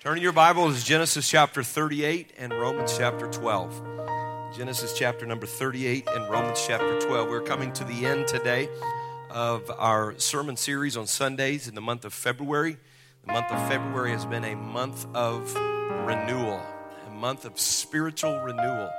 Turning 0.00 0.22
your 0.22 0.32
Bible 0.32 0.68
is 0.68 0.84
Genesis 0.84 1.28
chapter 1.28 1.62
38 1.62 2.34
and 2.38 2.52
Romans 2.52 2.96
chapter 2.98 3.26
12. 3.28 3.82
Genesis 4.54 4.92
chapter 4.96 5.24
number 5.24 5.46
38 5.46 6.06
and 6.14 6.28
Romans 6.28 6.62
chapter 6.66 7.00
12. 7.00 7.30
We're 7.30 7.40
coming 7.40 7.72
to 7.72 7.82
the 7.82 8.04
end 8.04 8.28
today 8.28 8.68
of 9.30 9.68
our 9.78 10.16
sermon 10.18 10.58
series 10.58 10.98
on 10.98 11.06
Sundays 11.06 11.66
in 11.66 11.74
the 11.74 11.80
month 11.80 12.04
of 12.04 12.12
February. 12.12 12.76
The 13.24 13.32
month 13.32 13.50
of 13.50 13.68
February 13.68 14.10
has 14.10 14.26
been 14.26 14.44
a 14.44 14.54
month 14.54 15.06
of 15.14 15.52
renewal, 16.06 16.60
a 17.06 17.10
month 17.10 17.46
of 17.46 17.58
spiritual 17.58 18.38
renewal. 18.40 18.90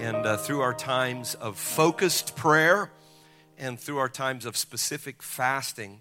And 0.00 0.26
uh, 0.26 0.36
through 0.38 0.60
our 0.60 0.74
times 0.74 1.34
of 1.36 1.56
focused 1.56 2.34
prayer 2.34 2.90
and 3.56 3.78
through 3.78 3.98
our 3.98 4.08
times 4.08 4.44
of 4.44 4.56
specific 4.56 5.22
fasting, 5.22 6.00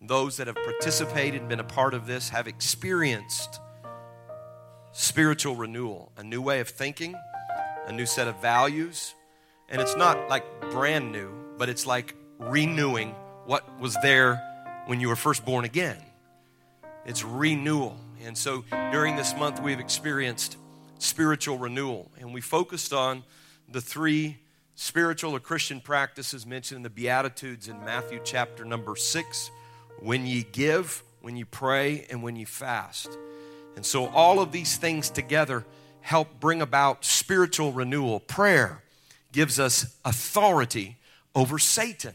those 0.00 0.38
that 0.38 0.46
have 0.46 0.56
participated 0.56 1.48
been 1.48 1.60
a 1.60 1.64
part 1.64 1.92
of 1.92 2.06
this 2.06 2.30
have 2.30 2.48
experienced 2.48 3.60
spiritual 4.94 5.56
renewal, 5.56 6.12
a 6.16 6.22
new 6.22 6.40
way 6.40 6.60
of 6.60 6.68
thinking, 6.68 7.16
a 7.86 7.92
new 7.92 8.06
set 8.06 8.28
of 8.28 8.40
values. 8.40 9.14
And 9.68 9.82
it's 9.82 9.96
not 9.96 10.28
like 10.28 10.44
brand 10.70 11.10
new, 11.10 11.30
but 11.58 11.68
it's 11.68 11.84
like 11.84 12.14
renewing 12.38 13.10
what 13.44 13.78
was 13.80 13.96
there 14.02 14.40
when 14.86 15.00
you 15.00 15.08
were 15.08 15.16
first 15.16 15.44
born 15.44 15.64
again. 15.64 15.98
It's 17.04 17.24
renewal. 17.24 17.98
And 18.24 18.38
so 18.38 18.64
during 18.92 19.16
this 19.16 19.34
month, 19.36 19.60
we've 19.60 19.80
experienced 19.80 20.56
spiritual 20.98 21.58
renewal. 21.58 22.10
And 22.20 22.32
we 22.32 22.40
focused 22.40 22.92
on 22.92 23.24
the 23.68 23.80
three 23.80 24.38
spiritual 24.76 25.34
or 25.34 25.40
Christian 25.40 25.80
practices 25.80 26.46
mentioned 26.46 26.78
in 26.78 26.82
the 26.84 26.90
Beatitudes 26.90 27.66
in 27.66 27.84
Matthew 27.84 28.20
chapter 28.22 28.64
number 28.64 28.94
six 28.94 29.50
when 29.98 30.24
ye 30.24 30.46
give, 30.52 31.02
when 31.20 31.36
you 31.36 31.46
pray, 31.46 32.06
and 32.10 32.22
when 32.22 32.36
you 32.36 32.46
fast. 32.46 33.18
And 33.76 33.84
so 33.84 34.06
all 34.06 34.40
of 34.40 34.52
these 34.52 34.76
things 34.76 35.10
together 35.10 35.64
help 36.00 36.40
bring 36.40 36.60
about 36.60 37.04
spiritual 37.04 37.72
renewal. 37.72 38.20
Prayer 38.20 38.82
gives 39.32 39.58
us 39.58 39.96
authority 40.04 40.96
over 41.34 41.58
Satan 41.58 42.14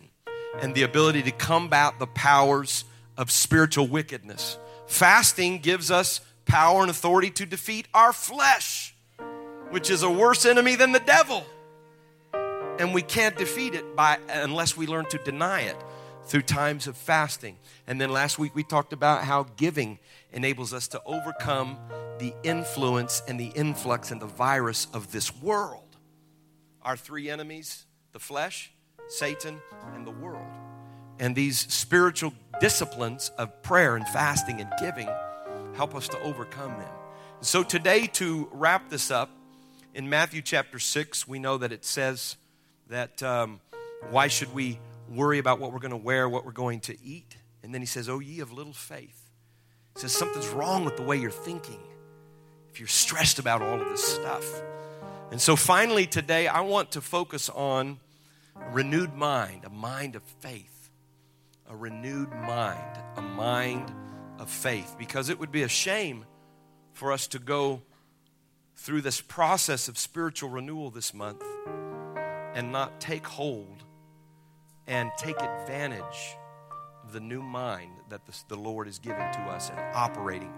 and 0.61 0.73
the 0.73 0.83
ability 0.83 1.23
to 1.23 1.31
combat 1.31 1.99
the 1.99 2.07
powers 2.07 2.85
of 3.17 3.31
spiritual 3.31 3.87
wickedness. 3.87 4.57
Fasting 4.87 5.59
gives 5.59 5.91
us 5.91 6.21
power 6.45 6.81
and 6.81 6.89
authority 6.89 7.29
to 7.31 7.45
defeat 7.45 7.87
our 7.93 8.13
flesh, 8.13 8.95
which 9.69 9.89
is 9.89 10.03
a 10.03 10.09
worse 10.09 10.45
enemy 10.45 10.75
than 10.75 10.91
the 10.91 10.99
devil. 10.99 11.45
And 12.79 12.93
we 12.93 13.01
can't 13.01 13.37
defeat 13.37 13.75
it 13.75 13.95
by 13.95 14.17
unless 14.29 14.77
we 14.77 14.87
learn 14.87 15.05
to 15.07 15.17
deny 15.19 15.61
it 15.61 15.75
through 16.29 16.43
times 16.43 16.85
of 16.85 16.95
fasting. 16.95 17.57
And 17.87 17.99
then 17.99 18.11
last 18.11 18.37
week 18.37 18.53
we 18.53 18.63
talked 18.63 18.93
about 18.93 19.23
how 19.23 19.47
giving 19.57 19.97
enables 20.31 20.73
us 20.73 20.87
to 20.89 21.01
overcome 21.03 21.77
the 22.19 22.33
influence 22.43 23.23
and 23.27 23.39
the 23.39 23.51
influx 23.55 24.11
and 24.11 24.21
the 24.21 24.27
virus 24.27 24.87
of 24.93 25.11
this 25.11 25.35
world. 25.41 25.97
Our 26.83 26.95
three 26.95 27.29
enemies 27.29 27.85
the 28.11 28.19
flesh, 28.19 28.71
Satan, 29.07 29.59
and 29.93 30.05
the 30.05 30.11
world. 30.11 30.47
And 31.19 31.35
these 31.35 31.59
spiritual 31.71 32.33
disciplines 32.59 33.29
of 33.37 33.61
prayer 33.61 33.95
and 33.95 34.07
fasting 34.07 34.61
and 34.61 34.71
giving 34.79 35.09
help 35.75 35.95
us 35.95 36.07
to 36.09 36.19
overcome 36.21 36.71
them. 36.71 36.91
So, 37.41 37.63
today, 37.63 38.07
to 38.13 38.49
wrap 38.51 38.89
this 38.89 39.11
up, 39.11 39.29
in 39.93 40.09
Matthew 40.09 40.41
chapter 40.41 40.79
6, 40.79 41.27
we 41.27 41.39
know 41.39 41.57
that 41.57 41.71
it 41.71 41.85
says 41.85 42.35
that 42.89 43.21
um, 43.21 43.59
why 44.09 44.27
should 44.27 44.53
we 44.53 44.79
worry 45.09 45.39
about 45.39 45.59
what 45.59 45.73
we're 45.73 45.79
going 45.79 45.91
to 45.91 45.97
wear, 45.97 46.27
what 46.27 46.45
we're 46.45 46.51
going 46.51 46.79
to 46.81 46.97
eat? 47.03 47.37
And 47.63 47.73
then 47.73 47.81
he 47.81 47.87
says, 47.87 48.09
Oh, 48.09 48.19
ye 48.19 48.39
of 48.39 48.51
little 48.51 48.73
faith 48.73 49.29
says 49.95 50.13
something's 50.13 50.47
wrong 50.47 50.85
with 50.85 50.95
the 50.95 51.03
way 51.03 51.17
you're 51.17 51.29
thinking 51.29 51.79
if 52.69 52.79
you're 52.79 52.87
stressed 52.87 53.39
about 53.39 53.61
all 53.61 53.81
of 53.81 53.89
this 53.89 54.03
stuff. 54.03 54.61
And 55.31 55.41
so 55.41 55.55
finally 55.55 56.07
today, 56.07 56.47
I 56.47 56.61
want 56.61 56.91
to 56.91 57.01
focus 57.01 57.49
on 57.49 57.99
a 58.55 58.69
renewed 58.69 59.13
mind, 59.13 59.65
a 59.65 59.69
mind 59.69 60.15
of 60.15 60.23
faith. 60.39 60.89
A 61.69 61.75
renewed 61.75 62.31
mind, 62.31 62.97
a 63.15 63.21
mind 63.21 63.93
of 64.39 64.49
faith. 64.49 64.95
Because 64.97 65.29
it 65.29 65.39
would 65.39 65.51
be 65.51 65.61
a 65.61 65.67
shame 65.67 66.25
for 66.93 67.11
us 67.11 67.27
to 67.27 67.39
go 67.39 67.81
through 68.75 69.01
this 69.01 69.21
process 69.21 69.87
of 69.87 69.97
spiritual 69.97 70.49
renewal 70.49 70.89
this 70.89 71.13
month 71.13 71.43
and 72.55 72.71
not 72.71 72.99
take 72.99 73.27
hold 73.27 73.83
and 74.89 75.11
take 75.17 75.39
advantage 75.39 76.35
of 77.05 77.13
the 77.13 77.19
new 77.19 77.41
mind 77.41 77.91
that 78.09 78.25
the, 78.25 78.35
the 78.49 78.57
Lord 78.57 78.87
is 78.87 78.97
giving 78.97 79.31
to 79.31 79.39
us 79.41 79.69
and 79.69 79.79
operating 79.95 80.51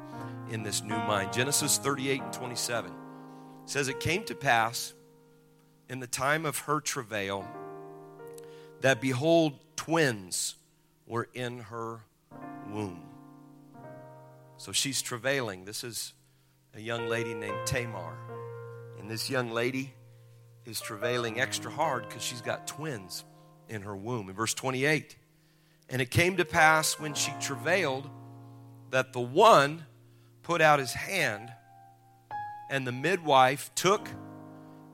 in 0.50 0.64
this 0.64 0.81
new 0.81 0.96
mind. 0.96 1.34
Genesis 1.34 1.78
38 1.78 2.22
and 2.22 2.34
27 2.34 2.92
says, 3.66 3.90
It 3.90 4.00
came 4.00 4.24
to 4.24 4.34
pass 4.34 4.94
in 5.90 6.00
the 6.00 6.08
time 6.08 6.46
of 6.46 6.59
her 6.59 6.80
travail 6.80 7.46
that 8.80 9.02
behold, 9.02 9.59
twins 9.75 10.56
were 11.06 11.28
in 11.34 11.59
her 11.59 12.00
womb. 12.72 13.03
So 14.56 14.72
she's 14.72 15.02
travailing. 15.02 15.66
This 15.66 15.84
is 15.84 16.13
a 16.74 16.80
young 16.80 17.08
lady 17.08 17.34
named 17.34 17.66
Tamar. 17.66 18.16
And 18.98 19.09
this 19.09 19.30
young 19.30 19.52
lady 19.52 19.94
is 20.66 20.80
travailing 20.80 21.42
extra 21.42 21.69
hard 21.69 22.08
because 22.08 22.24
she's 22.24 22.42
got 22.42 22.66
twins 22.66 23.25
in 23.71 23.83
her 23.83 23.95
womb. 23.95 24.29
In 24.29 24.35
verse 24.35 24.53
28, 24.53 25.15
and 25.89 26.01
it 26.01 26.11
came 26.11 26.37
to 26.37 26.45
pass 26.45 26.99
when 26.99 27.13
she 27.13 27.31
travailed 27.39 28.09
that 28.91 29.13
the 29.13 29.19
one 29.19 29.85
put 30.43 30.61
out 30.61 30.79
his 30.79 30.93
hand, 30.93 31.51
and 32.69 32.85
the 32.85 32.91
midwife 32.91 33.71
took 33.75 34.09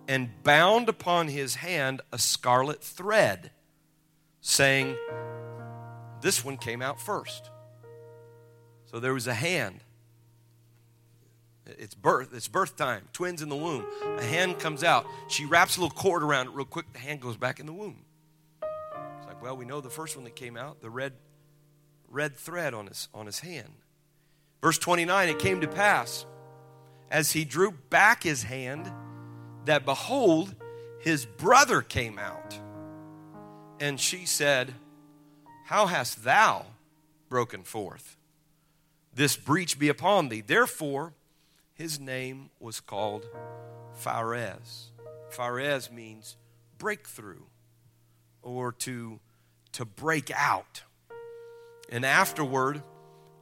and 0.08 0.30
bound 0.44 0.88
upon 0.88 1.28
his 1.28 1.56
hand 1.56 2.02
a 2.12 2.18
scarlet 2.18 2.84
thread, 2.84 3.52
saying, 4.42 4.96
This 6.22 6.46
one 6.46 6.58
came 6.58 6.82
out 6.82 7.02
first. 7.02 7.50
So 8.86 9.00
there 9.00 9.14
was 9.14 9.28
a 9.28 9.34
hand. 9.34 9.84
It's 11.66 11.96
birth, 11.96 12.30
it's 12.34 12.48
birth 12.48 12.78
time, 12.78 13.10
twins 13.12 13.42
in 13.42 13.50
the 13.50 13.56
womb. 13.56 13.86
A 14.18 14.24
hand 14.24 14.58
comes 14.58 14.84
out. 14.84 15.06
She 15.28 15.44
wraps 15.44 15.76
a 15.76 15.82
little 15.82 15.96
cord 15.96 16.24
around 16.24 16.48
it 16.48 16.54
real 16.54 16.66
quick, 16.66 16.86
the 16.94 17.00
hand 17.00 17.20
goes 17.20 17.36
back 17.36 17.60
in 17.60 17.66
the 17.66 17.74
womb. 17.74 18.06
Well, 19.42 19.56
we 19.56 19.66
know 19.66 19.82
the 19.82 19.90
first 19.90 20.16
one 20.16 20.26
that 20.26 20.36
came 20.36 20.58
out, 20.58 20.82
the 20.82 20.90
red, 20.90 21.14
red 22.10 22.36
thread 22.36 22.74
on 22.74 22.88
his, 22.88 23.08
on 23.14 23.26
his 23.26 23.40
hand. 23.40 23.74
Verse 24.62 24.78
29 24.78 25.30
It 25.30 25.40
came 25.40 25.62
to 25.62 25.68
pass, 25.68 26.26
as 27.12 27.32
he 27.32 27.46
drew 27.46 27.72
back 27.72 28.24
his 28.24 28.44
hand, 28.44 28.92
that 29.66 29.86
behold, 29.86 30.56
his 31.00 31.26
brother 31.26 31.82
came 31.82 32.18
out. 32.18 32.60
And 33.80 34.00
she 34.00 34.26
said, 34.26 34.74
How 35.66 35.86
hast 35.86 36.24
thou 36.24 36.66
broken 37.30 37.64
forth? 37.64 38.18
This 39.14 39.38
breach 39.38 39.78
be 39.78 39.90
upon 39.90 40.30
thee. 40.30 40.42
Therefore, 40.42 41.14
his 41.74 42.00
name 42.00 42.50
was 42.60 42.80
called 42.80 43.28
Phares. 43.94 44.92
Phares 45.30 45.92
means 45.92 46.38
breakthrough 46.78 47.44
or 48.42 48.72
to 48.72 49.20
to 49.74 49.86
break 49.86 50.32
out. 50.36 50.84
And 51.90 52.06
afterward 52.06 52.84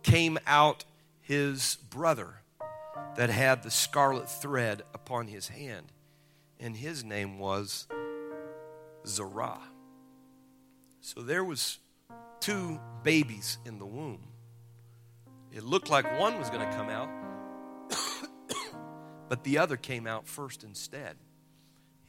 came 0.03 0.37
out 0.45 0.85
his 1.21 1.77
brother 1.89 2.41
that 3.15 3.29
had 3.29 3.63
the 3.63 3.71
scarlet 3.71 4.29
thread 4.29 4.83
upon 4.93 5.27
his 5.27 5.47
hand, 5.47 5.91
and 6.59 6.77
his 6.77 7.03
name 7.03 7.39
was 7.39 7.87
Zerah. 9.07 9.59
So 11.01 11.21
there 11.21 11.43
was 11.43 11.79
two 12.39 12.79
babies 13.03 13.57
in 13.65 13.79
the 13.79 13.85
womb. 13.85 14.27
It 15.51 15.63
looked 15.63 15.89
like 15.89 16.19
one 16.19 16.37
was 16.37 16.49
going 16.49 16.67
to 16.67 16.75
come 16.75 16.89
out, 16.89 17.09
but 19.29 19.43
the 19.43 19.57
other 19.57 19.77
came 19.77 20.05
out 20.05 20.27
first 20.27 20.63
instead. 20.63 21.15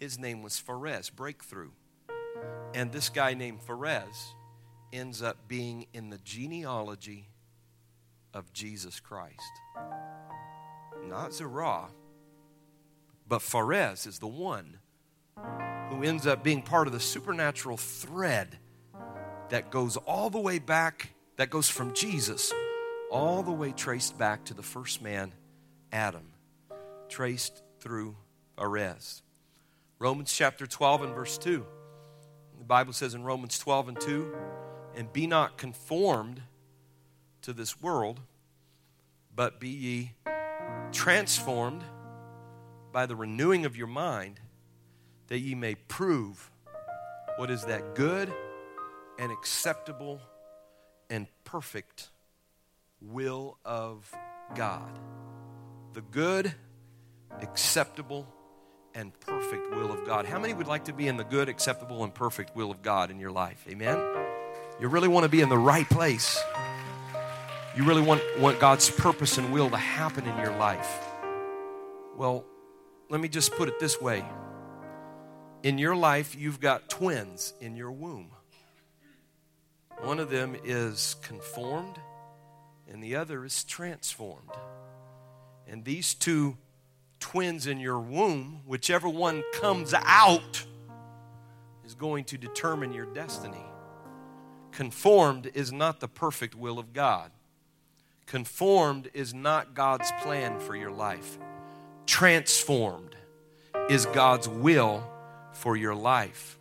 His 0.00 0.18
name 0.18 0.42
was 0.42 0.58
Phares, 0.58 1.10
breakthrough. 1.10 1.70
And 2.74 2.92
this 2.92 3.08
guy 3.08 3.34
named 3.34 3.62
Phares 3.62 4.34
ends 4.92 5.22
up 5.22 5.48
being 5.48 5.86
in 5.92 6.10
the 6.10 6.18
genealogy 6.18 7.28
of 8.34 8.52
Jesus 8.52 9.00
Christ. 9.00 9.40
Not 11.08 11.32
Zerah, 11.32 11.88
but 13.28 13.42
Phares 13.42 14.06
is 14.06 14.18
the 14.18 14.26
one 14.26 14.78
who 15.90 16.02
ends 16.02 16.26
up 16.26 16.42
being 16.42 16.62
part 16.62 16.86
of 16.86 16.92
the 16.92 17.00
supernatural 17.00 17.76
thread 17.76 18.58
that 19.48 19.70
goes 19.70 19.96
all 19.96 20.30
the 20.30 20.40
way 20.40 20.58
back, 20.58 21.10
that 21.36 21.50
goes 21.50 21.68
from 21.68 21.94
Jesus 21.94 22.52
all 23.10 23.42
the 23.42 23.52
way 23.52 23.72
traced 23.72 24.18
back 24.18 24.44
to 24.44 24.54
the 24.54 24.62
first 24.62 25.00
man, 25.00 25.32
Adam, 25.92 26.32
traced 27.08 27.62
through 27.80 28.16
Phares. 28.58 29.22
Romans 29.98 30.32
chapter 30.32 30.66
12 30.66 31.02
and 31.02 31.14
verse 31.14 31.38
2. 31.38 31.64
The 32.58 32.64
Bible 32.64 32.92
says 32.92 33.14
in 33.14 33.24
Romans 33.24 33.58
12 33.58 33.88
and 33.88 34.00
2, 34.00 34.34
and 34.96 35.12
be 35.12 35.26
not 35.26 35.56
conformed 35.56 36.42
to 37.42 37.52
this 37.52 37.80
world, 37.80 38.20
but 39.34 39.60
be 39.60 39.68
ye 39.68 40.12
transformed 40.92 41.84
by 42.92 43.06
the 43.06 43.14
renewing 43.14 43.66
of 43.66 43.76
your 43.76 43.86
mind, 43.86 44.40
that 45.28 45.38
ye 45.38 45.54
may 45.54 45.74
prove 45.74 46.50
what 47.36 47.50
is 47.50 47.64
that 47.66 47.94
good 47.94 48.32
and 49.18 49.30
acceptable 49.30 50.20
and 51.10 51.26
perfect 51.44 52.08
will 53.00 53.58
of 53.64 54.10
God. 54.54 54.98
The 55.92 56.00
good, 56.00 56.54
acceptable, 57.40 58.26
and 58.96 59.12
perfect 59.20 59.70
will 59.72 59.92
of 59.92 60.06
God. 60.06 60.24
How 60.24 60.38
many 60.38 60.54
would 60.54 60.66
like 60.66 60.86
to 60.86 60.92
be 60.92 61.06
in 61.06 61.18
the 61.18 61.24
good, 61.24 61.50
acceptable, 61.50 62.02
and 62.02 62.12
perfect 62.12 62.56
will 62.56 62.70
of 62.70 62.80
God 62.80 63.10
in 63.10 63.20
your 63.20 63.30
life? 63.30 63.62
Amen? 63.68 63.98
You 64.80 64.88
really 64.88 65.06
want 65.06 65.24
to 65.24 65.28
be 65.28 65.42
in 65.42 65.50
the 65.50 65.58
right 65.58 65.88
place. 65.88 66.42
You 67.76 67.84
really 67.84 68.00
want, 68.00 68.22
want 68.38 68.58
God's 68.58 68.90
purpose 68.90 69.36
and 69.36 69.52
will 69.52 69.68
to 69.68 69.76
happen 69.76 70.26
in 70.26 70.36
your 70.38 70.56
life. 70.56 70.98
Well, 72.16 72.46
let 73.10 73.20
me 73.20 73.28
just 73.28 73.52
put 73.52 73.68
it 73.68 73.78
this 73.78 74.00
way. 74.00 74.24
In 75.62 75.76
your 75.76 75.94
life, 75.94 76.34
you've 76.34 76.60
got 76.60 76.88
twins 76.88 77.52
in 77.60 77.76
your 77.76 77.92
womb. 77.92 78.30
One 80.00 80.18
of 80.18 80.30
them 80.30 80.56
is 80.64 81.16
conformed, 81.22 81.98
and 82.90 83.02
the 83.02 83.16
other 83.16 83.44
is 83.44 83.62
transformed. 83.64 84.50
And 85.68 85.84
these 85.84 86.14
two 86.14 86.56
twins 87.20 87.66
in 87.66 87.78
your 87.78 87.98
womb, 87.98 88.60
whichever 88.66 89.08
one 89.08 89.42
comes 89.52 89.94
out, 89.94 90.64
is 91.84 91.94
going 91.94 92.24
to 92.24 92.38
determine 92.38 92.92
your 92.92 93.06
destiny. 93.06 93.64
Conformed 94.72 95.50
is 95.54 95.72
not 95.72 96.00
the 96.00 96.08
perfect 96.08 96.54
will 96.54 96.78
of 96.78 96.92
God. 96.92 97.30
Conformed 98.26 99.08
is 99.14 99.32
not 99.32 99.74
God's 99.74 100.10
plan 100.20 100.58
for 100.58 100.74
your 100.74 100.90
life. 100.90 101.38
Transformed 102.06 103.16
is 103.88 104.06
God's 104.06 104.48
will 104.48 105.08
for 105.52 105.76
your 105.76 105.94
life. 105.94 106.58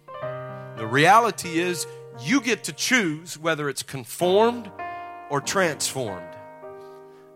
The 0.78 0.88
reality 0.88 1.60
is, 1.60 1.88
you 2.22 2.40
get 2.40 2.63
to 2.66 2.74
choose 2.74 3.38
whether 3.38 3.68
it's 3.68 3.84
conformed 3.84 4.72
or 5.30 5.42
transformed. 5.42 6.24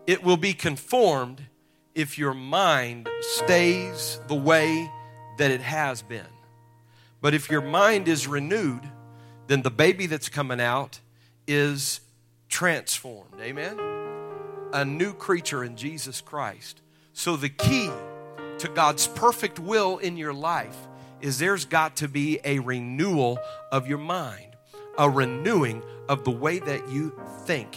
It 0.06 0.22
will 0.22 0.36
be 0.36 0.54
conformed 0.54 1.42
if 1.94 2.18
your 2.18 2.34
mind 2.34 3.08
stays 3.20 4.20
the 4.28 4.34
way 4.34 4.90
that 5.38 5.50
it 5.50 5.60
has 5.60 6.02
been. 6.02 6.26
But 7.20 7.34
if 7.34 7.50
your 7.50 7.60
mind 7.60 8.08
is 8.08 8.26
renewed, 8.26 8.82
then 9.46 9.62
the 9.62 9.70
baby 9.70 10.06
that's 10.06 10.28
coming 10.28 10.60
out 10.60 11.00
is 11.46 12.00
transformed. 12.48 13.40
Amen? 13.40 13.78
A 14.72 14.84
new 14.84 15.12
creature 15.12 15.64
in 15.64 15.76
Jesus 15.76 16.20
Christ. 16.20 16.80
So 17.12 17.36
the 17.36 17.48
key 17.48 17.90
to 18.58 18.68
God's 18.68 19.06
perfect 19.08 19.58
will 19.58 19.98
in 19.98 20.16
your 20.16 20.32
life 20.32 20.76
is 21.20 21.38
there's 21.38 21.64
got 21.64 21.96
to 21.96 22.08
be 22.08 22.40
a 22.44 22.58
renewal 22.60 23.38
of 23.72 23.88
your 23.88 23.98
mind, 23.98 24.56
a 24.96 25.10
renewing 25.10 25.82
of 26.08 26.24
the 26.24 26.30
way 26.30 26.58
that 26.58 26.88
you 26.88 27.12
think. 27.44 27.76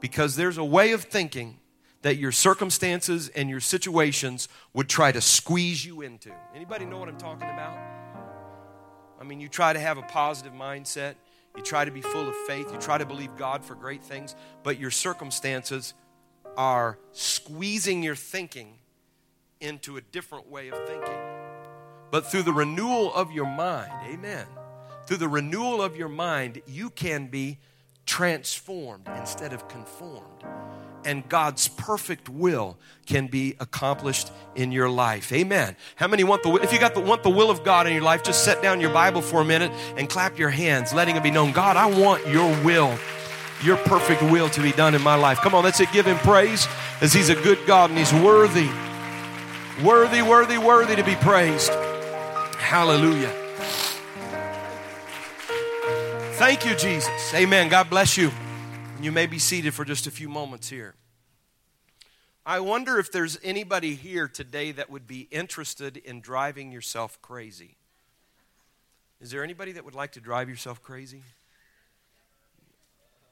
Because 0.00 0.36
there's 0.36 0.58
a 0.58 0.64
way 0.64 0.92
of 0.92 1.02
thinking 1.02 1.57
that 2.02 2.16
your 2.16 2.32
circumstances 2.32 3.28
and 3.30 3.50
your 3.50 3.60
situations 3.60 4.48
would 4.72 4.88
try 4.88 5.10
to 5.10 5.20
squeeze 5.20 5.84
you 5.84 6.02
into. 6.02 6.30
Anybody 6.54 6.84
know 6.84 6.98
what 6.98 7.08
I'm 7.08 7.18
talking 7.18 7.48
about? 7.48 7.76
I 9.20 9.24
mean, 9.24 9.40
you 9.40 9.48
try 9.48 9.72
to 9.72 9.80
have 9.80 9.98
a 9.98 10.02
positive 10.02 10.52
mindset, 10.52 11.16
you 11.56 11.62
try 11.62 11.84
to 11.84 11.90
be 11.90 12.00
full 12.00 12.28
of 12.28 12.36
faith, 12.46 12.72
you 12.72 12.78
try 12.78 12.98
to 12.98 13.06
believe 13.06 13.36
God 13.36 13.64
for 13.64 13.74
great 13.74 14.02
things, 14.02 14.36
but 14.62 14.78
your 14.78 14.92
circumstances 14.92 15.94
are 16.56 16.98
squeezing 17.12 18.02
your 18.02 18.14
thinking 18.14 18.74
into 19.60 19.96
a 19.96 20.00
different 20.00 20.48
way 20.48 20.68
of 20.68 20.86
thinking. 20.86 21.18
But 22.10 22.26
through 22.26 22.44
the 22.44 22.52
renewal 22.52 23.12
of 23.12 23.32
your 23.32 23.46
mind, 23.46 23.92
amen, 24.06 24.46
through 25.06 25.16
the 25.16 25.28
renewal 25.28 25.82
of 25.82 25.96
your 25.96 26.08
mind, 26.08 26.62
you 26.66 26.90
can 26.90 27.26
be 27.26 27.58
transformed 28.06 29.08
instead 29.16 29.52
of 29.52 29.68
conformed 29.68 30.44
and 31.04 31.28
God's 31.28 31.68
perfect 31.68 32.28
will 32.28 32.76
can 33.06 33.26
be 33.26 33.56
accomplished 33.60 34.30
in 34.54 34.72
your 34.72 34.90
life. 34.90 35.32
Amen. 35.32 35.76
How 35.96 36.08
many 36.08 36.24
want 36.24 36.42
the 36.42 36.52
if 36.56 36.72
you 36.72 36.78
got 36.78 36.94
the 36.94 37.00
want 37.00 37.22
the 37.22 37.30
will 37.30 37.50
of 37.50 37.64
God 37.64 37.86
in 37.86 37.92
your 37.94 38.02
life, 38.02 38.22
just 38.22 38.44
set 38.44 38.62
down 38.62 38.80
your 38.80 38.92
Bible 38.92 39.22
for 39.22 39.40
a 39.40 39.44
minute 39.44 39.72
and 39.96 40.08
clap 40.08 40.38
your 40.38 40.50
hands, 40.50 40.92
letting 40.92 41.16
it 41.16 41.22
be 41.22 41.30
known, 41.30 41.52
God, 41.52 41.76
I 41.76 41.86
want 41.86 42.26
your 42.26 42.48
will, 42.64 42.98
your 43.62 43.76
perfect 43.76 44.22
will 44.22 44.48
to 44.50 44.62
be 44.62 44.72
done 44.72 44.94
in 44.94 45.02
my 45.02 45.14
life. 45.14 45.38
Come 45.38 45.54
on, 45.54 45.64
let's 45.64 45.78
give 45.92 46.06
him 46.06 46.18
praise 46.18 46.68
as 47.00 47.12
he's 47.12 47.28
a 47.28 47.34
good 47.34 47.58
God 47.66 47.90
and 47.90 47.98
he's 47.98 48.12
worthy. 48.12 48.68
Worthy, 49.82 50.22
worthy, 50.22 50.58
worthy 50.58 50.96
to 50.96 51.04
be 51.04 51.14
praised. 51.16 51.70
Hallelujah. 52.58 53.32
Thank 56.32 56.64
you, 56.64 56.74
Jesus. 56.76 57.34
Amen. 57.34 57.68
God 57.68 57.88
bless 57.88 58.16
you. 58.16 58.30
You 59.00 59.12
may 59.12 59.28
be 59.28 59.38
seated 59.38 59.74
for 59.74 59.84
just 59.84 60.08
a 60.08 60.10
few 60.10 60.28
moments 60.28 60.68
here. 60.70 60.96
I 62.44 62.58
wonder 62.58 62.98
if 62.98 63.12
there's 63.12 63.38
anybody 63.44 63.94
here 63.94 64.26
today 64.26 64.72
that 64.72 64.90
would 64.90 65.06
be 65.06 65.28
interested 65.30 65.96
in 65.98 66.20
driving 66.20 66.72
yourself 66.72 67.22
crazy. 67.22 67.76
Is 69.20 69.30
there 69.30 69.44
anybody 69.44 69.70
that 69.72 69.84
would 69.84 69.94
like 69.94 70.10
to 70.12 70.20
drive 70.20 70.48
yourself 70.48 70.82
crazy? 70.82 71.22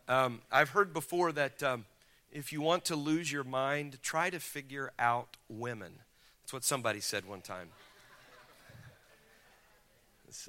Um, 0.07 0.41
I've 0.53 0.71
heard 0.71 0.93
before 0.93 1.33
that 1.33 1.61
um, 1.65 1.85
if 2.33 2.53
you 2.53 2.61
want 2.61 2.85
to 2.85 2.95
lose 2.95 3.33
your 3.33 3.43
mind, 3.43 3.99
try 4.05 4.31
to 4.31 4.39
figure 4.39 4.93
out 5.01 5.37
women. 5.49 5.95
That's 6.45 6.53
what 6.53 6.63
somebody 6.63 7.01
said 7.01 7.27
one 7.27 7.41
time. 7.41 7.71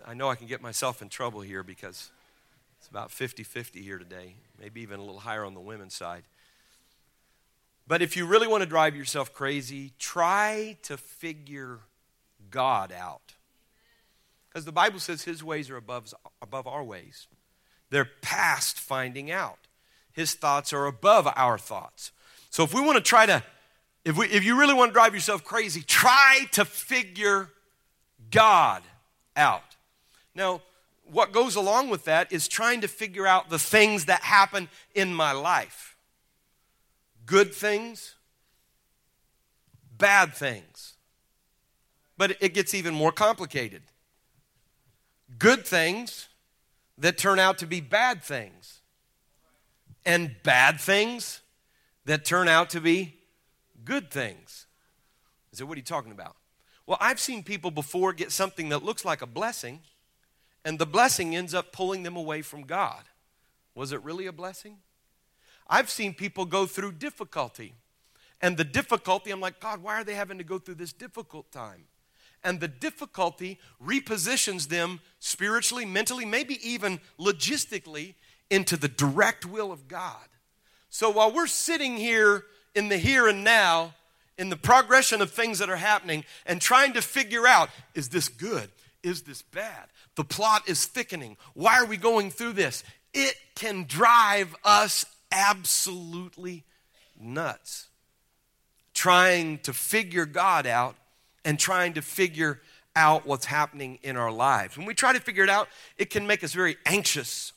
I 0.05 0.13
know 0.13 0.29
I 0.29 0.35
can 0.35 0.45
get 0.45 0.61
myself 0.61 1.01
in 1.01 1.09
trouble 1.09 1.41
here 1.41 1.63
because 1.63 2.11
it's 2.87 2.91
about 2.93 3.11
50 3.11 3.43
50 3.43 3.81
here 3.81 3.97
today, 3.97 4.35
maybe 4.57 4.79
even 4.79 5.01
a 5.01 5.03
little 5.03 5.19
higher 5.19 5.43
on 5.43 5.53
the 5.53 5.59
women's 5.59 5.93
side. 5.93 6.23
But 7.85 8.01
if 8.01 8.15
you 8.15 8.25
really 8.25 8.47
want 8.47 8.63
to 8.63 8.69
drive 8.69 8.95
yourself 8.95 9.33
crazy, 9.33 9.91
try 9.99 10.77
to 10.83 10.95
figure 10.95 11.79
God 12.49 12.93
out. 12.93 13.33
Because 14.47 14.63
the 14.63 14.71
Bible 14.71 15.01
says 15.01 15.23
his 15.23 15.43
ways 15.43 15.69
are 15.69 15.75
above, 15.75 16.13
above 16.41 16.65
our 16.65 16.81
ways, 16.81 17.27
they're 17.89 18.09
past 18.21 18.79
finding 18.79 19.31
out. 19.31 19.59
His 20.13 20.33
thoughts 20.33 20.71
are 20.71 20.85
above 20.85 21.27
our 21.35 21.57
thoughts. 21.57 22.13
So 22.51 22.63
if 22.63 22.73
we 22.73 22.79
want 22.79 22.95
to 22.95 23.03
try 23.03 23.25
to, 23.25 23.43
if, 24.05 24.17
we, 24.17 24.27
if 24.27 24.45
you 24.45 24.57
really 24.57 24.73
want 24.73 24.91
to 24.91 24.93
drive 24.93 25.13
yourself 25.13 25.43
crazy, 25.43 25.81
try 25.81 26.45
to 26.53 26.63
figure 26.63 27.49
God 28.31 28.83
out. 29.35 29.75
Now, 30.33 30.61
what 31.11 31.31
goes 31.31 31.56
along 31.56 31.90
with 31.90 32.06
that 32.06 32.31
is 32.31 32.47
trying 32.47 32.81
to 32.81 32.87
figure 32.87 33.26
out 33.26 33.49
the 33.49 33.59
things 33.59 34.06
that 34.06 34.21
happen 34.21 34.69
in 34.94 35.14
my 35.14 35.31
life 35.31 35.95
good 37.26 37.54
things, 37.54 38.16
bad 39.97 40.33
things. 40.33 40.94
But 42.18 42.37
it 42.40 42.56
gets 42.56 42.73
even 42.73 42.95
more 42.95 43.11
complicated. 43.11 43.83
Good 45.37 45.68
things 45.68 46.30
that 46.97 47.18
turn 47.18 47.37
out 47.37 47.59
to 47.59 47.68
be 47.68 47.81
bad 47.81 48.23
things, 48.23 48.80
and 50.06 50.35
bad 50.42 50.80
things 50.80 51.42
that 52.06 52.26
turn 52.26 52.47
out 52.47 52.71
to 52.71 52.81
be 52.81 53.18
good 53.83 54.09
things. 54.09 54.66
I 55.54 55.57
said, 55.57 55.68
What 55.68 55.76
are 55.76 55.80
you 55.80 55.83
talking 55.83 56.11
about? 56.11 56.37
Well, 56.87 56.97
I've 57.02 57.19
seen 57.19 57.44
people 57.44 57.69
before 57.69 58.14
get 58.14 58.31
something 58.31 58.69
that 58.69 58.83
looks 58.83 59.04
like 59.04 59.21
a 59.21 59.28
blessing 59.28 59.81
and 60.68 60.80
the 60.80 60.86
blessing 60.86 61.33
ends 61.33 61.54
up 61.54 61.71
pulling 61.71 62.04
them 62.04 62.18
away 62.18 62.42
from 62.42 62.64
God. 62.64 63.04
Was 63.74 63.94
it 63.94 64.04
really 64.04 64.26
a 64.26 64.33
blessing? 64.33 64.80
I've 65.69 65.90
seen 65.90 66.14
people 66.14 66.44
go 66.44 66.66
through 66.66 66.92
difficulty. 66.92 67.76
And 68.42 68.57
the 68.57 68.66
difficulty, 68.66 69.31
I'm 69.31 69.40
like, 69.40 69.62
God, 69.62 69.81
why 69.81 69.95
are 69.95 70.04
they 70.04 70.16
having 70.16 70.40
to 70.40 70.44
go 70.44 70.59
through 70.59 70.76
this 70.76 70.92
difficult 70.92 71.54
time? 71.54 71.86
And 72.44 72.59
the 72.59 72.68
difficulty 72.68 73.59
repositions 73.81 74.68
them 74.68 75.00
spiritually, 75.19 75.86
mentally, 75.86 76.26
maybe 76.26 76.59
even 76.62 77.00
logistically 77.18 78.16
into 78.50 78.76
the 78.76 78.90
direct 78.90 79.45
will 79.45 79.71
of 79.71 79.88
God. 79.88 80.28
So 80.90 81.09
while 81.09 81.31
we're 81.31 81.47
sitting 81.47 81.95
here 81.95 82.44
in 82.76 82.90
the 82.90 82.97
here 82.97 83.30
and 83.30 83.42
now, 83.42 83.94
in 84.38 84.50
the 84.50 84.57
progression 84.57 85.21
of 85.21 85.31
things 85.31 85.59
that 85.59 85.69
are 85.69 85.78
happening, 85.78 86.26
and 86.45 86.59
trying 86.59 86.92
to 86.92 87.02
figure 87.02 87.47
out 87.47 87.69
is 87.95 88.09
this 88.09 88.28
good? 88.28 88.69
Is 89.04 89.23
this 89.23 89.42
bad? 89.42 89.87
The 90.16 90.23
plot 90.23 90.68
is 90.68 90.85
thickening. 90.85 91.37
Why 91.54 91.80
are 91.80 91.85
we 91.85 91.97
going 91.97 92.31
through 92.31 92.54
this? 92.54 92.83
It 93.13 93.35
can 93.56 93.85
drive 93.87 94.56
us 94.63 95.06
absolutely 95.31 96.63
nuts. 97.19 97.87
Trying 98.94 99.59
to 99.59 99.73
figure 99.73 100.25
God 100.25 100.66
out 100.66 100.95
and 101.45 101.59
trying 101.59 101.94
to 101.94 102.01
figure 102.01 102.61
out 102.95 103.25
what's 103.25 103.45
happening 103.45 103.99
in 104.01 104.18
our 104.18 104.31
lives. 104.31 104.77
When 104.77 104.87
we 104.87 104.94
try 104.94 105.13
to 105.13 105.19
figure 105.19 105.44
it 105.44 105.49
out, 105.49 105.68
it 105.97 106.09
can 106.09 106.25
make 106.25 106.44
us 106.44 106.54
very 106.54 106.77
anxious, 106.85 107.54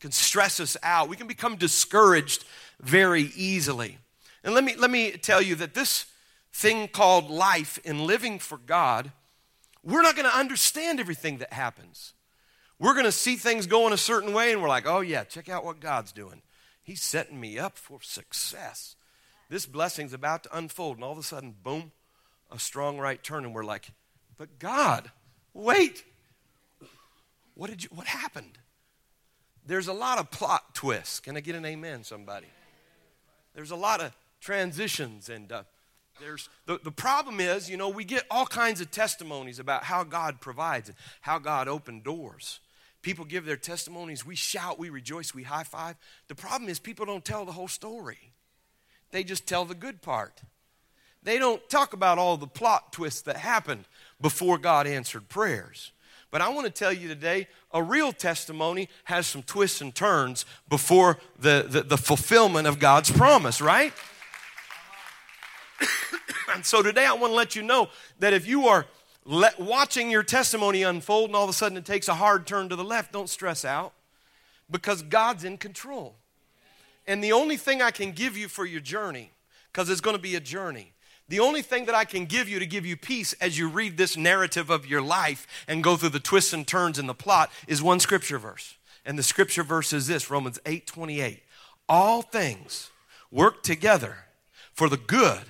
can 0.00 0.12
stress 0.12 0.60
us 0.60 0.76
out. 0.82 1.08
We 1.08 1.16
can 1.16 1.26
become 1.26 1.56
discouraged 1.56 2.44
very 2.80 3.32
easily. 3.34 3.98
And 4.44 4.54
let 4.54 4.62
me, 4.62 4.76
let 4.76 4.90
me 4.90 5.10
tell 5.12 5.42
you 5.42 5.56
that 5.56 5.74
this, 5.74 6.06
thing 6.56 6.88
called 6.88 7.30
life 7.30 7.78
in 7.84 8.06
living 8.06 8.38
for 8.38 8.56
God, 8.56 9.12
we're 9.86 10.02
not 10.02 10.16
going 10.16 10.28
to 10.28 10.36
understand 10.36 10.98
everything 10.98 11.38
that 11.38 11.52
happens. 11.52 12.12
We're 12.78 12.94
going 12.94 13.06
to 13.06 13.12
see 13.12 13.36
things 13.36 13.66
going 13.66 13.92
a 13.92 13.98
certain 13.98 14.34
way, 14.34 14.52
and 14.52 14.60
we're 14.60 14.68
like, 14.68 14.86
oh, 14.86 15.00
yeah, 15.00 15.24
check 15.24 15.48
out 15.48 15.64
what 15.64 15.80
God's 15.80 16.12
doing. 16.12 16.42
He's 16.82 17.00
setting 17.00 17.40
me 17.40 17.58
up 17.58 17.78
for 17.78 18.00
success. 18.02 18.96
This 19.48 19.64
blessing's 19.64 20.12
about 20.12 20.42
to 20.42 20.56
unfold, 20.56 20.96
and 20.96 21.04
all 21.04 21.12
of 21.12 21.18
a 21.18 21.22
sudden, 21.22 21.54
boom, 21.62 21.92
a 22.50 22.58
strong 22.58 22.98
right 22.98 23.22
turn, 23.22 23.44
and 23.44 23.54
we're 23.54 23.64
like, 23.64 23.88
but 24.36 24.58
God, 24.58 25.10
wait. 25.54 26.04
What 27.54 27.70
did 27.70 27.84
you 27.84 27.88
what 27.92 28.06
happened? 28.06 28.58
There's 29.64 29.88
a 29.88 29.92
lot 29.92 30.18
of 30.18 30.30
plot 30.30 30.74
twists. 30.74 31.20
Can 31.20 31.36
I 31.36 31.40
get 31.40 31.54
an 31.54 31.64
amen, 31.64 32.04
somebody? 32.04 32.48
There's 33.54 33.70
a 33.70 33.76
lot 33.76 34.00
of 34.00 34.12
transitions 34.40 35.28
and 35.30 35.50
uh, 35.50 35.62
there's 36.20 36.48
the, 36.66 36.78
the 36.82 36.90
problem 36.90 37.40
is, 37.40 37.68
you 37.70 37.76
know, 37.76 37.88
we 37.88 38.04
get 38.04 38.24
all 38.30 38.46
kinds 38.46 38.80
of 38.80 38.90
testimonies 38.90 39.58
about 39.58 39.84
how 39.84 40.04
God 40.04 40.40
provides 40.40 40.88
and 40.88 40.98
how 41.20 41.38
God 41.38 41.68
opened 41.68 42.04
doors. 42.04 42.60
People 43.02 43.24
give 43.24 43.44
their 43.44 43.56
testimonies, 43.56 44.26
we 44.26 44.34
shout, 44.34 44.78
we 44.78 44.90
rejoice, 44.90 45.34
we 45.34 45.44
high 45.44 45.64
five. 45.64 45.96
The 46.28 46.34
problem 46.34 46.68
is 46.68 46.78
people 46.78 47.06
don't 47.06 47.24
tell 47.24 47.44
the 47.44 47.52
whole 47.52 47.68
story. 47.68 48.32
They 49.12 49.22
just 49.22 49.46
tell 49.46 49.64
the 49.64 49.74
good 49.74 50.02
part. 50.02 50.42
They 51.22 51.38
don't 51.38 51.66
talk 51.68 51.92
about 51.92 52.18
all 52.18 52.36
the 52.36 52.46
plot 52.46 52.92
twists 52.92 53.22
that 53.22 53.36
happened 53.36 53.84
before 54.20 54.58
God 54.58 54.86
answered 54.86 55.28
prayers. 55.28 55.92
But 56.30 56.40
I 56.40 56.48
want 56.48 56.66
to 56.66 56.72
tell 56.72 56.92
you 56.92 57.08
today 57.08 57.48
a 57.72 57.82
real 57.82 58.12
testimony 58.12 58.88
has 59.04 59.26
some 59.26 59.42
twists 59.42 59.80
and 59.80 59.94
turns 59.94 60.44
before 60.68 61.18
the, 61.38 61.66
the, 61.68 61.82
the 61.82 61.96
fulfillment 61.96 62.66
of 62.66 62.78
God's 62.78 63.10
promise, 63.10 63.60
right? 63.60 63.92
And 66.52 66.64
so 66.64 66.82
today 66.82 67.06
I 67.06 67.12
want 67.12 67.32
to 67.32 67.36
let 67.36 67.56
you 67.56 67.62
know 67.62 67.88
that 68.18 68.32
if 68.32 68.46
you 68.46 68.66
are 68.66 68.86
watching 69.58 70.10
your 70.10 70.22
testimony 70.22 70.82
unfold 70.82 71.30
and 71.30 71.36
all 71.36 71.44
of 71.44 71.50
a 71.50 71.52
sudden 71.52 71.76
it 71.76 71.84
takes 71.84 72.08
a 72.08 72.14
hard 72.14 72.46
turn 72.46 72.68
to 72.68 72.76
the 72.76 72.84
left, 72.84 73.12
don't 73.12 73.28
stress 73.28 73.64
out 73.64 73.92
because 74.70 75.02
God's 75.02 75.44
in 75.44 75.58
control. 75.58 76.16
And 77.06 77.22
the 77.22 77.32
only 77.32 77.56
thing 77.56 77.82
I 77.82 77.90
can 77.90 78.12
give 78.12 78.36
you 78.36 78.48
for 78.48 78.64
your 78.64 78.80
journey, 78.80 79.30
because 79.72 79.88
it's 79.88 80.00
going 80.00 80.16
to 80.16 80.22
be 80.22 80.34
a 80.34 80.40
journey, 80.40 80.92
the 81.28 81.40
only 81.40 81.62
thing 81.62 81.86
that 81.86 81.94
I 81.94 82.04
can 82.04 82.26
give 82.26 82.48
you 82.48 82.58
to 82.58 82.66
give 82.66 82.86
you 82.86 82.96
peace 82.96 83.32
as 83.34 83.58
you 83.58 83.68
read 83.68 83.96
this 83.96 84.16
narrative 84.16 84.70
of 84.70 84.86
your 84.86 85.02
life 85.02 85.46
and 85.66 85.82
go 85.82 85.96
through 85.96 86.10
the 86.10 86.20
twists 86.20 86.52
and 86.52 86.66
turns 86.66 86.98
in 86.98 87.06
the 87.06 87.14
plot 87.14 87.50
is 87.66 87.82
one 87.82 87.98
scripture 87.98 88.38
verse. 88.38 88.76
And 89.04 89.18
the 89.18 89.24
scripture 89.24 89.62
verse 89.62 89.92
is 89.92 90.06
this 90.06 90.30
Romans 90.30 90.58
8 90.66 90.86
28. 90.86 91.42
All 91.88 92.22
things 92.22 92.90
work 93.30 93.62
together 93.62 94.18
for 94.72 94.88
the 94.88 94.96
good 94.96 95.42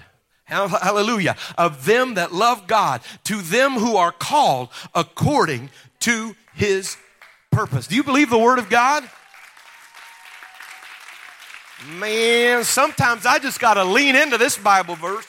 hallelujah, 0.47 1.37
of 1.59 1.85
them 1.85 2.15
that 2.15 2.33
love 2.33 2.67
God, 2.67 3.01
to 3.25 3.43
them 3.43 3.73
who 3.73 3.97
are 3.97 4.13
called 4.13 4.69
according 4.95 5.71
to 6.01 6.37
his 6.55 6.97
purpose. 7.51 7.87
Do 7.87 7.97
you 7.97 8.05
believe 8.05 8.31
the 8.31 8.39
word 8.39 8.59
of 8.59 8.69
God? 8.69 9.09
Man, 11.99 12.65
sometimes 12.65 13.27
I 13.27 13.39
just 13.39 13.61
got 13.61 13.75
to 13.75 13.85
lean 13.85 14.17
into 14.17 14.39
this 14.39 14.57
Bible 14.57 14.95
verse 14.95 15.27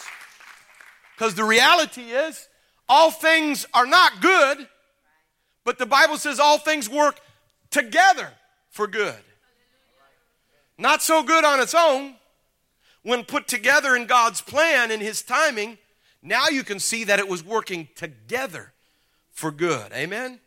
because 1.16 1.36
the 1.36 1.44
reality 1.44 2.02
is 2.04 2.48
all 2.88 3.12
things 3.12 3.66
are 3.74 3.86
not 3.86 4.22
good, 4.22 4.68
but 5.66 5.78
the 5.78 5.86
Bible 5.86 6.18
says 6.18 6.40
all 6.40 6.58
things 6.58 6.90
work 6.90 7.20
together 7.70 8.30
for 8.70 8.88
good. 8.88 9.16
Not 10.78 11.02
so 11.02 11.24
good 11.24 11.44
on 11.44 11.60
its 11.60 11.74
own, 11.74 12.16
when 13.08 13.24
put 13.24 13.48
together 13.48 13.96
in 13.96 14.06
God's 14.06 14.42
plan 14.42 14.92
and 14.92 15.02
His 15.02 15.22
timing, 15.22 15.78
now 16.22 16.50
you 16.50 16.62
can 16.62 16.78
see 16.78 17.06
that 17.06 17.20
it 17.20 17.30
was 17.30 17.42
working 17.42 17.88
together 17.96 18.74
for 19.32 19.50
good. 19.50 19.94
Amen. 19.94 20.42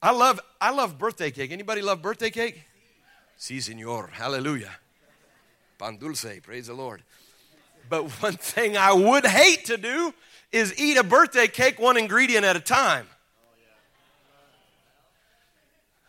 I 0.00 0.12
love 0.12 0.40
I 0.58 0.70
love 0.70 0.96
birthday 0.96 1.30
cake. 1.30 1.52
Anybody 1.52 1.82
love 1.82 2.00
birthday 2.00 2.30
cake? 2.30 2.62
Si, 3.36 3.60
senor. 3.60 4.08
Hallelujah. 4.10 4.70
Pan 5.78 5.98
dulce. 5.98 6.40
Praise 6.42 6.68
the 6.68 6.72
Lord. 6.72 7.02
But 7.90 8.10
one 8.22 8.38
thing 8.38 8.78
I 8.78 8.94
would 8.94 9.26
hate 9.26 9.66
to 9.66 9.76
do 9.76 10.14
is 10.50 10.72
eat 10.80 10.96
a 10.96 11.04
birthday 11.04 11.46
cake 11.46 11.78
one 11.78 11.98
ingredient 11.98 12.46
at 12.46 12.56
a 12.56 12.60
time. 12.60 13.06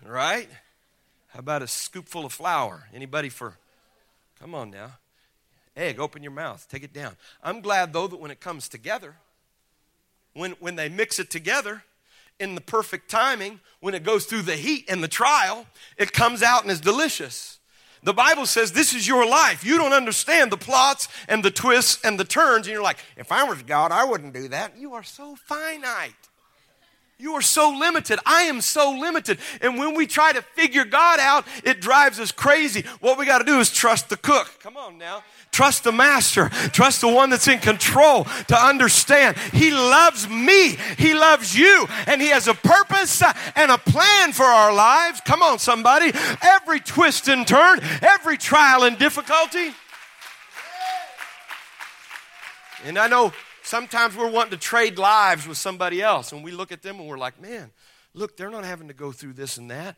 Right? 0.06 0.50
How 1.28 1.40
about 1.40 1.62
a 1.62 1.66
scoopful 1.66 2.24
of 2.24 2.32
flour? 2.32 2.88
Anybody 2.94 3.28
for 3.28 3.58
Come 4.40 4.56
on 4.56 4.72
now. 4.72 4.92
Egg, 5.76 6.00
open 6.00 6.22
your 6.22 6.32
mouth, 6.32 6.68
take 6.70 6.84
it 6.84 6.94
down. 6.94 7.16
I'm 7.42 7.62
glad, 7.62 7.94
though, 7.94 8.08
that 8.08 8.20
when 8.20 8.32
it 8.32 8.40
comes 8.40 8.70
together, 8.70 9.16
when, 10.34 10.52
when 10.60 10.76
they 10.76 10.90
mix 10.90 11.20
it 11.20 11.30
together 11.30 11.84
in 12.40 12.56
the 12.56 12.62
perfect 12.62 13.10
timing, 13.10 13.60
when 13.80 13.94
it 13.94 14.04
goes 14.04 14.26
through 14.26 14.44
the 14.44 14.56
heat 14.56 14.86
and 14.88 15.04
the 15.04 15.08
trial, 15.08 15.66
it 15.98 16.14
comes 16.14 16.44
out 16.44 16.62
and 16.62 16.72
is 16.72 16.82
delicious. 16.82 17.60
The 18.04 18.14
Bible 18.14 18.46
says 18.46 18.72
this 18.72 18.94
is 18.94 19.08
your 19.08 19.26
life. 19.28 19.64
You 19.64 19.78
don't 19.78 19.94
understand 19.94 20.52
the 20.52 20.58
plots 20.58 21.08
and 21.28 21.44
the 21.44 21.52
twists 21.52 22.04
and 22.04 22.20
the 22.20 22.26
turns, 22.26 22.68
and 22.68 22.74
you're 22.74 22.84
like, 22.84 22.98
if 23.16 23.32
I 23.32 23.44
was 23.44 23.64
God, 23.64 23.92
I 23.92 24.04
wouldn't 24.04 24.34
do 24.34 24.50
that. 24.50 24.78
You 24.78 24.94
are 24.94 25.04
so 25.04 25.36
finite. 25.36 26.14
You 27.20 27.34
are 27.34 27.42
so 27.42 27.70
limited. 27.70 28.20
I 28.26 28.44
am 28.44 28.60
so 28.60 28.92
limited. 28.92 29.40
And 29.62 29.78
when 29.78 29.96
we 29.96 30.08
try 30.08 30.34
to 30.34 30.42
figure 30.42 30.84
God 30.84 31.20
out, 31.20 31.46
it 31.64 31.80
drives 31.80 32.20
us 32.20 32.32
crazy. 32.32 32.84
What 33.00 33.18
we 33.18 33.26
got 33.26 33.40
to 33.40 33.46
do 33.46 33.60
is 33.60 33.72
trust 33.72 34.10
the 34.10 34.18
cook. 34.18 34.60
Come 34.60 34.78
on 34.78 34.98
now. 34.98 35.24
Trust 35.52 35.84
the 35.84 35.92
master. 35.92 36.50
Trust 36.50 37.02
the 37.02 37.08
one 37.08 37.30
that's 37.30 37.48
in 37.48 37.60
control 37.60 38.24
to 38.48 38.58
understand. 38.58 39.38
He 39.38 39.70
loves 39.70 40.28
me. 40.28 40.76
He 40.98 41.14
loves 41.14 41.56
you. 41.56 41.88
And 42.08 42.20
He 42.20 42.30
has 42.30 42.48
a 42.48 42.56
purpose 42.56 43.22
and 43.56 43.70
a 43.70 43.78
plan 43.78 44.34
for 44.34 44.46
our 44.46 44.74
lives. 44.74 45.22
Come 45.24 45.44
on, 45.44 45.60
somebody. 45.60 46.12
Every 46.42 46.80
twist 46.80 47.28
and 47.28 47.48
turn, 47.48 47.82
every 48.02 48.38
trial 48.38 48.84
and 48.84 48.98
difficulty. 48.98 49.74
And 52.86 52.98
I 52.98 53.08
know 53.08 53.32
sometimes 53.64 54.16
we're 54.16 54.30
wanting 54.30 54.52
to 54.52 54.58
trade 54.58 54.98
lives 54.98 55.48
with 55.48 55.58
somebody 55.58 56.02
else, 56.02 56.32
and 56.32 56.44
we 56.44 56.52
look 56.52 56.72
at 56.72 56.82
them 56.82 57.00
and 57.00 57.08
we're 57.08 57.18
like, 57.18 57.42
man, 57.42 57.72
look, 58.14 58.38
they're 58.38 58.50
not 58.50 58.66
having 58.66 58.88
to 58.90 58.94
go 58.94 59.12
through 59.12 59.34
this 59.34 59.58
and 59.58 59.72
that. 59.72 59.96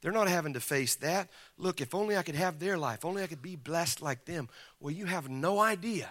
They're 0.00 0.12
not 0.12 0.28
having 0.28 0.52
to 0.54 0.60
face 0.60 0.94
that. 0.96 1.28
Look, 1.58 1.80
if 1.80 1.94
only 1.94 2.16
I 2.16 2.22
could 2.22 2.36
have 2.36 2.60
their 2.60 2.78
life, 2.78 3.04
only 3.04 3.22
I 3.22 3.26
could 3.26 3.42
be 3.42 3.56
blessed 3.56 4.00
like 4.00 4.24
them. 4.24 4.48
Well, 4.80 4.92
you 4.92 5.06
have 5.06 5.28
no 5.28 5.58
idea. 5.58 6.08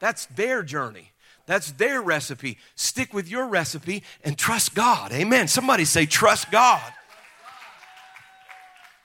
That's 0.00 0.26
their 0.26 0.64
journey. 0.64 1.12
That's 1.46 1.72
their 1.72 2.02
recipe. 2.02 2.58
Stick 2.74 3.14
with 3.14 3.28
your 3.28 3.46
recipe 3.46 4.02
and 4.24 4.36
trust 4.36 4.74
God. 4.74 5.12
Amen. 5.12 5.46
Somebody 5.46 5.84
say, 5.84 6.06
trust 6.06 6.50
God. 6.50 6.92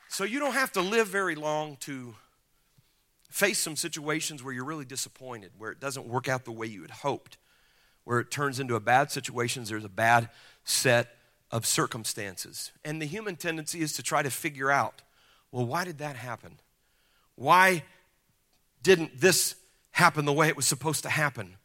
So 0.09 0.23
you 0.23 0.39
don't 0.39 0.53
have 0.53 0.71
to 0.71 0.81
live 0.81 1.07
very 1.07 1.35
long 1.35 1.77
to 1.81 2.15
face 3.37 3.59
some 3.59 3.75
situations 3.75 4.43
where 4.43 4.51
you're 4.51 4.65
really 4.65 4.83
disappointed, 4.83 5.51
where 5.59 5.69
it 5.69 5.79
doesn't 5.79 6.07
work 6.07 6.27
out 6.27 6.43
the 6.43 6.51
way 6.51 6.65
you 6.65 6.81
had 6.81 6.89
hoped, 6.89 7.37
where 8.03 8.19
it 8.19 8.31
turns 8.31 8.59
into 8.59 8.73
a 8.73 8.79
bad 8.79 9.11
situation, 9.11 9.63
there's 9.63 9.85
a 9.85 9.89
bad 9.89 10.29
set 10.63 11.15
of 11.51 11.63
circumstances. 11.63 12.71
And 12.83 12.99
the 12.99 13.05
human 13.05 13.35
tendency 13.35 13.81
is 13.81 13.93
to 13.93 14.01
try 14.01 14.23
to 14.23 14.31
figure 14.31 14.71
out 14.71 15.03
well, 15.51 15.65
why 15.65 15.85
did 15.85 15.99
that 15.99 16.17
happen? 16.17 16.59
Why 17.35 17.83
didn't 18.83 19.21
this 19.21 19.55
happen 19.91 20.25
the 20.25 20.33
way 20.33 20.49
it 20.49 20.57
was 20.57 20.65
supposed 20.65 21.03
to 21.03 21.09
happen? 21.09 21.55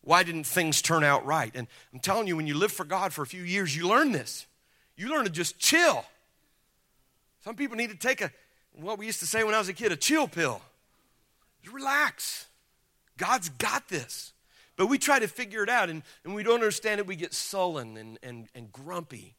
Why 0.00 0.22
didn't 0.22 0.44
things 0.44 0.80
turn 0.80 1.04
out 1.04 1.26
right? 1.26 1.54
And 1.54 1.66
I'm 1.92 1.98
telling 1.98 2.28
you, 2.28 2.36
when 2.36 2.46
you 2.46 2.54
live 2.54 2.72
for 2.72 2.84
God 2.84 3.12
for 3.12 3.20
a 3.20 3.26
few 3.26 3.42
years, 3.42 3.76
you 3.76 3.86
learn 3.86 4.12
this. 4.12 4.46
You 4.96 5.10
learn 5.10 5.24
to 5.24 5.30
just 5.30 5.58
chill. 5.58 6.04
Some 7.42 7.56
people 7.56 7.76
need 7.76 7.90
to 7.90 7.96
take 7.96 8.22
a, 8.22 8.30
what 8.72 8.98
we 8.98 9.04
used 9.04 9.20
to 9.20 9.26
say 9.26 9.44
when 9.44 9.54
I 9.54 9.58
was 9.58 9.68
a 9.68 9.74
kid, 9.74 9.92
a 9.92 9.96
chill 9.96 10.26
pill. 10.26 10.62
Just 11.64 11.74
relax. 11.74 12.46
God's 13.16 13.48
got 13.48 13.88
this. 13.88 14.32
But 14.76 14.86
we 14.86 14.98
try 14.98 15.18
to 15.18 15.28
figure 15.28 15.62
it 15.62 15.68
out, 15.68 15.88
and, 15.88 16.02
and 16.24 16.34
we 16.34 16.42
don't 16.42 16.54
understand 16.54 16.98
it. 16.98 17.06
We 17.06 17.16
get 17.16 17.32
sullen 17.32 17.96
and, 17.96 18.18
and, 18.22 18.48
and 18.54 18.72
grumpy, 18.72 19.36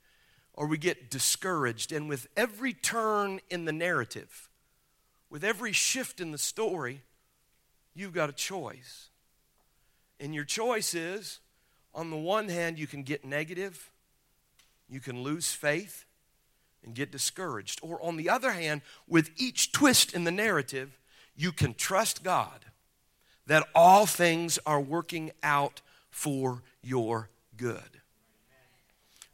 or 0.53 0.65
we 0.65 0.77
get 0.77 1.11
discouraged. 1.11 1.91
And 1.91 2.07
with 2.07 2.27
every 2.37 2.73
turn 2.73 3.41
in 3.49 3.65
the 3.65 3.73
narrative, 3.73 4.49
with 5.29 5.43
every 5.43 5.73
shift 5.73 6.21
in 6.21 6.31
the 6.31 6.37
story, 6.37 7.01
you've 7.93 8.13
got 8.13 8.29
a 8.29 8.33
choice. 8.33 9.09
And 10.19 10.33
your 10.33 10.45
choice 10.45 10.93
is 10.93 11.39
on 11.93 12.09
the 12.09 12.17
one 12.17 12.49
hand, 12.49 12.79
you 12.79 12.87
can 12.87 13.03
get 13.03 13.25
negative, 13.25 13.89
you 14.89 14.99
can 14.99 15.21
lose 15.21 15.51
faith, 15.51 16.05
and 16.83 16.93
get 16.93 17.11
discouraged. 17.11 17.79
Or 17.81 18.01
on 18.01 18.15
the 18.15 18.29
other 18.29 18.51
hand, 18.51 18.81
with 19.07 19.31
each 19.37 19.71
twist 19.71 20.13
in 20.13 20.23
the 20.23 20.31
narrative, 20.31 20.99
you 21.35 21.51
can 21.51 21.73
trust 21.73 22.23
God 22.23 22.65
that 23.47 23.67
all 23.75 24.05
things 24.05 24.57
are 24.65 24.81
working 24.81 25.31
out 25.43 25.81
for 26.09 26.63
your 26.81 27.29
good. 27.57 28.01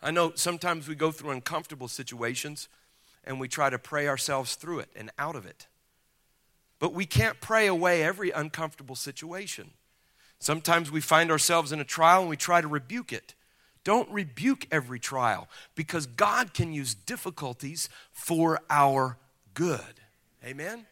I 0.02 0.12
know 0.12 0.34
sometimes 0.36 0.88
we 0.88 0.96
go 0.96 1.12
through 1.12 1.32
uncomfortable 1.32 1.88
situations 1.88 2.68
and 3.24 3.40
we 3.40 3.48
try 3.48 3.70
to 3.70 3.78
pray 3.78 4.08
ourselves 4.08 4.56
through 4.56 4.80
it 4.80 4.90
and 4.96 5.12
out 5.20 5.36
of 5.36 5.46
it. 5.46 5.68
But 6.80 6.94
we 6.94 7.06
can't 7.06 7.40
pray 7.40 7.68
away 7.68 8.04
every 8.04 8.32
uncomfortable 8.32 8.96
situation. 8.96 9.72
Sometimes 10.40 10.90
we 10.90 11.02
find 11.02 11.30
ourselves 11.30 11.72
in 11.72 11.80
a 11.80 11.86
trial 11.86 12.22
and 12.22 12.30
we 12.30 12.38
try 12.38 12.62
to 12.62 12.68
rebuke 12.68 13.14
it. 13.14 13.36
Don't 13.84 14.10
rebuke 14.10 14.66
every 14.72 15.00
trial 15.00 15.48
because 15.76 16.08
God 16.08 16.54
can 16.54 16.74
use 16.74 16.96
difficulties 16.96 17.90
for 18.12 18.60
our 18.70 19.18
good. 19.54 20.02
Amen? 20.44 20.88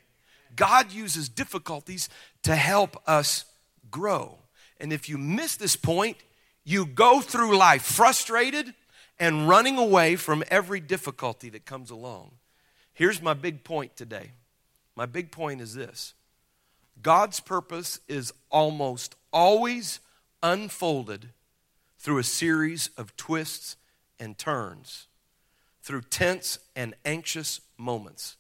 God 0.56 0.91
uses 0.91 1.29
difficulties 1.29 2.10
to 2.44 2.56
help 2.56 3.01
us 3.08 3.46
grow. 3.91 4.38
And 4.79 4.94
if 4.94 5.10
you 5.10 5.18
miss 5.18 5.56
this 5.56 5.75
point, 5.75 6.18
you 6.63 6.86
go 6.86 7.22
through 7.22 7.58
life 7.58 7.84
frustrated 7.84 8.74
and 9.20 9.50
running 9.50 9.77
away 9.77 10.15
from 10.15 10.44
every 10.50 10.79
difficulty 10.79 11.50
that 11.50 11.65
comes 11.65 11.89
along. 11.89 12.32
Here's 12.94 13.22
my 13.22 13.34
big 13.34 13.63
point 13.63 13.96
today. 13.96 14.32
My 14.96 15.06
big 15.06 15.32
point 15.32 15.62
is 15.62 15.74
this 15.74 16.13
God's 17.01 17.39
purpose 17.39 18.00
is 18.08 18.34
almost 18.50 19.15
always 19.32 20.00
unfolded 20.44 21.29
through 21.98 22.18
a 22.18 22.24
series 22.24 22.89
of 22.98 23.15
twists 23.18 23.75
and 24.20 24.38
turns, 24.38 25.08
through 25.82 26.01
tense 26.01 26.60
and 26.75 26.94
anxious 27.06 27.62
moments. 27.77 28.38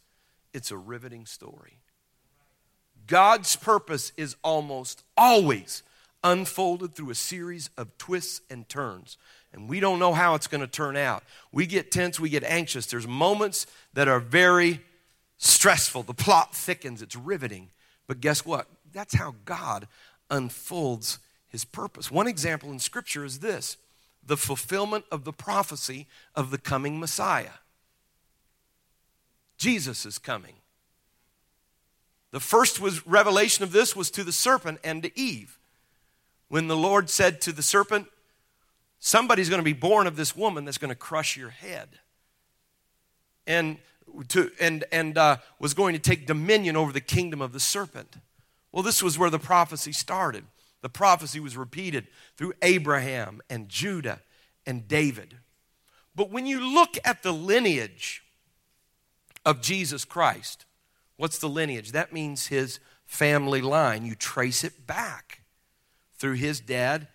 It's 0.53 0.71
a 0.71 0.77
riveting 0.77 1.25
story. 1.25 1.78
God's 3.09 3.55
purpose 3.55 4.13
is 4.17 4.35
almost 4.43 5.03
always 5.17 5.81
unfolded 6.23 6.93
through 6.93 7.09
a 7.09 7.15
series 7.15 7.71
of 7.75 7.97
twists 7.97 8.41
and 8.51 8.69
turns. 8.69 9.17
And 9.51 9.67
we 9.67 9.79
don't 9.79 9.97
know 9.97 10.13
how 10.13 10.35
it's 10.35 10.45
going 10.45 10.61
to 10.61 10.67
turn 10.67 10.95
out. 10.95 11.23
We 11.51 11.65
get 11.65 11.91
tense, 11.91 12.19
we 12.19 12.29
get 12.29 12.43
anxious. 12.43 12.85
There's 12.85 13.07
moments 13.07 13.65
that 13.95 14.07
are 14.07 14.19
very 14.19 14.81
stressful. 15.37 16.03
The 16.03 16.13
plot 16.13 16.53
thickens, 16.53 17.01
it's 17.01 17.15
riveting. 17.15 17.69
But 18.05 18.21
guess 18.21 18.45
what? 18.45 18.67
That's 18.93 19.15
how 19.15 19.33
God 19.43 19.87
unfolds 20.29 21.17
his 21.47 21.65
purpose. 21.65 22.11
One 22.11 22.27
example 22.27 22.71
in 22.71 22.77
Scripture 22.77 23.25
is 23.25 23.39
this 23.39 23.77
the 24.23 24.37
fulfillment 24.37 25.05
of 25.11 25.23
the 25.23 25.33
prophecy 25.33 26.05
of 26.35 26.51
the 26.51 26.59
coming 26.59 26.99
Messiah. 26.99 27.57
Jesus 29.57 30.05
is 30.05 30.19
coming. 30.19 30.58
The 32.31 32.39
first 32.39 32.79
was 32.79 33.05
revelation 33.07 33.63
of 33.63 33.71
this 33.71 33.95
was 33.95 34.11
to 34.11 34.23
the 34.23 34.31
serpent 34.31 34.79
and 34.83 35.03
to 35.03 35.19
Eve. 35.19 35.57
When 36.47 36.67
the 36.67 36.77
Lord 36.77 37.09
said 37.09 37.41
to 37.41 37.51
the 37.51 37.63
serpent, 37.63 38.07
Somebody's 38.99 39.49
going 39.49 39.59
to 39.59 39.65
be 39.65 39.73
born 39.73 40.07
of 40.07 40.17
this 40.17 40.35
woman 40.35 40.65
that's 40.65 40.77
going 40.77 40.89
to 40.89 40.95
crush 40.95 41.37
your 41.37 41.49
head. 41.49 41.87
And, 43.47 43.77
to, 44.27 44.51
and, 44.59 44.83
and 44.91 45.17
uh, 45.17 45.37
was 45.57 45.73
going 45.73 45.93
to 45.93 45.99
take 45.99 46.27
dominion 46.27 46.75
over 46.75 46.91
the 46.91 47.01
kingdom 47.01 47.41
of 47.41 47.53
the 47.53 47.61
serpent. 47.61 48.17
Well, 48.71 48.83
this 48.83 49.01
was 49.01 49.17
where 49.17 49.29
the 49.29 49.39
prophecy 49.39 49.93
started. 49.93 50.43
The 50.81 50.89
prophecy 50.89 51.39
was 51.39 51.57
repeated 51.57 52.07
through 52.35 52.53
Abraham 52.61 53.41
and 53.49 53.69
Judah 53.69 54.19
and 54.65 54.87
David. 54.87 55.37
But 56.15 56.29
when 56.29 56.45
you 56.45 56.59
look 56.59 56.97
at 57.05 57.23
the 57.23 57.31
lineage 57.31 58.23
of 59.45 59.61
Jesus 59.61 60.03
Christ, 60.03 60.65
what's 61.19 61.37
the 61.37 61.49
lineage? 61.49 61.91
That 61.91 62.13
means 62.13 62.47
his 62.47 62.79
family 63.05 63.61
line. 63.61 64.05
You 64.05 64.15
trace 64.15 64.63
it 64.63 64.87
back 64.87 65.41
through 66.13 66.35
his 66.35 66.61
dad, 66.61 67.09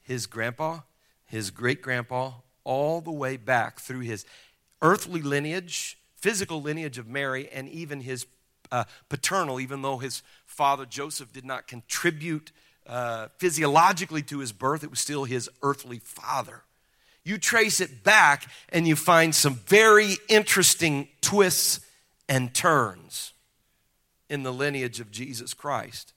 his 0.00 0.26
grandpa, 0.26 0.80
his 1.26 1.50
great 1.50 1.82
grandpa, 1.82 2.32
all 2.64 3.02
the 3.02 3.12
way 3.12 3.36
back 3.36 3.78
through 3.78 4.00
his 4.00 4.24
earthly 4.80 5.20
lineage, 5.20 5.98
physical 6.16 6.62
lineage 6.62 6.96
of 6.96 7.06
Mary, 7.06 7.46
and 7.52 7.68
even 7.68 8.00
his 8.00 8.26
uh, 8.70 8.84
paternal, 9.10 9.60
even 9.60 9.82
though 9.82 9.98
his 9.98 10.22
father 10.46 10.86
Joseph 10.86 11.30
did 11.30 11.44
not 11.44 11.68
contribute 11.68 12.52
uh, 12.86 13.28
physiologically 13.36 14.22
to 14.22 14.38
his 14.38 14.52
birth, 14.52 14.82
it 14.82 14.88
was 14.88 15.00
still 15.00 15.24
his 15.24 15.50
earthly 15.62 15.98
father. 15.98 16.62
You 17.22 17.36
trace 17.36 17.80
it 17.80 18.02
back 18.02 18.50
and 18.70 18.88
you 18.88 18.96
find 18.96 19.34
some 19.34 19.56
very 19.66 20.16
interesting 20.30 21.08
twists 21.20 21.80
and 22.30 22.54
turns 22.54 23.34
in 24.28 24.42
the 24.42 24.52
lineage 24.52 25.00
of 25.00 25.10
Jesus 25.10 25.54
Christ. 25.54 26.12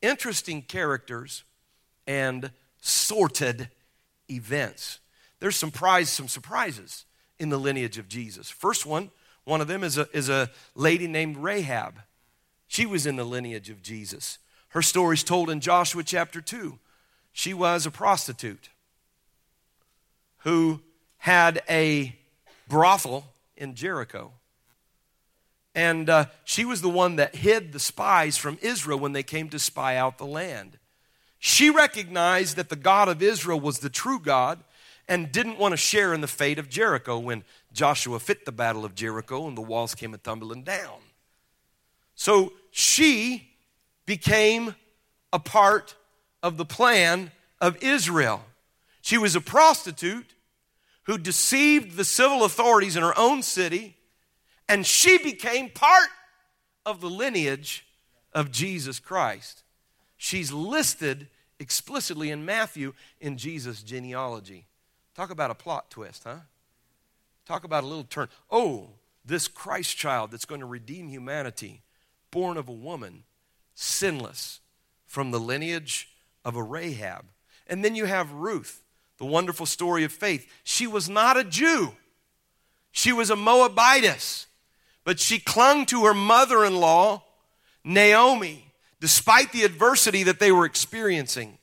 Interesting 0.00 0.62
characters 0.62 1.44
and 2.06 2.50
sordid 2.80 3.68
events. 4.30 4.98
There's 5.40 5.56
some, 5.56 5.70
prize, 5.70 6.08
some 6.08 6.28
surprises 6.28 7.04
in 7.38 7.48
the 7.48 7.58
lineage 7.58 7.98
of 7.98 8.08
Jesus. 8.08 8.50
First 8.50 8.86
one, 8.86 9.10
one 9.44 9.60
of 9.60 9.68
them 9.68 9.82
is 9.82 9.98
a, 9.98 10.08
is 10.12 10.28
a 10.28 10.50
lady 10.74 11.06
named 11.06 11.36
Rahab. 11.36 12.00
She 12.68 12.86
was 12.86 13.06
in 13.06 13.16
the 13.16 13.24
lineage 13.24 13.70
of 13.70 13.82
Jesus. 13.82 14.38
Her 14.68 14.82
story 14.82 15.14
is 15.14 15.24
told 15.24 15.50
in 15.50 15.60
Joshua 15.60 16.02
chapter 16.02 16.40
2. 16.40 16.78
She 17.32 17.52
was 17.54 17.86
a 17.86 17.90
prostitute 17.90 18.70
who 20.38 20.80
had 21.18 21.62
a 21.68 22.16
brothel 22.68 23.26
in 23.56 23.74
Jericho. 23.74 24.32
And 25.74 26.10
uh, 26.10 26.26
she 26.44 26.64
was 26.64 26.82
the 26.82 26.88
one 26.88 27.16
that 27.16 27.36
hid 27.36 27.72
the 27.72 27.78
spies 27.80 28.36
from 28.36 28.58
Israel 28.60 28.98
when 28.98 29.12
they 29.12 29.22
came 29.22 29.48
to 29.50 29.58
spy 29.58 29.96
out 29.96 30.18
the 30.18 30.26
land. 30.26 30.78
She 31.38 31.70
recognized 31.70 32.56
that 32.56 32.68
the 32.68 32.76
God 32.76 33.08
of 33.08 33.22
Israel 33.22 33.58
was 33.58 33.78
the 33.78 33.90
true 33.90 34.18
God 34.18 34.62
and 35.08 35.32
didn't 35.32 35.58
want 35.58 35.72
to 35.72 35.76
share 35.76 36.14
in 36.14 36.20
the 36.20 36.28
fate 36.28 36.58
of 36.58 36.68
Jericho 36.68 37.18
when 37.18 37.44
Joshua 37.72 38.20
fit 38.20 38.44
the 38.44 38.52
battle 38.52 38.84
of 38.84 38.94
Jericho 38.94 39.48
and 39.48 39.56
the 39.56 39.62
walls 39.62 39.94
came 39.94 40.14
a 40.14 40.18
tumbling 40.18 40.62
down. 40.62 41.00
So 42.14 42.52
she 42.70 43.48
became 44.06 44.74
a 45.32 45.38
part 45.38 45.96
of 46.42 46.56
the 46.56 46.64
plan 46.64 47.32
of 47.60 47.82
Israel. 47.82 48.44
She 49.00 49.18
was 49.18 49.34
a 49.34 49.40
prostitute 49.40 50.34
who 51.04 51.18
deceived 51.18 51.96
the 51.96 52.04
civil 52.04 52.44
authorities 52.44 52.96
in 52.96 53.02
her 53.02 53.18
own 53.18 53.42
city, 53.42 53.96
and 54.68 54.86
she 54.86 55.18
became 55.18 55.70
part 55.70 56.08
of 56.84 57.00
the 57.00 57.10
lineage 57.10 57.86
of 58.32 58.50
Jesus 58.50 58.98
Christ. 58.98 59.62
She's 60.16 60.52
listed 60.52 61.28
explicitly 61.58 62.30
in 62.30 62.44
Matthew 62.44 62.94
in 63.20 63.36
Jesus' 63.36 63.82
genealogy. 63.82 64.66
Talk 65.14 65.30
about 65.30 65.50
a 65.50 65.54
plot 65.54 65.90
twist, 65.90 66.24
huh? 66.24 66.38
Talk 67.46 67.64
about 67.64 67.84
a 67.84 67.86
little 67.86 68.04
turn. 68.04 68.28
Oh, 68.50 68.90
this 69.24 69.48
Christ 69.48 69.96
child 69.96 70.30
that's 70.30 70.44
going 70.44 70.60
to 70.60 70.66
redeem 70.66 71.08
humanity, 71.08 71.82
born 72.30 72.56
of 72.56 72.68
a 72.68 72.72
woman, 72.72 73.24
sinless, 73.74 74.60
from 75.06 75.30
the 75.30 75.40
lineage 75.40 76.08
of 76.44 76.56
a 76.56 76.62
Rahab. 76.62 77.26
And 77.66 77.84
then 77.84 77.94
you 77.94 78.06
have 78.06 78.32
Ruth, 78.32 78.82
the 79.18 79.24
wonderful 79.24 79.66
story 79.66 80.04
of 80.04 80.12
faith. 80.12 80.50
She 80.64 80.86
was 80.86 81.08
not 81.08 81.36
a 81.36 81.44
Jew, 81.44 81.92
she 82.90 83.12
was 83.12 83.30
a 83.30 83.36
Moabitess, 83.36 84.46
but 85.04 85.20
she 85.20 85.38
clung 85.38 85.86
to 85.86 86.04
her 86.04 86.14
mother 86.14 86.64
in 86.64 86.76
law, 86.76 87.24
Naomi 87.84 88.72
despite 89.02 89.50
the 89.50 89.64
adversity 89.64 90.22
that 90.22 90.38
they 90.38 90.52
were 90.52 90.64
experiencing. 90.64 91.58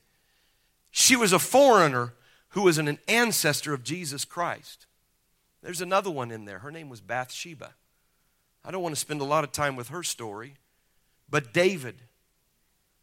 She 0.92 1.16
was 1.16 1.32
a 1.32 1.40
foreigner 1.40 2.14
who 2.50 2.64
was 2.64 2.78
an 2.78 3.00
ancestor 3.08 3.74
of 3.74 3.82
Jesus 3.82 4.26
Christ. 4.26 4.88
There's 5.64 5.80
another 5.80 6.12
one 6.12 6.32
in 6.32 6.44
there. 6.44 6.60
Her 6.60 6.70
name 6.70 6.90
was 6.90 7.00
Bathsheba. 7.00 7.76
I 8.66 8.72
don't 8.72 8.84
want 8.84 8.94
to 8.94 9.00
spend 9.00 9.22
a 9.22 9.24
lot 9.24 9.46
of 9.46 9.54
time 9.54 9.78
with 9.78 9.88
her 9.88 10.04
story, 10.04 10.56
but 11.30 11.54
David 11.54 12.02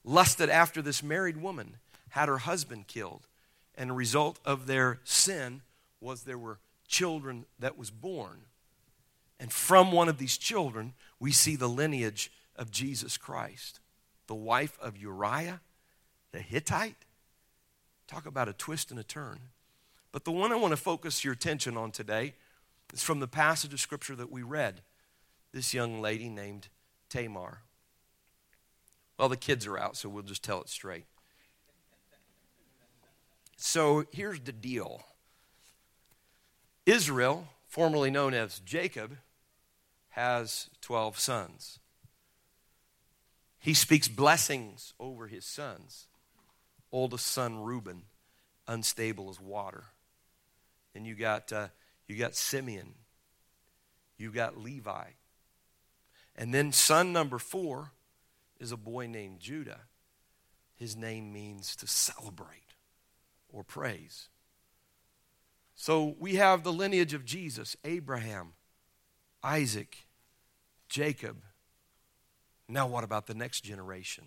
lusted 0.04 0.50
after 0.50 0.82
this 0.82 1.02
married 1.02 1.38
woman, 1.38 1.76
had 2.10 2.28
her 2.28 2.38
husband 2.38 2.88
killed, 2.88 3.26
and 3.74 3.88
the 3.88 3.94
result 3.94 4.38
of 4.44 4.66
their 4.66 5.00
sin 5.02 5.62
was 5.98 6.24
there 6.24 6.36
were 6.36 6.58
children 6.86 7.46
that 7.58 7.78
was 7.78 7.90
born. 7.90 8.40
And 9.38 9.52
from 9.52 9.92
one 9.92 10.08
of 10.08 10.18
these 10.18 10.38
children, 10.38 10.94
we 11.20 11.32
see 11.32 11.56
the 11.56 11.68
lineage 11.68 12.32
of 12.56 12.70
Jesus 12.70 13.16
Christ 13.16 13.80
the 14.26 14.34
wife 14.34 14.76
of 14.80 14.96
Uriah 14.96 15.60
the 16.32 16.40
Hittite. 16.40 17.06
Talk 18.06 18.26
about 18.26 18.48
a 18.48 18.52
twist 18.52 18.90
and 18.90 19.00
a 19.00 19.04
turn. 19.04 19.40
But 20.12 20.24
the 20.24 20.32
one 20.32 20.52
I 20.52 20.56
want 20.56 20.72
to 20.72 20.76
focus 20.76 21.24
your 21.24 21.32
attention 21.32 21.76
on 21.76 21.90
today 21.90 22.34
is 22.92 23.02
from 23.02 23.20
the 23.20 23.26
passage 23.26 23.72
of 23.72 23.80
scripture 23.80 24.14
that 24.16 24.30
we 24.30 24.42
read. 24.42 24.82
This 25.52 25.72
young 25.72 26.00
lady 26.02 26.28
named 26.28 26.68
Tamar. 27.08 27.62
Well, 29.18 29.30
the 29.30 29.36
kids 29.36 29.66
are 29.66 29.78
out, 29.78 29.96
so 29.96 30.08
we'll 30.08 30.22
just 30.22 30.44
tell 30.44 30.60
it 30.60 30.68
straight. 30.68 31.06
So 33.56 34.04
here's 34.12 34.40
the 34.40 34.52
deal 34.52 35.02
Israel, 36.84 37.48
formerly 37.66 38.10
known 38.10 38.34
as 38.34 38.60
Jacob, 38.60 39.16
has 40.16 40.70
12 40.80 41.18
sons. 41.18 41.78
He 43.58 43.74
speaks 43.74 44.08
blessings 44.08 44.94
over 44.98 45.26
his 45.26 45.44
sons. 45.44 46.06
Oldest 46.90 47.26
son, 47.26 47.62
Reuben, 47.62 48.02
unstable 48.66 49.28
as 49.28 49.38
water. 49.38 49.84
And 50.94 51.06
you 51.06 51.14
got, 51.14 51.52
uh, 51.52 51.68
you 52.08 52.16
got 52.16 52.34
Simeon. 52.34 52.94
You 54.16 54.32
got 54.32 54.56
Levi. 54.56 55.04
And 56.34 56.54
then 56.54 56.72
son 56.72 57.12
number 57.12 57.38
four 57.38 57.92
is 58.58 58.72
a 58.72 58.76
boy 58.76 59.06
named 59.06 59.40
Judah. 59.40 59.80
his 60.76 60.94
name 60.94 61.32
means 61.32 61.74
to 61.76 61.86
celebrate 61.86 62.74
or 63.48 63.64
praise. 63.64 64.28
So 65.74 66.14
we 66.18 66.36
have 66.36 66.62
the 66.62 66.72
lineage 66.72 67.14
of 67.14 67.24
Jesus 67.24 67.76
Abraham, 67.84 68.52
Isaac, 69.42 70.05
Jacob. 70.88 71.36
Now, 72.68 72.86
what 72.86 73.04
about 73.04 73.26
the 73.26 73.34
next 73.34 73.62
generation? 73.62 74.24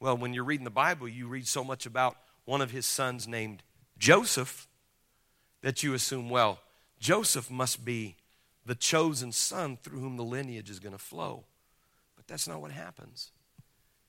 Well, 0.00 0.16
when 0.16 0.34
you're 0.34 0.44
reading 0.44 0.64
the 0.64 0.70
Bible, 0.70 1.08
you 1.08 1.28
read 1.28 1.46
so 1.46 1.62
much 1.62 1.86
about 1.86 2.16
one 2.44 2.60
of 2.60 2.70
his 2.70 2.86
sons 2.86 3.28
named 3.28 3.62
Joseph 3.98 4.66
that 5.62 5.82
you 5.82 5.94
assume, 5.94 6.28
well, 6.28 6.60
Joseph 6.98 7.50
must 7.50 7.84
be 7.84 8.16
the 8.64 8.74
chosen 8.74 9.32
son 9.32 9.78
through 9.82 10.00
whom 10.00 10.16
the 10.16 10.24
lineage 10.24 10.70
is 10.70 10.78
going 10.78 10.92
to 10.92 10.98
flow. 10.98 11.44
But 12.16 12.26
that's 12.26 12.46
not 12.46 12.60
what 12.60 12.70
happens. 12.70 13.30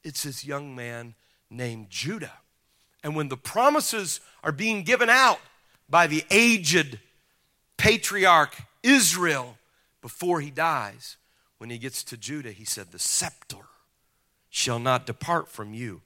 It's 0.04 0.24
this 0.24 0.46
young 0.46 0.76
man 0.76 1.16
named 1.50 1.90
Judah. 1.90 2.34
And 3.04 3.16
when 3.16 3.30
the 3.30 3.38
promises 3.38 4.20
are 4.44 4.52
being 4.52 4.84
given 4.84 5.10
out 5.10 5.40
by 5.90 6.08
the 6.08 6.24
aged 6.32 7.00
patriarch 7.78 8.56
Israel 8.82 9.58
before 10.02 10.42
he 10.42 10.50
dies, 10.50 11.18
when 11.58 11.70
he 11.70 11.78
gets 11.78 12.04
to 12.06 12.18
Judah, 12.18 12.52
he 12.52 12.66
said, 12.66 12.92
The 12.92 13.00
scepter 13.00 13.58
shall 14.50 14.80
not 14.80 15.06
depart 15.06 15.50
from 15.50 15.74
you. 15.74 16.02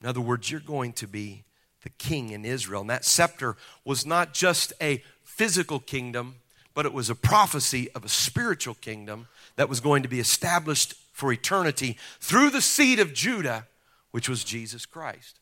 In 0.00 0.08
other 0.08 0.20
words, 0.20 0.50
you're 0.50 0.60
going 0.60 0.92
to 0.94 1.06
be 1.06 1.44
the 1.82 1.90
king 1.90 2.30
in 2.30 2.44
Israel. 2.44 2.82
And 2.82 2.90
that 2.90 3.04
scepter 3.04 3.56
was 3.84 4.06
not 4.06 4.34
just 4.34 4.72
a 4.80 5.02
physical 5.22 5.78
kingdom, 5.80 6.36
but 6.74 6.86
it 6.86 6.92
was 6.92 7.10
a 7.10 7.14
prophecy 7.14 7.90
of 7.92 8.04
a 8.04 8.08
spiritual 8.08 8.74
kingdom 8.74 9.28
that 9.56 9.68
was 9.68 9.80
going 9.80 10.02
to 10.02 10.08
be 10.08 10.20
established 10.20 10.94
for 11.12 11.32
eternity 11.32 11.96
through 12.20 12.50
the 12.50 12.62
seed 12.62 12.98
of 12.98 13.12
Judah, 13.12 13.66
which 14.10 14.28
was 14.28 14.44
Jesus 14.44 14.86
Christ. 14.86 15.38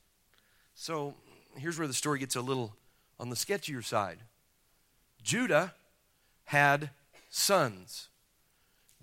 So 0.74 1.14
here's 1.56 1.78
where 1.78 1.88
the 1.88 1.94
story 1.94 2.18
gets 2.18 2.36
a 2.36 2.40
little 2.40 2.74
on 3.18 3.30
the 3.30 3.36
sketchier 3.36 3.84
side. 3.84 4.18
Judah 5.22 5.74
had 6.44 6.90
sons. 7.28 8.09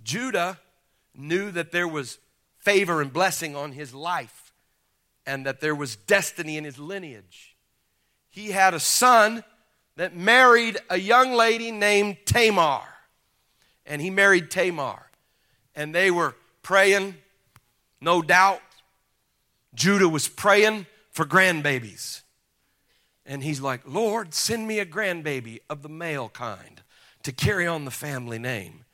Judah 0.04 0.60
knew 1.16 1.52
that 1.52 1.72
there 1.72 1.88
was 1.88 2.20
favor 2.60 3.02
and 3.02 3.12
blessing 3.12 3.56
on 3.56 3.72
his 3.72 3.94
life 3.94 4.54
and 5.26 5.46
that 5.46 5.60
there 5.60 5.76
was 5.76 5.96
destiny 5.96 6.58
in 6.58 6.64
his 6.64 6.80
lineage. 6.80 7.56
He 8.30 8.52
had 8.52 8.74
a 8.74 8.80
son 8.80 9.44
that 9.96 10.16
married 10.16 10.78
a 10.90 10.98
young 10.98 11.34
lady 11.34 11.72
named 11.72 12.18
Tamar. 12.26 12.82
And 13.86 14.02
he 14.02 14.10
married 14.10 14.52
Tamar. 14.52 15.10
And 15.76 15.94
they 15.94 16.12
were 16.12 16.36
praying, 16.62 17.16
no 18.00 18.22
doubt. 18.22 18.62
Judah 19.74 20.10
was 20.10 20.28
praying 20.28 20.86
for 21.12 21.26
grandbabies. 21.26 22.22
And 23.26 23.44
he's 23.44 23.60
like, 23.60 23.82
Lord, 23.86 24.34
send 24.34 24.68
me 24.68 24.80
a 24.80 24.86
grandbaby 24.86 25.60
of 25.70 25.82
the 25.82 25.90
male 25.90 26.30
kind 26.30 26.82
to 27.24 27.32
carry 27.32 27.68
on 27.68 27.86
the 27.86 27.92
family 27.92 28.40
name 28.40 28.86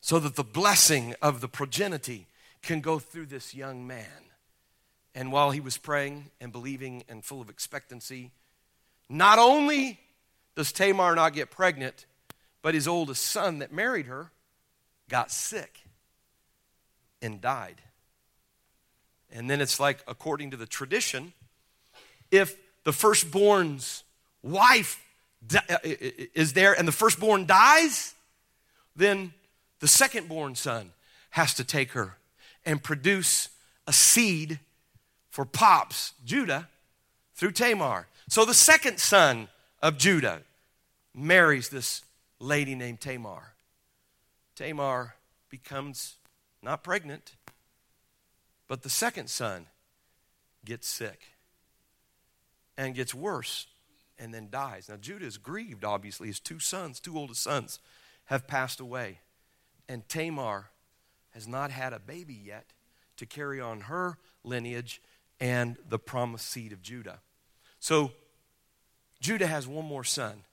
so 0.00 0.18
that 0.18 0.36
the 0.36 0.44
blessing 0.44 1.14
of 1.20 1.40
the 1.40 1.48
progeny 1.48 2.26
can 2.62 2.80
go 2.80 2.98
through 2.98 3.26
this 3.26 3.54
young 3.54 3.86
man. 3.86 4.24
And 5.14 5.32
while 5.32 5.50
he 5.50 5.60
was 5.60 5.78
praying 5.78 6.30
and 6.40 6.52
believing 6.52 7.02
and 7.08 7.24
full 7.24 7.40
of 7.40 7.50
expectancy, 7.50 8.30
not 9.08 9.38
only 9.38 9.98
does 10.54 10.70
Tamar 10.72 11.14
not 11.14 11.32
get 11.32 11.50
pregnant, 11.50 12.06
but 12.62 12.74
his 12.74 12.86
oldest 12.86 13.24
son 13.24 13.60
that 13.60 13.72
married 13.72 14.06
her 14.06 14.30
got 15.08 15.30
sick 15.30 15.80
and 17.22 17.40
died. 17.40 17.80
And 19.30 19.48
then 19.50 19.60
it's 19.60 19.80
like, 19.80 19.98
according 20.06 20.52
to 20.52 20.56
the 20.56 20.66
tradition, 20.66 21.32
if 22.30 22.56
the 22.84 22.92
firstborn's 22.92 24.04
wife 24.42 25.04
is 26.34 26.52
there 26.52 26.72
and 26.78 26.86
the 26.86 26.92
firstborn 26.92 27.46
dies, 27.46 28.14
then 28.96 29.32
the 29.80 29.88
second 29.88 30.28
born 30.28 30.54
son 30.54 30.92
has 31.30 31.54
to 31.54 31.64
take 31.64 31.92
her 31.92 32.16
and 32.64 32.82
produce 32.82 33.48
a 33.86 33.92
seed 33.92 34.60
for 35.30 35.44
Pops, 35.44 36.12
Judah, 36.24 36.68
through 37.34 37.52
Tamar. 37.52 38.08
So 38.28 38.44
the 38.44 38.54
second 38.54 38.98
son 38.98 39.48
of 39.80 39.96
Judah 39.96 40.42
marries 41.14 41.68
this 41.68 42.02
lady 42.40 42.74
named 42.74 43.00
Tamar. 43.00 43.54
Tamar 44.56 45.14
becomes 45.48 46.16
not 46.62 46.82
pregnant, 46.82 47.36
but 48.66 48.82
the 48.82 48.90
second 48.90 49.30
son 49.30 49.66
gets 50.64 50.88
sick 50.88 51.20
and 52.76 52.94
gets 52.94 53.14
worse 53.14 53.66
and 54.18 54.34
then 54.34 54.48
dies. 54.50 54.88
Now, 54.88 54.96
Judah 54.96 55.26
is 55.26 55.38
grieved, 55.38 55.84
obviously. 55.84 56.26
His 56.26 56.40
two 56.40 56.58
sons, 56.58 57.00
two 57.00 57.16
oldest 57.16 57.42
sons, 57.42 57.78
have 58.26 58.46
passed 58.46 58.80
away. 58.80 59.20
And 59.88 60.08
Tamar 60.08 60.66
has 61.30 61.46
not 61.46 61.70
had 61.70 61.92
a 61.92 61.98
baby 61.98 62.34
yet 62.34 62.72
to 63.16 63.26
carry 63.26 63.60
on 63.60 63.82
her 63.82 64.18
lineage 64.44 65.00
and 65.40 65.76
the 65.88 65.98
promised 65.98 66.48
seed 66.48 66.72
of 66.72 66.82
Judah. 66.82 67.20
So, 67.78 68.12
Judah 69.20 69.46
has 69.46 69.66
one 69.66 69.84
more 69.84 70.04
son 70.04 70.44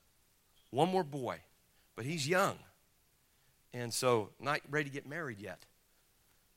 one 0.76 0.89
more 0.89 1.06
boy, 1.06 1.39
but 1.95 2.06
he's 2.06 2.28
young. 2.28 2.58
And 3.74 3.93
so, 3.93 4.30
not 4.41 4.60
ready 4.69 4.89
to 4.89 4.93
get 4.93 5.08
married 5.08 5.39
yet. 5.39 5.65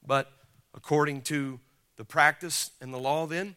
But 0.04 0.30
according 0.74 1.22
to 1.22 1.60
the 1.96 2.04
practice 2.04 2.72
and 2.80 2.92
the 2.92 2.98
law, 2.98 3.26
then, 3.26 3.54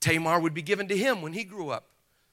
Tamar 0.00 0.38
would 0.38 0.54
be 0.54 0.62
given 0.62 0.86
to 0.88 0.96
him 0.96 1.22
when 1.22 1.32
he 1.32 1.42
grew 1.42 1.70
up 1.70 1.86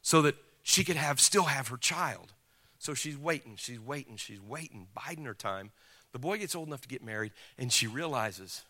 so 0.03 0.21
that 0.21 0.35
she 0.61 0.83
could 0.83 0.95
have 0.95 1.19
still 1.19 1.45
have 1.45 1.69
her 1.69 1.77
child. 1.77 2.33
So 2.79 2.93
she's 2.93 3.17
waiting, 3.17 3.55
she's 3.57 3.79
waiting, 3.79 4.15
she's 4.15 4.41
waiting, 4.41 4.87
biding 4.93 5.25
her 5.25 5.33
time. 5.33 5.71
The 6.13 6.19
boy 6.19 6.39
gets 6.39 6.55
old 6.55 6.67
enough 6.67 6.81
to 6.81 6.87
get 6.87 7.03
married, 7.03 7.33
and 7.57 7.71
she 7.71 7.87
realizes 7.87 8.63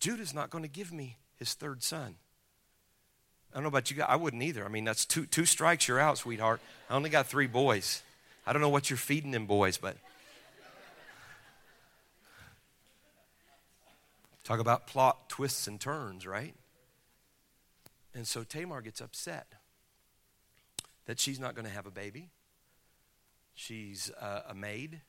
Judah's 0.00 0.34
not 0.34 0.50
going 0.50 0.64
to 0.64 0.68
give 0.68 0.92
me 0.92 1.18
his 1.36 1.52
third 1.52 1.82
son. 1.82 2.16
I 3.52 3.56
don't 3.56 3.64
know 3.64 3.68
about 3.68 3.90
you 3.90 3.98
guys. 3.98 4.06
I 4.08 4.16
wouldn't 4.16 4.42
either. 4.42 4.64
I 4.64 4.68
mean, 4.68 4.84
that's 4.84 5.04
two, 5.04 5.26
two 5.26 5.44
strikes, 5.44 5.86
you're 5.86 6.00
out, 6.00 6.18
sweetheart. 6.18 6.60
I 6.88 6.94
only 6.94 7.10
got 7.10 7.26
three 7.26 7.46
boys. 7.46 8.02
I 8.46 8.52
don't 8.52 8.62
know 8.62 8.68
what 8.70 8.88
you're 8.88 8.96
feeding 8.96 9.30
them 9.30 9.46
boys, 9.46 9.76
but. 9.76 9.96
Talk 14.42 14.60
about 14.60 14.86
plot 14.86 15.28
twists 15.28 15.66
and 15.66 15.78
turns, 15.78 16.26
right? 16.26 16.54
And 18.14 18.26
so 18.26 18.42
Tamar 18.42 18.80
gets 18.80 19.02
upset 19.02 19.46
that 21.04 21.20
she's 21.20 21.38
not 21.38 21.54
going 21.54 21.66
to 21.66 21.72
have 21.72 21.84
a 21.84 21.90
baby. 21.90 22.30
She's 23.58 24.12
uh, 24.20 24.42
a 24.48 24.54
maid 24.54 25.00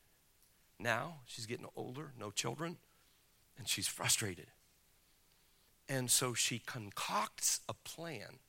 now. 0.79 1.17
She's 1.27 1.45
getting 1.45 1.67
older, 1.75 2.13
no 2.19 2.31
children, 2.31 2.77
and 3.59 3.67
she's 3.67 3.87
frustrated. 3.87 4.47
And 5.87 6.09
so 6.09 6.33
she 6.33 6.57
concocts 6.57 7.59
a 7.69 7.75
plan. 7.75 8.39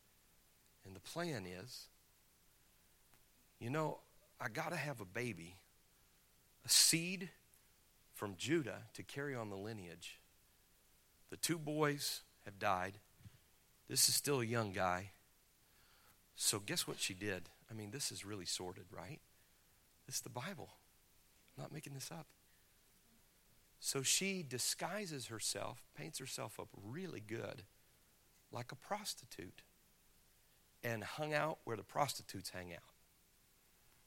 And 0.87 0.97
the 0.97 1.01
plan 1.01 1.45
is 1.45 1.89
you 3.59 3.69
know, 3.69 3.99
I 4.41 4.49
got 4.49 4.71
to 4.71 4.77
have 4.77 5.03
a 5.03 5.05
baby, 5.05 5.57
a 6.65 6.69
seed 6.71 7.29
from 8.15 8.37
Judah 8.39 8.85
to 8.95 9.03
carry 9.03 9.35
on 9.35 9.51
the 9.51 9.57
lineage. 9.57 10.19
The 11.29 11.37
two 11.37 11.59
boys 11.59 12.23
have 12.47 12.59
died. 12.59 12.95
This 13.87 14.09
is 14.09 14.15
still 14.15 14.41
a 14.41 14.47
young 14.47 14.73
guy. 14.73 15.11
So, 16.37 16.59
guess 16.59 16.89
what 16.89 16.99
she 16.99 17.13
did? 17.13 17.51
I 17.71 17.75
mean, 17.75 17.91
this 17.91 18.11
is 18.11 18.25
really 18.25 18.47
sordid, 18.47 18.87
right? 18.91 19.21
Is 20.11 20.23
the 20.23 20.29
Bible. 20.29 20.71
I'm 21.57 21.63
not 21.63 21.73
making 21.73 21.95
this 21.95 22.11
up. 22.11 22.27
So 23.79 24.03
she 24.03 24.45
disguises 24.47 25.29
herself, 25.29 25.85
paints 25.95 26.19
herself 26.19 26.59
up 26.59 26.67
really 26.83 27.21
good, 27.21 27.63
like 28.51 28.73
a 28.73 28.75
prostitute, 28.75 29.63
and 30.83 31.05
hung 31.05 31.33
out 31.33 31.59
where 31.63 31.77
the 31.77 31.85
prostitutes 31.85 32.51
hang 32.51 32.73
out. 32.73 32.81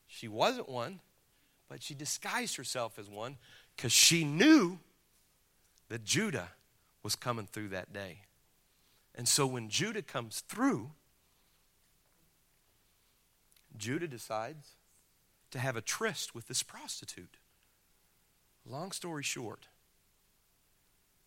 She 0.06 0.28
wasn't 0.28 0.68
one, 0.68 1.00
but 1.70 1.82
she 1.82 1.94
disguised 1.94 2.58
herself 2.58 3.00
as 3.00 3.10
one 3.10 3.38
because 3.78 3.94
she 3.94 4.26
knew 4.26 4.80
that 5.88 6.04
Judah 6.04 6.50
was 7.02 7.16
coming 7.16 7.48
through 7.50 7.70
that 7.70 7.94
day. 7.94 8.24
And 9.16 9.26
so 9.26 9.48
when 9.48 9.70
Judah 9.70 10.02
comes 10.02 10.42
through, 10.42 10.92
Judah 13.78 14.08
decides 14.10 14.72
to 15.54 15.60
have 15.60 15.78
a 15.78 15.82
tryst 15.82 16.34
with 16.34 16.48
this 16.48 16.64
prostitute. 16.64 17.38
Long 18.66 18.92
story 18.92 19.22
short, 19.22 19.68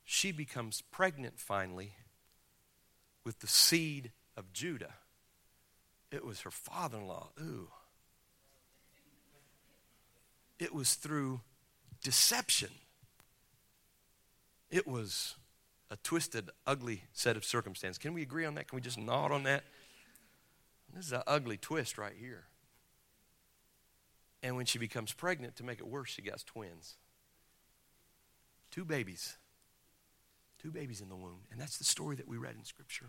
she 0.04 0.32
becomes 0.32 0.82
pregnant 0.82 1.38
finally 1.38 1.92
with 3.24 3.38
the 3.38 3.46
seed 3.46 4.10
of 4.36 4.52
Judah. 4.52 4.94
It 6.10 6.24
was 6.24 6.40
her 6.40 6.50
father 6.50 6.98
in 6.98 7.06
law. 7.06 7.28
Ooh. 7.40 7.68
It 10.58 10.74
was 10.74 10.94
through 10.94 11.42
deception. 12.02 12.70
It 14.72 14.88
was 14.88 15.36
a 15.88 15.96
twisted, 15.98 16.50
ugly 16.66 17.02
set 17.12 17.36
of 17.36 17.44
circumstances. 17.44 17.98
Can 17.98 18.12
we 18.12 18.22
agree 18.22 18.44
on 18.44 18.56
that? 18.56 18.66
Can 18.66 18.76
we 18.76 18.82
just 18.82 18.98
nod 18.98 19.30
on 19.30 19.44
that? 19.44 19.62
This 20.92 21.06
is 21.06 21.12
an 21.12 21.22
ugly 21.28 21.58
twist 21.58 21.96
right 21.96 22.14
here. 22.18 22.46
And 24.46 24.54
when 24.54 24.64
she 24.64 24.78
becomes 24.78 25.12
pregnant, 25.12 25.56
to 25.56 25.64
make 25.64 25.80
it 25.80 25.88
worse, 25.88 26.08
she 26.08 26.22
gets 26.22 26.44
twins. 26.44 26.94
Two 28.70 28.84
babies. 28.84 29.38
Two 30.62 30.70
babies 30.70 31.00
in 31.00 31.08
the 31.08 31.16
womb. 31.16 31.40
And 31.50 31.60
that's 31.60 31.78
the 31.78 31.84
story 31.84 32.14
that 32.14 32.28
we 32.28 32.36
read 32.36 32.54
in 32.56 32.64
Scripture. 32.64 33.06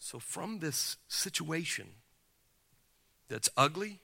So, 0.00 0.18
from 0.18 0.58
this 0.58 0.96
situation 1.06 1.86
that's 3.28 3.48
ugly, 3.56 4.00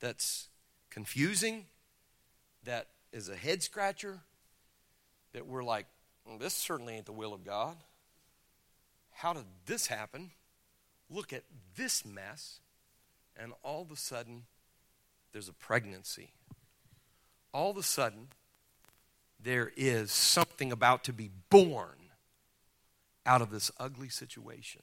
that's 0.00 0.48
confusing, 0.88 1.66
that 2.64 2.86
is 3.12 3.28
a 3.28 3.36
head 3.36 3.62
scratcher, 3.62 4.20
that 5.34 5.46
we're 5.46 5.62
like, 5.62 5.84
well, 6.24 6.38
this 6.38 6.54
certainly 6.54 6.94
ain't 6.94 7.04
the 7.04 7.12
will 7.12 7.34
of 7.34 7.44
God. 7.44 7.76
How 9.12 9.34
did 9.34 9.44
this 9.66 9.88
happen? 9.88 10.30
Look 11.10 11.34
at 11.34 11.42
this 11.76 12.06
mess. 12.06 12.60
And 13.36 13.52
all 13.62 13.82
of 13.82 13.90
a 13.90 13.96
sudden, 13.96 14.44
there's 15.32 15.48
a 15.48 15.52
pregnancy. 15.52 16.32
All 17.52 17.70
of 17.70 17.76
a 17.76 17.82
sudden, 17.82 18.28
there 19.42 19.72
is 19.76 20.12
something 20.12 20.70
about 20.72 21.04
to 21.04 21.12
be 21.12 21.30
born 21.48 21.96
out 23.26 23.42
of 23.42 23.50
this 23.50 23.70
ugly 23.78 24.08
situation. 24.08 24.82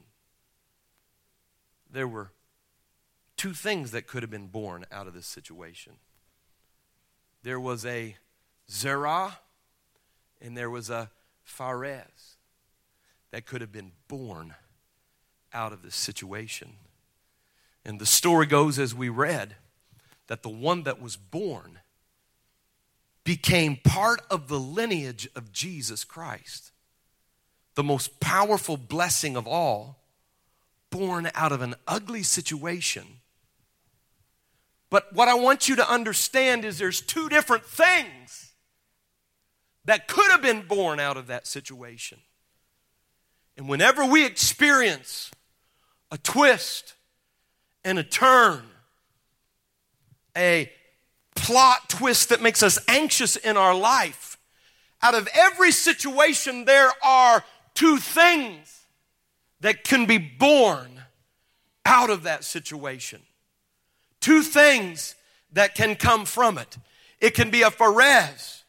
There 1.89 2.07
were 2.07 2.31
two 3.35 3.53
things 3.53 3.91
that 3.91 4.07
could 4.07 4.23
have 4.23 4.31
been 4.31 4.47
born 4.47 4.85
out 4.91 5.07
of 5.07 5.13
this 5.13 5.27
situation 5.27 5.97
there 7.47 7.59
was 7.61 7.85
a 7.85 8.17
Zerah 8.69 9.39
and 10.41 10.57
there 10.57 10.69
was 10.69 10.89
a 10.89 11.09
Pharez 11.47 12.35
that 13.31 13.45
could 13.45 13.61
have 13.61 13.71
been 13.71 13.93
born 14.09 14.53
out 15.53 15.71
of 15.71 15.81
this 15.81 15.95
situation. 15.95 16.73
And 17.85 18.01
the 18.01 18.05
story 18.05 18.45
goes 18.45 18.77
as 18.79 18.93
we 18.93 19.07
read 19.07 19.55
that 20.27 20.43
the 20.43 20.49
one 20.49 20.83
that 20.83 21.01
was 21.01 21.15
born 21.15 21.79
became 23.23 23.77
part 23.83 24.21
of 24.29 24.47
the 24.47 24.59
lineage 24.59 25.27
of 25.35 25.51
Jesus 25.51 26.03
Christ. 26.03 26.71
The 27.75 27.83
most 27.83 28.19
powerful 28.19 28.77
blessing 28.77 29.35
of 29.35 29.47
all, 29.47 30.03
born 30.89 31.29
out 31.35 31.51
of 31.51 31.61
an 31.61 31.75
ugly 31.87 32.23
situation. 32.23 33.05
But 34.89 35.13
what 35.13 35.27
I 35.27 35.33
want 35.33 35.67
you 35.67 35.75
to 35.75 35.91
understand 35.91 36.63
is 36.63 36.77
there's 36.77 37.01
two 37.01 37.27
different 37.27 37.65
things 37.65 38.53
that 39.85 40.07
could 40.07 40.31
have 40.31 40.41
been 40.41 40.61
born 40.61 40.99
out 40.99 41.17
of 41.17 41.27
that 41.27 41.47
situation. 41.47 42.19
And 43.57 43.67
whenever 43.67 44.05
we 44.05 44.25
experience 44.25 45.31
a 46.11 46.17
twist 46.17 46.93
and 47.83 47.99
a 47.99 48.03
turn, 48.03 48.63
a 50.37 50.71
plot 51.35 51.89
twist 51.89 52.29
that 52.29 52.41
makes 52.41 52.63
us 52.63 52.79
anxious 52.87 53.35
in 53.35 53.57
our 53.57 53.75
life, 53.75 54.37
out 55.01 55.15
of 55.15 55.27
every 55.33 55.71
situation, 55.71 56.65
there 56.65 56.91
are 57.03 57.43
two 57.73 57.97
things 57.97 58.85
that 59.61 59.83
can 59.83 60.05
be 60.05 60.17
born 60.17 61.01
out 61.85 62.09
of 62.09 62.23
that 62.23 62.43
situation. 62.43 63.21
Two 64.19 64.41
things 64.41 65.15
that 65.53 65.75
can 65.75 65.95
come 65.95 66.25
from 66.25 66.57
it. 66.57 66.77
It 67.19 67.33
can 67.33 67.49
be 67.49 67.61
a 67.61 67.69
Pharez 67.69 68.63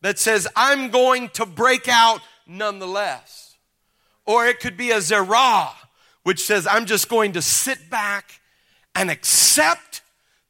that 0.00 0.18
says, 0.18 0.48
I'm 0.56 0.90
going 0.90 1.28
to 1.30 1.46
break 1.46 1.88
out 1.88 2.20
nonetheless. 2.46 3.56
Or 4.24 4.46
it 4.46 4.60
could 4.60 4.76
be 4.76 4.90
a 4.90 5.00
Zerah, 5.00 5.70
which 6.22 6.44
says, 6.44 6.66
I'm 6.66 6.86
just 6.86 7.08
going 7.08 7.32
to 7.32 7.42
sit 7.42 7.90
back 7.90 8.40
and 8.94 9.10
accept 9.10 10.01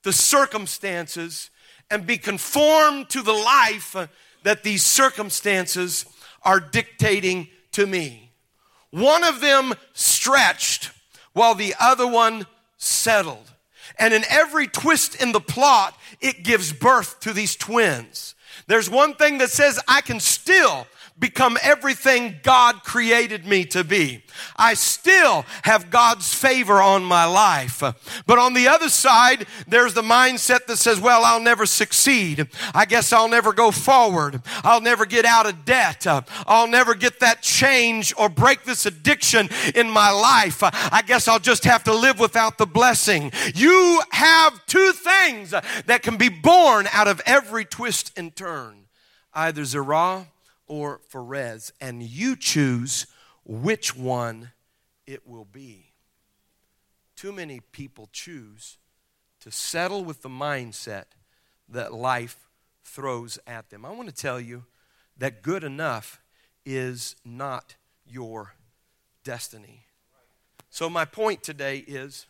the 0.03 0.13
circumstances 0.13 1.51
and 1.91 2.07
be 2.07 2.17
conformed 2.17 3.09
to 3.11 3.23
the 3.23 3.33
life 3.33 3.97
that 4.43 4.63
these 4.63 4.85
circumstances 4.85 6.07
are 6.43 6.61
dictating 6.61 7.49
to 7.73 7.87
me. 7.87 8.33
One 8.91 9.25
of 9.25 9.41
them 9.41 9.75
stretched 9.93 10.91
while 11.33 11.55
the 11.55 11.75
other 11.81 12.07
one 12.07 12.47
settled. 12.77 13.53
And 13.99 14.13
in 14.13 14.25
every 14.29 14.67
twist 14.67 15.21
in 15.21 15.33
the 15.33 15.41
plot, 15.41 15.97
it 16.21 16.43
gives 16.43 16.73
birth 16.73 17.21
to 17.21 17.33
these 17.33 17.57
twins. 17.57 18.35
There's 18.67 18.91
one 18.91 19.15
thing 19.15 19.39
that 19.39 19.51
says, 19.51 19.81
I 19.89 20.01
can 20.01 20.21
still 20.21 20.87
become 21.19 21.57
everything 21.63 22.37
God 22.43 22.83
created 22.83 23.47
me 23.47 23.65
to 23.67 23.85
be. 23.85 24.25
I 24.57 24.75
still 24.75 25.45
have 25.63 25.91
God's 25.91 26.35
favor 26.35 26.83
on 26.83 27.05
my 27.05 27.25
life. 27.25 27.83
But 28.27 28.39
on 28.39 28.55
the 28.55 28.69
other 28.69 28.89
side, 28.89 29.47
there's 29.69 29.95
the 29.95 30.03
mindset 30.03 30.67
that 30.67 30.79
says, 30.79 31.01
well, 31.01 31.25
I'll 31.25 31.41
never 31.41 31.67
succeed. 31.67 32.49
I 32.75 32.85
guess 32.85 33.13
I'll 33.13 33.29
never 33.29 33.53
go 33.53 33.71
forward. 33.71 34.43
I'll 34.65 34.81
never 34.81 35.07
get 35.07 35.25
out 35.25 35.47
of 35.47 35.65
debt. 35.65 36.07
I'll 36.47 36.67
never 36.67 36.95
get 36.95 37.21
that 37.21 37.43
change 37.43 38.13
or 38.19 38.29
break 38.29 38.65
this 38.65 38.87
addiction 38.87 39.49
in 39.75 39.89
my 39.89 40.11
life. 40.11 40.63
I 40.63 41.03
guess 41.07 41.29
I'll 41.29 41.39
just 41.39 41.65
have 41.65 41.85
to 41.85 41.95
live 41.95 42.19
without 42.19 42.59
the 42.59 42.67
blessing. 42.67 43.33
You 43.55 44.03
have 44.11 44.65
two 44.67 44.93
things 44.93 45.51
that 45.51 46.03
can 46.03 46.17
be 46.17 46.29
born 46.29 46.89
out 46.93 47.09
of 47.09 47.21
every 47.27 47.65
twist 47.65 48.13
and 48.17 48.35
turn. 48.35 48.87
Either 49.35 49.65
Zerah 49.65 50.27
or 50.67 51.01
Pharez, 51.11 51.73
and 51.81 52.03
you 52.03 52.37
choose 52.37 53.07
which 53.45 53.97
one 53.97 54.53
it 55.07 55.27
will 55.27 55.45
be. 55.45 55.93
Too 57.17 57.33
many 57.33 57.61
people 57.61 58.09
choose 58.13 58.79
to 59.41 59.51
settle 59.51 60.05
with 60.05 60.23
the 60.23 60.29
mindset 60.29 61.05
that 61.69 61.93
life 61.93 62.49
throws 62.85 63.39
at 63.47 63.71
them. 63.71 63.85
I 63.85 63.91
want 63.91 64.09
to 64.09 64.15
tell 64.15 64.41
you 64.41 64.65
that 65.19 65.43
good 65.43 65.65
enough 65.65 66.21
is 66.65 67.17
not 67.25 67.77
your 68.07 68.55
destiny. 69.25 69.87
So, 70.71 70.89
my 70.89 71.05
point 71.05 71.43
today 71.43 71.79
is 71.79 72.27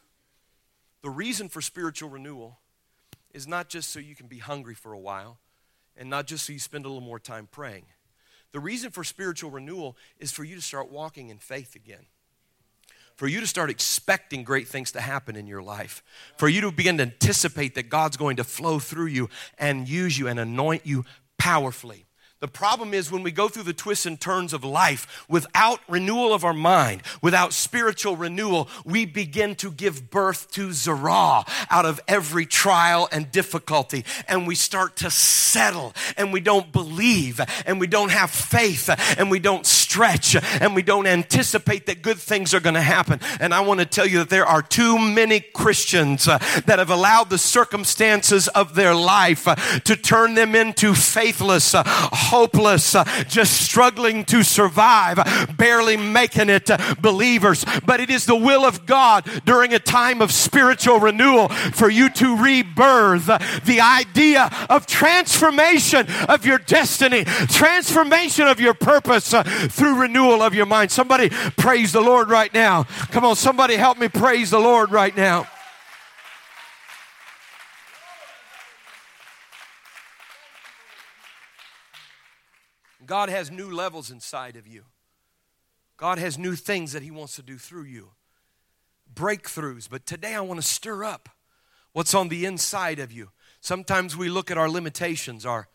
the 1.02 1.10
reason 1.10 1.48
for 1.48 1.60
spiritual 1.60 2.10
renewal 2.10 2.58
is 3.32 3.46
not 3.46 3.68
just 3.68 3.90
so 3.90 3.98
you 3.98 4.14
can 4.14 4.26
be 4.26 4.38
hungry 4.38 4.74
for 4.74 4.92
a 4.92 4.98
while 4.98 5.38
and 5.96 6.08
not 6.08 6.26
just 6.26 6.46
so 6.46 6.52
you 6.52 6.58
spend 6.58 6.84
a 6.84 6.88
little 6.88 7.00
more 7.02 7.18
time 7.18 7.48
praying. 7.50 7.84
The 8.52 8.60
reason 8.60 8.90
for 8.90 9.02
spiritual 9.02 9.50
renewal 9.50 9.96
is 10.18 10.30
for 10.30 10.44
you 10.44 10.54
to 10.54 10.62
start 10.62 10.90
walking 10.90 11.30
in 11.30 11.38
faith 11.38 11.74
again. 11.74 12.06
For 13.16 13.26
you 13.26 13.40
to 13.40 13.46
start 13.46 13.70
expecting 13.70 14.42
great 14.42 14.68
things 14.68 14.92
to 14.92 15.00
happen 15.00 15.36
in 15.36 15.46
your 15.46 15.62
life. 15.62 16.02
For 16.38 16.48
you 16.48 16.60
to 16.62 16.72
begin 16.72 16.96
to 16.98 17.04
anticipate 17.04 17.74
that 17.74 17.88
God's 17.88 18.16
going 18.16 18.36
to 18.36 18.44
flow 18.44 18.78
through 18.78 19.06
you 19.06 19.28
and 19.58 19.88
use 19.88 20.18
you 20.18 20.28
and 20.28 20.38
anoint 20.38 20.86
you 20.86 21.04
powerfully. 21.38 22.06
The 22.42 22.48
problem 22.48 22.92
is 22.92 23.12
when 23.12 23.22
we 23.22 23.30
go 23.30 23.48
through 23.48 23.62
the 23.62 23.72
twists 23.72 24.04
and 24.04 24.20
turns 24.20 24.52
of 24.52 24.64
life 24.64 25.24
without 25.28 25.78
renewal 25.88 26.34
of 26.34 26.44
our 26.44 26.52
mind, 26.52 27.02
without 27.22 27.52
spiritual 27.52 28.16
renewal, 28.16 28.68
we 28.84 29.06
begin 29.06 29.54
to 29.56 29.70
give 29.70 30.10
birth 30.10 30.50
to 30.50 30.72
Zerah 30.72 31.44
out 31.70 31.86
of 31.86 32.00
every 32.08 32.44
trial 32.44 33.08
and 33.12 33.30
difficulty. 33.30 34.04
And 34.26 34.44
we 34.44 34.56
start 34.56 34.96
to 34.96 35.10
settle 35.12 35.94
and 36.16 36.32
we 36.32 36.40
don't 36.40 36.72
believe 36.72 37.40
and 37.64 37.78
we 37.78 37.86
don't 37.86 38.10
have 38.10 38.32
faith 38.32 38.90
and 39.16 39.30
we 39.30 39.38
don't 39.38 39.64
stretch 39.64 40.34
and 40.60 40.74
we 40.74 40.82
don't 40.82 41.06
anticipate 41.06 41.86
that 41.86 42.02
good 42.02 42.18
things 42.18 42.54
are 42.54 42.60
going 42.60 42.74
to 42.74 42.80
happen. 42.80 43.20
And 43.38 43.54
I 43.54 43.60
want 43.60 43.78
to 43.78 43.86
tell 43.86 44.06
you 44.06 44.18
that 44.18 44.30
there 44.30 44.46
are 44.46 44.62
too 44.62 44.98
many 44.98 45.38
Christians 45.38 46.26
uh, 46.26 46.38
that 46.66 46.80
have 46.80 46.90
allowed 46.90 47.30
the 47.30 47.38
circumstances 47.38 48.48
of 48.48 48.74
their 48.74 48.96
life 48.96 49.46
uh, 49.46 49.54
to 49.84 49.94
turn 49.94 50.34
them 50.34 50.56
into 50.56 50.94
faithless, 50.94 51.72
uh, 51.74 51.84
hopeless, 52.32 52.94
uh, 52.94 53.04
just 53.28 53.60
struggling 53.60 54.24
to 54.24 54.42
survive, 54.42 55.18
barely 55.58 55.98
making 55.98 56.48
it 56.48 56.70
uh, 56.70 56.94
believers. 56.98 57.66
But 57.84 58.00
it 58.00 58.08
is 58.08 58.24
the 58.24 58.34
will 58.34 58.64
of 58.64 58.86
God 58.86 59.28
during 59.44 59.74
a 59.74 59.78
time 59.78 60.22
of 60.22 60.32
spiritual 60.32 60.98
renewal 60.98 61.48
for 61.48 61.90
you 61.90 62.08
to 62.08 62.36
rebirth 62.42 63.28
uh, 63.28 63.38
the 63.66 63.82
idea 63.82 64.48
of 64.70 64.86
transformation 64.86 66.06
of 66.26 66.46
your 66.46 66.56
destiny, 66.56 67.24
transformation 67.24 68.46
of 68.46 68.58
your 68.60 68.74
purpose 68.74 69.34
through 69.68 70.00
renewal 70.00 70.40
of 70.40 70.54
your 70.54 70.66
mind. 70.66 70.90
Somebody 70.90 71.28
praise 71.58 71.92
the 71.92 72.00
Lord 72.00 72.30
right 72.30 72.52
now. 72.54 72.84
Come 73.10 73.26
on, 73.26 73.36
somebody 73.36 73.76
help 73.76 73.98
me 73.98 74.08
praise 74.08 74.48
the 74.50 74.58
Lord 74.58 74.90
right 74.90 75.14
now. 75.14 75.46
God 83.06 83.28
has 83.28 83.50
new 83.50 83.70
levels 83.70 84.10
inside 84.10 84.56
of 84.56 84.66
you. 84.66 84.84
God 85.96 86.18
has 86.18 86.38
new 86.38 86.56
things 86.56 86.92
that 86.92 87.02
He 87.02 87.10
wants 87.10 87.36
to 87.36 87.42
do 87.42 87.58
through 87.58 87.84
you. 87.84 88.10
Breakthroughs. 89.14 89.88
But 89.90 90.06
today 90.06 90.34
I 90.34 90.40
want 90.40 90.60
to 90.60 90.66
stir 90.66 91.04
up 91.04 91.28
what's 91.92 92.14
on 92.14 92.28
the 92.28 92.44
inside 92.44 92.98
of 92.98 93.12
you. 93.12 93.30
Sometimes 93.60 94.16
we 94.16 94.28
look 94.28 94.50
at 94.50 94.58
our 94.58 94.68
limitations, 94.68 95.46
our 95.46 95.68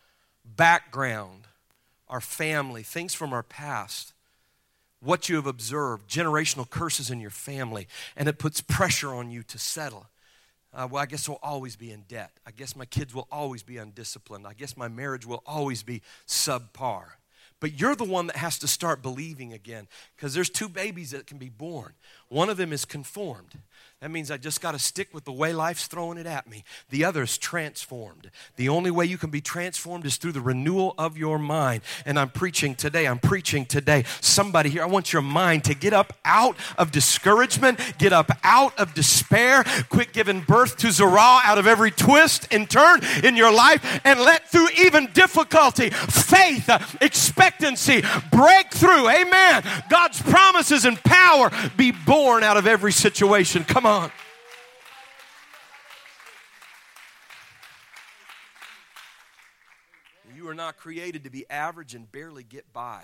background, 0.44 1.46
our 2.08 2.20
family, 2.20 2.82
things 2.82 3.14
from 3.14 3.32
our 3.32 3.42
past, 3.42 4.12
what 5.00 5.28
you 5.28 5.36
have 5.36 5.46
observed, 5.46 6.10
generational 6.10 6.68
curses 6.68 7.10
in 7.10 7.20
your 7.20 7.30
family, 7.30 7.86
and 8.16 8.28
it 8.28 8.38
puts 8.38 8.60
pressure 8.60 9.14
on 9.14 9.30
you 9.30 9.42
to 9.44 9.58
settle. 9.58 10.06
Uh, 10.74 10.86
well, 10.90 11.02
I 11.02 11.06
guess 11.06 11.28
we'll 11.28 11.38
always 11.42 11.76
be 11.76 11.90
in 11.90 12.02
debt. 12.08 12.32
I 12.46 12.50
guess 12.50 12.76
my 12.76 12.84
kids 12.84 13.14
will 13.14 13.26
always 13.32 13.62
be 13.62 13.78
undisciplined. 13.78 14.46
I 14.46 14.52
guess 14.52 14.76
my 14.76 14.88
marriage 14.88 15.24
will 15.24 15.42
always 15.46 15.82
be 15.82 16.02
subpar. 16.26 17.04
But 17.60 17.80
you're 17.80 17.96
the 17.96 18.04
one 18.04 18.28
that 18.28 18.36
has 18.36 18.58
to 18.60 18.68
start 18.68 19.02
believing 19.02 19.52
again 19.52 19.88
because 20.16 20.34
there's 20.34 20.50
two 20.50 20.68
babies 20.68 21.10
that 21.10 21.26
can 21.26 21.38
be 21.38 21.48
born. 21.48 21.94
One 22.28 22.50
of 22.50 22.56
them 22.56 22.72
is 22.72 22.84
conformed. 22.84 23.58
That 24.00 24.12
means 24.12 24.30
I 24.30 24.36
just 24.36 24.60
got 24.60 24.72
to 24.72 24.78
stick 24.78 25.08
with 25.12 25.24
the 25.24 25.32
way 25.32 25.52
life's 25.52 25.88
throwing 25.88 26.18
it 26.18 26.26
at 26.26 26.48
me. 26.48 26.62
The 26.90 27.04
other 27.04 27.24
is 27.24 27.36
transformed. 27.36 28.30
The 28.54 28.68
only 28.68 28.92
way 28.92 29.06
you 29.06 29.18
can 29.18 29.30
be 29.30 29.40
transformed 29.40 30.06
is 30.06 30.18
through 30.18 30.32
the 30.32 30.40
renewal 30.40 30.94
of 30.96 31.18
your 31.18 31.36
mind. 31.36 31.82
And 32.06 32.16
I'm 32.16 32.30
preaching 32.30 32.76
today. 32.76 33.08
I'm 33.08 33.18
preaching 33.18 33.66
today. 33.66 34.04
Somebody 34.20 34.70
here, 34.70 34.84
I 34.84 34.86
want 34.86 35.12
your 35.12 35.22
mind 35.22 35.64
to 35.64 35.74
get 35.74 35.92
up 35.92 36.12
out 36.24 36.56
of 36.76 36.92
discouragement, 36.92 37.80
get 37.98 38.12
up 38.12 38.30
out 38.44 38.78
of 38.78 38.94
despair, 38.94 39.64
quit 39.88 40.12
giving 40.12 40.42
birth 40.42 40.76
to 40.76 40.92
Zerah 40.92 41.40
out 41.42 41.58
of 41.58 41.66
every 41.66 41.90
twist 41.90 42.46
and 42.52 42.70
turn 42.70 43.00
in 43.24 43.34
your 43.34 43.52
life, 43.52 44.00
and 44.04 44.20
let 44.20 44.48
through 44.48 44.68
even 44.78 45.08
difficulty, 45.12 45.90
faith, 45.90 46.70
expectancy, 47.00 48.04
breakthrough, 48.30 49.08
amen. 49.08 49.64
God's 49.90 50.22
promises 50.22 50.84
and 50.84 51.02
power 51.02 51.50
be 51.76 51.90
born 52.18 52.42
out 52.42 52.56
of 52.56 52.66
every 52.66 52.90
situation. 52.90 53.62
Come 53.62 53.86
on. 53.86 54.10
You 60.34 60.48
are 60.48 60.54
not 60.54 60.76
created 60.76 61.22
to 61.24 61.30
be 61.30 61.48
average 61.48 61.94
and 61.94 62.10
barely 62.10 62.42
get 62.42 62.72
by. 62.72 63.02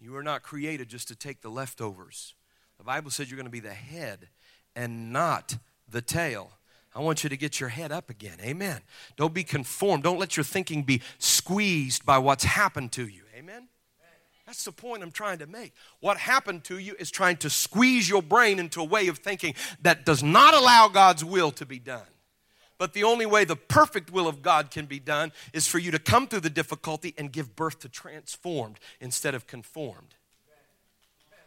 You 0.00 0.16
are 0.16 0.22
not 0.22 0.42
created 0.42 0.88
just 0.88 1.08
to 1.08 1.14
take 1.14 1.42
the 1.42 1.50
leftovers. 1.50 2.34
The 2.78 2.84
Bible 2.84 3.10
says 3.10 3.30
you're 3.30 3.36
going 3.36 3.44
to 3.44 3.50
be 3.50 3.60
the 3.60 3.74
head 3.74 4.28
and 4.74 5.12
not 5.12 5.58
the 5.86 6.00
tail. 6.00 6.52
I 6.94 7.00
want 7.00 7.22
you 7.22 7.28
to 7.28 7.36
get 7.36 7.60
your 7.60 7.68
head 7.68 7.92
up 7.92 8.08
again. 8.08 8.38
Amen. 8.42 8.80
Don't 9.16 9.34
be 9.34 9.44
conformed. 9.44 10.04
Don't 10.04 10.18
let 10.18 10.38
your 10.38 10.44
thinking 10.44 10.84
be 10.84 11.02
squeezed 11.18 12.06
by 12.06 12.16
what's 12.16 12.44
happened 12.44 12.92
to 12.92 13.06
you. 13.06 13.24
Amen. 13.36 13.68
That's 14.46 14.64
the 14.64 14.72
point 14.72 15.02
I'm 15.02 15.10
trying 15.10 15.38
to 15.38 15.46
make. 15.46 15.72
What 16.00 16.18
happened 16.18 16.64
to 16.64 16.78
you 16.78 16.94
is 16.98 17.10
trying 17.10 17.38
to 17.38 17.50
squeeze 17.50 18.08
your 18.08 18.22
brain 18.22 18.58
into 18.58 18.80
a 18.80 18.84
way 18.84 19.08
of 19.08 19.18
thinking 19.18 19.54
that 19.82 20.04
does 20.04 20.22
not 20.22 20.54
allow 20.54 20.88
God's 20.88 21.24
will 21.24 21.50
to 21.52 21.64
be 21.64 21.78
done. 21.78 22.06
But 22.76 22.92
the 22.92 23.04
only 23.04 23.24
way 23.24 23.44
the 23.44 23.56
perfect 23.56 24.10
will 24.10 24.28
of 24.28 24.42
God 24.42 24.70
can 24.70 24.86
be 24.86 24.98
done 24.98 25.32
is 25.52 25.66
for 25.66 25.78
you 25.78 25.90
to 25.92 25.98
come 25.98 26.26
through 26.26 26.40
the 26.40 26.50
difficulty 26.50 27.14
and 27.16 27.32
give 27.32 27.56
birth 27.56 27.78
to 27.80 27.88
transformed 27.88 28.78
instead 29.00 29.34
of 29.34 29.46
conformed. 29.46 30.14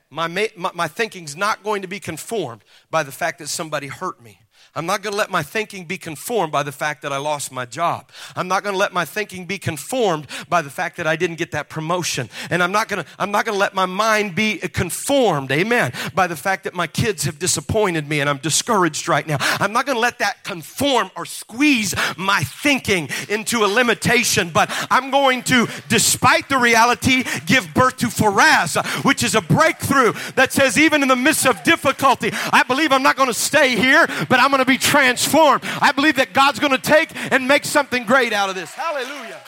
My, 0.09 0.27
my, 0.27 0.71
my 0.73 0.87
thinking's 0.87 1.35
not 1.35 1.63
going 1.63 1.81
to 1.81 1.87
be 1.87 1.99
conformed 1.99 2.63
by 2.89 3.03
the 3.03 3.11
fact 3.11 3.39
that 3.39 3.47
somebody 3.47 3.87
hurt 3.87 4.23
me. 4.23 4.39
I'm 4.75 4.85
not 4.85 5.01
going 5.01 5.11
to 5.11 5.17
let 5.17 5.31
my 5.31 5.41
thinking 5.41 5.85
be 5.85 5.97
conformed 5.97 6.51
by 6.51 6.63
the 6.63 6.71
fact 6.71 7.01
that 7.01 7.11
I 7.11 7.17
lost 7.17 7.51
my 7.51 7.65
job. 7.65 8.11
I'm 8.35 8.47
not 8.47 8.63
going 8.63 8.73
to 8.73 8.79
let 8.79 8.93
my 8.93 9.05
thinking 9.05 9.45
be 9.45 9.57
conformed 9.57 10.27
by 10.49 10.61
the 10.61 10.69
fact 10.69 10.97
that 10.97 11.07
I 11.07 11.15
didn't 11.15 11.37
get 11.37 11.51
that 11.51 11.69
promotion. 11.69 12.29
And 12.49 12.61
I'm 12.61 12.71
not 12.71 12.87
going 12.87 13.03
to 13.03 13.09
I'm 13.17 13.31
not 13.31 13.45
going 13.45 13.55
to 13.55 13.59
let 13.59 13.73
my 13.73 13.85
mind 13.85 14.35
be 14.35 14.57
conformed, 14.57 15.51
amen, 15.51 15.93
by 16.13 16.27
the 16.27 16.35
fact 16.35 16.65
that 16.65 16.73
my 16.73 16.85
kids 16.85 17.23
have 17.23 17.39
disappointed 17.39 18.07
me 18.07 18.19
and 18.19 18.29
I'm 18.29 18.37
discouraged 18.37 19.07
right 19.07 19.25
now. 19.25 19.37
I'm 19.39 19.73
not 19.73 19.85
going 19.85 19.95
to 19.95 20.01
let 20.01 20.19
that 20.19 20.43
conform 20.43 21.09
or 21.15 21.25
squeeze 21.25 21.95
my 22.15 22.41
thinking 22.43 23.09
into 23.29 23.65
a 23.65 23.67
limitation, 23.67 24.49
but 24.49 24.69
I'm 24.91 25.11
going 25.11 25.43
to 25.43 25.67
despite 25.89 26.49
the 26.49 26.57
reality 26.57 27.23
give 27.45 27.73
birth 27.73 27.97
to 27.97 28.07
Pharez, 28.07 28.77
which 29.03 29.23
is 29.23 29.35
a 29.35 29.41
breakthrough 29.41 30.13
that 30.35 30.53
says 30.53 30.77
even 30.77 31.01
in 31.01 31.07
the 31.07 31.15
midst 31.15 31.45
of 31.45 31.63
difficulty, 31.63 32.31
I 32.51 32.63
believe 32.63 32.91
I'm 32.91 33.03
not 33.03 33.15
going 33.15 33.29
to 33.29 33.33
stay 33.33 33.75
here, 33.75 34.05
but 34.29 34.39
I'm 34.39 34.46
going 34.51 34.59
to 34.59 34.65
be 34.65 34.77
transformed. 34.77 35.63
I 35.81 35.91
believe 35.91 36.15
that 36.17 36.33
God's 36.33 36.59
going 36.59 36.71
to 36.71 36.81
take 36.81 37.09
and 37.31 37.47
make 37.47 37.65
something 37.65 38.05
great 38.05 38.33
out 38.33 38.49
of 38.49 38.55
this. 38.55 38.71
Hallelujah. 38.73 39.41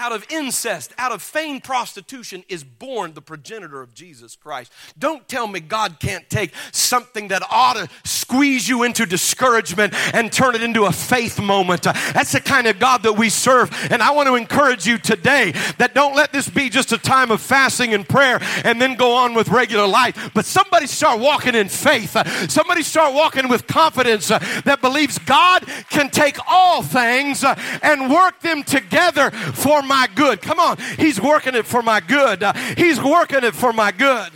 Out 0.00 0.12
of 0.12 0.24
incest, 0.30 0.94
out 0.96 1.12
of 1.12 1.20
feigned 1.20 1.62
prostitution 1.62 2.42
is 2.48 2.64
born 2.64 3.12
the 3.12 3.20
progenitor 3.20 3.82
of 3.82 3.92
Jesus 3.92 4.34
Christ. 4.34 4.72
Don't 4.98 5.28
tell 5.28 5.46
me 5.46 5.60
God 5.60 6.00
can't 6.00 6.28
take 6.30 6.54
something 6.72 7.28
that 7.28 7.42
ought 7.50 7.74
to 7.74 7.86
squeeze 8.02 8.66
you 8.66 8.82
into 8.82 9.04
discouragement 9.04 9.92
and 10.14 10.32
turn 10.32 10.54
it 10.54 10.62
into 10.62 10.86
a 10.86 10.92
faith 10.92 11.38
moment. 11.38 11.82
That's 11.82 12.32
the 12.32 12.40
kind 12.40 12.66
of 12.66 12.78
God 12.78 13.02
that 13.02 13.12
we 13.12 13.28
serve. 13.28 13.70
And 13.90 14.02
I 14.02 14.12
want 14.12 14.26
to 14.28 14.36
encourage 14.36 14.86
you 14.86 14.96
today 14.96 15.52
that 15.76 15.92
don't 15.92 16.16
let 16.16 16.32
this 16.32 16.48
be 16.48 16.70
just 16.70 16.92
a 16.92 16.98
time 16.98 17.30
of 17.30 17.42
fasting 17.42 17.92
and 17.92 18.08
prayer 18.08 18.38
and 18.64 18.80
then 18.80 18.94
go 18.94 19.12
on 19.12 19.34
with 19.34 19.48
regular 19.50 19.86
life. 19.86 20.30
But 20.32 20.46
somebody 20.46 20.86
start 20.86 21.20
walking 21.20 21.54
in 21.54 21.68
faith. 21.68 22.16
Somebody 22.50 22.84
start 22.84 23.12
walking 23.12 23.50
with 23.50 23.66
confidence 23.66 24.28
that 24.28 24.78
believes 24.80 25.18
God 25.18 25.66
can 25.90 26.08
take 26.08 26.38
all 26.48 26.82
things 26.82 27.44
and 27.82 28.10
work 28.10 28.40
them 28.40 28.62
together 28.62 29.30
for 29.30 29.82
my 29.90 30.08
good. 30.14 30.40
Come 30.40 30.60
on. 30.60 30.78
He's 30.96 31.20
working 31.20 31.54
it 31.54 31.66
for 31.66 31.82
my 31.82 32.00
good. 32.00 32.42
Uh, 32.42 32.52
he's 32.76 33.02
working 33.02 33.42
it 33.42 33.54
for 33.54 33.72
my 33.72 33.90
good. 33.90 34.30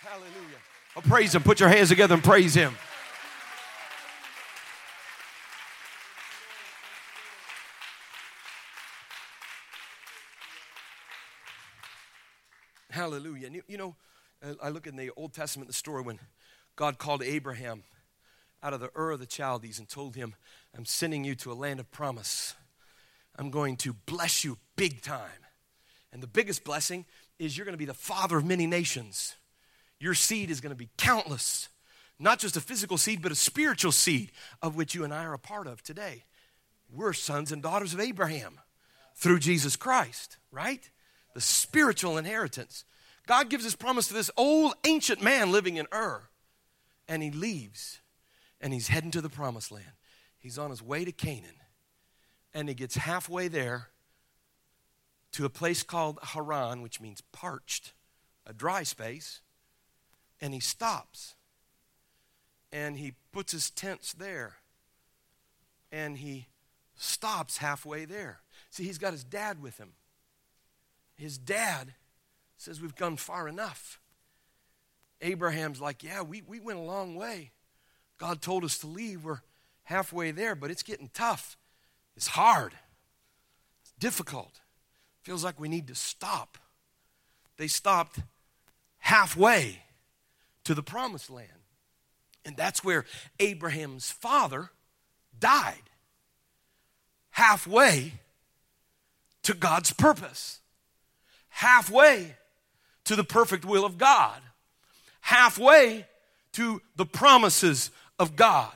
Hallelujah. 0.00 0.58
Oh, 0.96 1.02
praise 1.02 1.34
Him. 1.34 1.42
Put 1.42 1.60
your 1.60 1.68
hands 1.68 1.90
together 1.90 2.14
and 2.14 2.24
praise 2.24 2.54
Him. 2.54 2.74
Hallelujah. 12.90 13.50
You, 13.50 13.62
you, 13.66 13.76
know, 13.76 13.96
I 14.62 14.70
look 14.70 14.86
in 14.86 14.96
the 14.96 15.10
Old 15.16 15.34
Testament, 15.34 15.68
the 15.68 15.74
story 15.74 16.02
when 16.02 16.18
God 16.76 16.96
called 16.96 17.22
Abraham 17.22 17.82
out 18.62 18.72
of 18.72 18.80
the 18.80 18.90
Ur 18.96 19.10
of 19.10 19.20
the 19.20 19.26
Chaldees 19.26 19.78
and 19.78 19.88
told 19.88 20.16
him, 20.16 20.34
I'm 20.74 20.86
sending 20.86 21.24
you 21.24 21.34
to 21.34 21.52
a 21.52 21.54
land 21.54 21.80
of 21.80 21.90
promise. 21.90 22.54
I'm 23.36 23.50
going 23.50 23.76
to 23.78 23.92
bless 23.92 24.44
you 24.44 24.58
big 24.76 25.02
time. 25.02 25.30
And 26.12 26.22
the 26.22 26.28
biggest 26.28 26.64
blessing 26.64 27.04
is 27.38 27.56
you're 27.56 27.64
going 27.64 27.74
to 27.74 27.78
be 27.78 27.84
the 27.84 27.94
father 27.94 28.38
of 28.38 28.44
many 28.44 28.66
nations. 28.66 29.34
Your 29.98 30.14
seed 30.14 30.50
is 30.50 30.60
going 30.60 30.70
to 30.70 30.76
be 30.76 30.90
countless. 30.96 31.68
Not 32.18 32.38
just 32.38 32.56
a 32.56 32.60
physical 32.60 32.96
seed, 32.96 33.22
but 33.22 33.32
a 33.32 33.36
spiritual 33.36 33.92
seed, 33.92 34.30
of 34.62 34.76
which 34.76 34.94
you 34.94 35.02
and 35.02 35.12
I 35.12 35.24
are 35.24 35.34
a 35.34 35.38
part 35.38 35.66
of 35.66 35.82
today. 35.82 36.24
We're 36.88 37.12
sons 37.12 37.50
and 37.50 37.62
daughters 37.62 37.92
of 37.92 38.00
Abraham 38.00 38.60
through 39.16 39.40
Jesus 39.40 39.74
Christ, 39.74 40.36
right? 40.52 40.88
The 41.34 41.40
spiritual 41.40 42.16
inheritance. 42.16 42.84
God 43.26 43.50
gives 43.50 43.64
his 43.64 43.74
promise 43.74 44.06
to 44.08 44.14
this 44.14 44.30
old 44.36 44.74
ancient 44.84 45.22
man 45.22 45.50
living 45.50 45.76
in 45.76 45.86
Ur, 45.92 46.22
and 47.08 47.22
he 47.22 47.30
leaves, 47.30 48.00
and 48.60 48.72
he's 48.72 48.88
heading 48.88 49.10
to 49.12 49.20
the 49.20 49.28
promised 49.28 49.72
land. 49.72 49.92
He's 50.38 50.58
on 50.58 50.70
his 50.70 50.82
way 50.82 51.04
to 51.04 51.12
Canaan 51.12 51.56
and 52.54 52.68
he 52.68 52.74
gets 52.74 52.96
halfway 52.96 53.48
there 53.48 53.88
to 55.32 55.44
a 55.44 55.50
place 55.50 55.82
called 55.82 56.20
Haran, 56.22 56.80
which 56.80 57.00
means 57.00 57.20
parched, 57.32 57.92
a 58.46 58.52
dry 58.52 58.84
space, 58.84 59.40
and 60.40 60.54
he 60.54 60.60
stops. 60.60 61.34
And 62.72 62.96
he 62.96 63.14
puts 63.32 63.52
his 63.52 63.70
tents 63.70 64.12
there. 64.12 64.56
And 65.90 66.18
he 66.18 66.46
stops 66.94 67.58
halfway 67.58 68.04
there. 68.04 68.40
See, 68.70 68.84
he's 68.84 68.98
got 68.98 69.12
his 69.12 69.24
dad 69.24 69.60
with 69.60 69.78
him. 69.78 69.92
His 71.16 71.38
dad 71.38 71.94
says, 72.56 72.80
We've 72.80 72.96
gone 72.96 73.16
far 73.16 73.48
enough. 73.48 74.00
Abraham's 75.20 75.80
like, 75.80 76.02
Yeah, 76.02 76.22
we, 76.22 76.42
we 76.42 76.60
went 76.60 76.78
a 76.78 76.82
long 76.82 77.14
way. 77.14 77.52
God 78.18 78.40
told 78.40 78.64
us 78.64 78.78
to 78.78 78.86
leave. 78.86 79.24
We're 79.24 79.40
halfway 79.84 80.30
there, 80.30 80.54
but 80.54 80.70
it's 80.70 80.82
getting 80.82 81.10
tough. 81.12 81.56
It's 82.16 82.28
hard, 82.28 82.72
it's 83.82 83.92
difficult. 83.98 84.60
Feels 85.22 85.42
like 85.42 85.58
we 85.58 85.68
need 85.68 85.88
to 85.88 85.94
stop. 85.94 86.58
They 87.56 87.66
stopped 87.66 88.18
halfway 88.98 89.80
to 90.64 90.74
the 90.74 90.82
promised 90.82 91.30
land. 91.30 91.48
And 92.44 92.56
that's 92.56 92.84
where 92.84 93.06
Abraham's 93.40 94.10
father 94.10 94.70
died. 95.38 95.82
Halfway 97.30 98.12
to 99.44 99.54
God's 99.54 99.92
purpose. 99.92 100.60
Halfway 101.48 102.34
to 103.04 103.16
the 103.16 103.24
perfect 103.24 103.64
will 103.64 103.84
of 103.84 103.96
God. 103.96 104.40
Halfway 105.20 106.06
to 106.52 106.82
the 106.96 107.06
promises 107.06 107.90
of 108.18 108.36
God. 108.36 108.72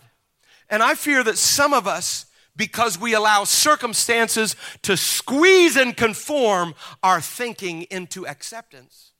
And 0.70 0.82
I 0.82 0.94
fear 0.94 1.22
that 1.24 1.36
some 1.36 1.72
of 1.72 1.86
us 1.86 2.26
because 2.58 2.98
we 3.00 3.14
allow 3.14 3.44
circumstances 3.44 4.56
to 4.82 4.98
squeeze 4.98 5.76
and 5.76 5.96
conform 5.96 6.74
our 7.02 7.22
thinking 7.22 7.84
into 7.84 8.26
acceptance. 8.26 9.12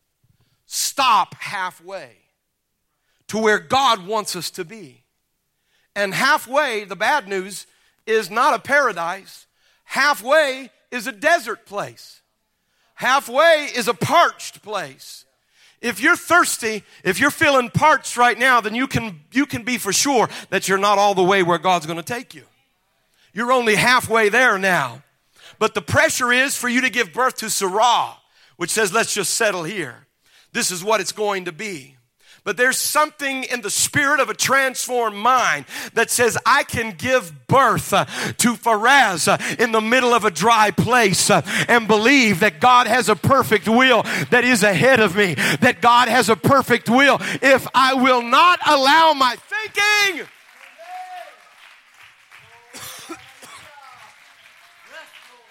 Stop 0.67 1.35
halfway. 1.37 2.17
to 3.29 3.39
where 3.39 3.59
God 3.59 4.07
wants 4.07 4.35
us 4.35 4.51
to 4.53 4.65
be. 4.65 5.05
And 5.95 6.15
halfway, 6.15 6.85
the 6.85 6.97
bad 6.97 7.29
news 7.29 7.67
is 8.07 8.31
not 8.31 8.55
a 8.55 8.59
paradise, 8.59 9.47
halfway 9.85 10.71
is 10.91 11.07
a 11.07 11.13
desert 11.13 11.67
place, 11.67 12.23
halfway 12.95 13.69
is 13.75 13.87
a 13.87 13.95
parched 13.95 14.63
place. 14.63 15.25
If 15.81 16.01
you're 16.01 16.17
thirsty, 16.17 16.83
if 17.05 17.21
you're 17.21 17.31
feeling 17.31 17.71
parched 17.71 18.17
right 18.17 18.37
now, 18.37 18.61
then 18.61 18.75
you 18.75 18.89
can, 18.89 19.21
you 19.31 19.47
can 19.47 19.63
be 19.63 19.79
for 19.79 19.93
sure 19.93 20.29
that 20.51 20.69
you're 20.69 20.79
not 20.79 20.99
all 20.99 21.15
the 21.15 21.23
way 21.23 21.45
where 21.45 21.59
God's 21.59 21.87
going 21.87 21.99
to 21.99 22.03
take 22.03 22.35
you. 22.35 22.45
You're 23.33 23.53
only 23.53 23.75
halfway 23.75 24.29
there 24.29 24.59
now. 24.59 25.03
But 25.59 25.75
the 25.75 25.83
pressure 25.83 26.33
is 26.33 26.57
for 26.57 26.69
you 26.69 26.81
to 26.83 26.91
give 26.91 27.13
birth 27.13 27.37
to 27.37 27.49
Zerah, 27.49 28.17
which 28.57 28.71
says, 28.71 28.93
let's 28.93 29.15
just 29.15 29.35
settle 29.35 29.65
here. 29.65 30.07
This 30.53 30.71
is 30.71 30.85
what 30.85 31.01
it's 31.01 31.13
going 31.13 31.47
to 31.47 31.53
be. 31.53 31.97
But 32.45 32.57
there's 32.57 32.79
something 32.79 33.45
in 33.45 33.61
the 33.61 33.69
spirit 33.69 34.21
of 34.21 34.31
a 34.31 34.35
transformed 34.35 35.17
mind 35.17 35.67
that 35.93 36.11
says, 36.11 36.39
I 36.47 36.63
can 36.63 36.93
give 36.93 37.47
birth 37.47 37.93
uh, 37.93 38.07
to 38.07 38.55
Pharez 38.55 39.29
uh, 39.29 39.57
in 39.63 39.73
the 39.73 39.83
middle 39.83 40.15
of 40.15 40.25
a 40.25 40.31
dry 40.31 40.71
place 40.71 41.29
uh, 41.29 41.43
and 41.69 41.87
believe 41.87 42.41
that 42.41 42.59
God 42.59 42.87
has 42.87 43.11
a 43.11 43.17
perfect 43.17 43.69
will 43.69 44.03
that 44.31 44.45
is 44.45 44.63
ahead 44.63 44.99
of 44.99 45.15
me, 45.15 45.35
that 45.61 45.83
God 45.83 46.09
has 46.09 46.31
a 46.31 46.37
perfect 46.37 46.89
will 46.89 47.19
if 47.43 47.67
I 47.75 47.95
will 47.95 48.23
not 48.23 48.61
allow 48.67 49.13
my 49.13 49.37
thinking. 49.37 50.27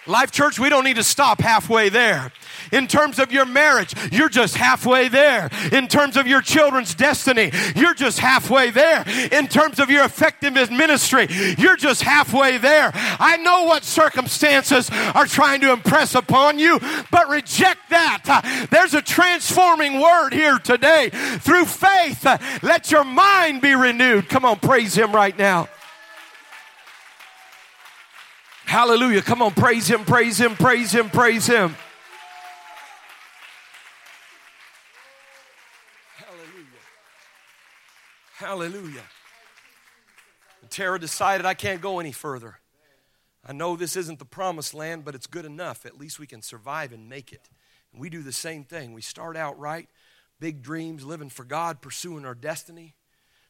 Life 0.07 0.31
Church, 0.31 0.59
we 0.59 0.69
don't 0.69 0.83
need 0.83 0.95
to 0.95 1.03
stop 1.03 1.41
halfway 1.41 1.89
there. 1.89 2.31
In 2.71 2.87
terms 2.87 3.19
of 3.19 3.31
your 3.31 3.45
marriage, 3.45 3.93
you're 4.11 4.29
just 4.29 4.55
halfway 4.55 5.07
there. 5.07 5.49
In 5.71 5.87
terms 5.87 6.17
of 6.17 6.27
your 6.27 6.41
children's 6.41 6.95
destiny, 6.95 7.51
you're 7.75 7.93
just 7.93 8.19
halfway 8.19 8.71
there. 8.71 9.03
In 9.31 9.47
terms 9.47 9.79
of 9.79 9.89
your 9.89 10.03
effectiveness 10.03 10.69
ministry, 10.69 11.27
you're 11.57 11.77
just 11.77 12.03
halfway 12.03 12.57
there. 12.57 12.91
I 12.93 13.37
know 13.37 13.63
what 13.63 13.83
circumstances 13.83 14.89
are 14.91 15.25
trying 15.25 15.61
to 15.61 15.71
impress 15.71 16.15
upon 16.15 16.59
you, 16.59 16.79
but 17.11 17.29
reject 17.29 17.89
that. 17.89 18.23
Uh, 18.27 18.67
there's 18.69 18.93
a 18.93 19.01
transforming 19.01 19.99
word 19.99 20.31
here 20.31 20.59
today. 20.59 21.09
Through 21.09 21.65
faith, 21.65 22.25
uh, 22.25 22.37
let 22.61 22.91
your 22.91 23.03
mind 23.03 23.61
be 23.61 23.75
renewed. 23.75 24.29
Come 24.29 24.45
on, 24.45 24.59
praise 24.59 24.95
Him 24.97 25.13
right 25.13 25.37
now. 25.37 25.69
Hallelujah. 28.67 29.21
Come 29.21 29.41
on, 29.41 29.53
praise 29.53 29.89
Him, 29.89 30.03
praise 30.03 30.37
Him, 30.37 30.53
praise 30.55 30.91
Him, 30.91 31.09
praise 31.09 31.47
Him. 31.47 31.73
Hallelujah. 38.35 39.03
And 40.61 40.69
Terah 40.69 40.99
decided 40.99 41.45
I 41.45 41.53
can't 41.53 41.79
go 41.81 41.99
any 41.99 42.11
further. 42.11 42.59
I 43.45 43.53
know 43.53 43.77
this 43.77 43.95
isn't 43.95 44.19
the 44.19 44.25
promised 44.25 44.73
land, 44.73 45.05
but 45.05 45.15
it's 45.15 45.27
good 45.27 45.45
enough. 45.45 45.85
At 45.85 45.97
least 45.97 46.19
we 46.19 46.27
can 46.27 46.41
survive 46.41 46.91
and 46.91 47.07
make 47.07 47.31
it. 47.31 47.49
And 47.93 48.01
we 48.01 48.09
do 48.09 48.21
the 48.21 48.33
same 48.33 48.65
thing. 48.65 48.91
We 48.91 49.01
start 49.01 49.37
out 49.37 49.57
right, 49.57 49.87
big 50.41 50.61
dreams, 50.61 51.05
living 51.05 51.29
for 51.29 51.45
God, 51.45 51.81
pursuing 51.81 52.25
our 52.25 52.35
destiny. 52.35 52.95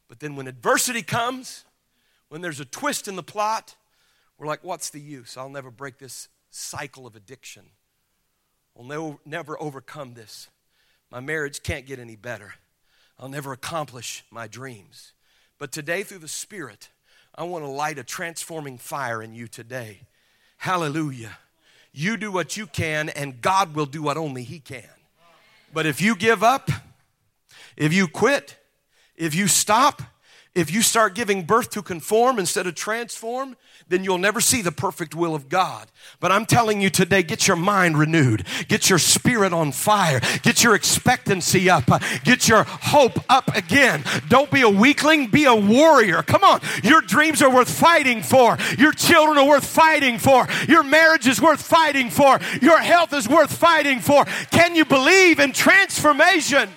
But 0.06 0.20
then 0.20 0.36
when 0.36 0.46
adversity 0.46 1.02
comes, 1.02 1.64
when 2.28 2.40
there's 2.40 2.60
a 2.60 2.64
twist 2.64 3.08
in 3.08 3.16
the 3.16 3.22
plot, 3.24 3.74
we're 4.38 4.46
like, 4.46 4.62
what's 4.62 4.90
the 4.90 5.00
use? 5.00 5.36
I'll 5.36 5.48
never 5.48 5.70
break 5.70 5.98
this 5.98 6.28
cycle 6.50 7.06
of 7.06 7.16
addiction. 7.16 7.64
I'll 8.78 8.84
never, 8.84 9.16
never 9.26 9.60
overcome 9.60 10.14
this. 10.14 10.48
My 11.10 11.20
marriage 11.20 11.62
can't 11.62 11.86
get 11.86 11.98
any 11.98 12.16
better. 12.16 12.54
I'll 13.18 13.28
never 13.28 13.52
accomplish 13.52 14.24
my 14.30 14.46
dreams. 14.46 15.12
But 15.58 15.72
today, 15.72 16.04
through 16.04 16.18
the 16.18 16.28
Spirit, 16.28 16.88
I 17.34 17.42
want 17.44 17.64
to 17.64 17.70
light 17.70 17.98
a 17.98 18.04
transforming 18.04 18.78
fire 18.78 19.22
in 19.22 19.34
you 19.34 19.48
today. 19.48 20.02
Hallelujah. 20.58 21.38
You 21.92 22.16
do 22.16 22.30
what 22.30 22.56
you 22.56 22.66
can, 22.66 23.08
and 23.08 23.40
God 23.40 23.74
will 23.74 23.86
do 23.86 24.02
what 24.02 24.16
only 24.16 24.44
He 24.44 24.60
can. 24.60 24.84
But 25.72 25.86
if 25.86 26.00
you 26.00 26.14
give 26.14 26.42
up, 26.42 26.70
if 27.76 27.92
you 27.92 28.06
quit, 28.06 28.56
if 29.16 29.34
you 29.34 29.48
stop, 29.48 30.02
if 30.58 30.72
you 30.72 30.82
start 30.82 31.14
giving 31.14 31.44
birth 31.44 31.70
to 31.70 31.82
conform 31.82 32.38
instead 32.38 32.66
of 32.66 32.74
transform, 32.74 33.56
then 33.88 34.02
you'll 34.02 34.18
never 34.18 34.40
see 34.40 34.60
the 34.60 34.72
perfect 34.72 35.14
will 35.14 35.34
of 35.34 35.48
God. 35.48 35.86
But 36.18 36.32
I'm 36.32 36.46
telling 36.46 36.80
you 36.80 36.90
today, 36.90 37.22
get 37.22 37.46
your 37.46 37.56
mind 37.56 37.96
renewed, 37.96 38.44
get 38.66 38.90
your 38.90 38.98
spirit 38.98 39.52
on 39.52 39.70
fire, 39.70 40.20
get 40.42 40.64
your 40.64 40.74
expectancy 40.74 41.70
up, 41.70 41.84
get 42.24 42.48
your 42.48 42.64
hope 42.64 43.20
up 43.30 43.54
again. 43.56 44.02
Don't 44.28 44.50
be 44.50 44.62
a 44.62 44.68
weakling, 44.68 45.28
be 45.28 45.44
a 45.44 45.54
warrior. 45.54 46.22
Come 46.24 46.42
on, 46.42 46.60
your 46.82 47.02
dreams 47.02 47.40
are 47.40 47.54
worth 47.54 47.70
fighting 47.70 48.22
for, 48.22 48.58
your 48.76 48.92
children 48.92 49.38
are 49.38 49.46
worth 49.46 49.64
fighting 49.64 50.18
for, 50.18 50.48
your 50.66 50.82
marriage 50.82 51.28
is 51.28 51.40
worth 51.40 51.62
fighting 51.62 52.10
for, 52.10 52.40
your 52.60 52.78
health 52.78 53.12
is 53.12 53.28
worth 53.28 53.56
fighting 53.56 54.00
for. 54.00 54.24
Can 54.50 54.74
you 54.74 54.84
believe 54.84 55.38
in 55.38 55.52
transformation? 55.52 56.68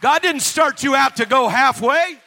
God 0.00 0.22
didn't 0.22 0.42
start 0.42 0.82
you 0.82 0.94
out 0.94 1.16
to 1.16 1.26
go 1.26 1.48
halfway. 1.48 2.18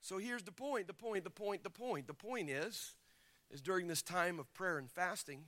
So 0.00 0.18
here's 0.18 0.44
the 0.44 0.52
point, 0.52 0.86
the 0.86 0.94
point, 0.94 1.24
the 1.24 1.30
point, 1.30 1.64
the 1.64 1.70
point. 1.70 2.06
The 2.06 2.14
point 2.14 2.48
is, 2.48 2.94
is 3.50 3.60
during 3.60 3.88
this 3.88 4.00
time 4.00 4.38
of 4.38 4.52
prayer 4.54 4.78
and 4.78 4.90
fasting, 4.90 5.44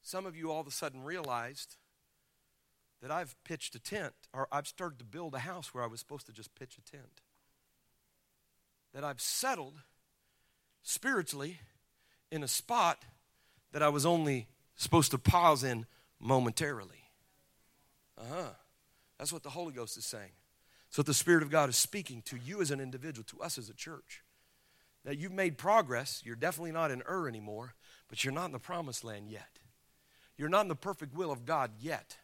some 0.00 0.26
of 0.26 0.36
you 0.36 0.50
all 0.50 0.60
of 0.60 0.66
a 0.66 0.72
sudden 0.72 1.04
realized 1.04 1.76
that 3.02 3.10
I've 3.10 3.36
pitched 3.44 3.74
a 3.74 3.78
tent, 3.78 4.14
or 4.32 4.48
I've 4.50 4.66
started 4.66 4.98
to 5.00 5.04
build 5.04 5.34
a 5.34 5.40
house 5.40 5.74
where 5.74 5.84
I 5.84 5.86
was 5.86 6.00
supposed 6.00 6.26
to 6.26 6.32
just 6.32 6.54
pitch 6.54 6.76
a 6.78 6.90
tent. 6.90 7.20
That 8.94 9.04
I've 9.04 9.20
settled 9.20 9.74
spiritually 10.82 11.58
in 12.30 12.42
a 12.42 12.48
spot 12.48 13.04
that 13.72 13.82
I 13.82 13.90
was 13.90 14.04
only 14.04 14.48
supposed 14.76 15.10
to 15.12 15.18
pause 15.18 15.64
in 15.64 15.86
momentarily. 16.18 17.04
Uh 18.18 18.24
huh. 18.30 18.50
That's 19.18 19.32
what 19.32 19.42
the 19.42 19.50
Holy 19.50 19.72
Ghost 19.72 19.96
is 19.96 20.04
saying. 20.04 20.32
What 20.94 21.06
the 21.06 21.14
Spirit 21.14 21.42
of 21.42 21.50
God 21.50 21.70
is 21.70 21.76
speaking 21.76 22.22
to 22.26 22.36
you 22.36 22.60
as 22.60 22.70
an 22.70 22.80
individual, 22.80 23.24
to 23.28 23.40
us 23.40 23.56
as 23.56 23.70
a 23.70 23.74
church. 23.74 24.22
That 25.04 25.18
you've 25.18 25.32
made 25.32 25.56
progress. 25.56 26.22
You're 26.24 26.36
definitely 26.36 26.72
not 26.72 26.90
in 26.90 27.02
Ur 27.08 27.28
anymore, 27.28 27.74
but 28.08 28.22
you're 28.22 28.32
not 28.32 28.46
in 28.46 28.52
the 28.52 28.58
promised 28.58 29.02
land 29.02 29.30
yet. 29.30 29.58
You're 30.36 30.50
not 30.50 30.62
in 30.62 30.68
the 30.68 30.74
perfect 30.74 31.14
will 31.14 31.32
of 31.32 31.46
God 31.46 31.70
yet. 31.80 32.18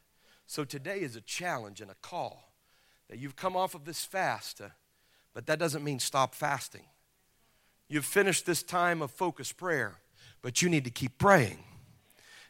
So 0.47 0.65
today 0.65 1.01
is 1.01 1.17
a 1.17 1.21
challenge 1.21 1.81
and 1.81 1.91
a 1.91 1.97
call 2.03 2.53
that 3.09 3.19
you've 3.19 3.37
come 3.37 3.57
off 3.57 3.75
of 3.75 3.85
this 3.85 4.05
fast, 4.05 4.61
uh, 4.61 4.69
but 5.35 5.47
that 5.47 5.59
doesn't 5.59 5.83
mean 5.85 5.99
stop 5.99 6.35
fasting. 6.35 6.85
You've 7.89 8.05
finished 8.05 8.45
this 8.45 8.63
time 8.63 9.01
of 9.01 9.11
focused 9.11 9.57
prayer, 9.57 9.97
but 10.43 10.61
you 10.63 10.69
need 10.69 10.85
to 10.85 10.91
keep 10.91 11.17
praying. 11.19 11.59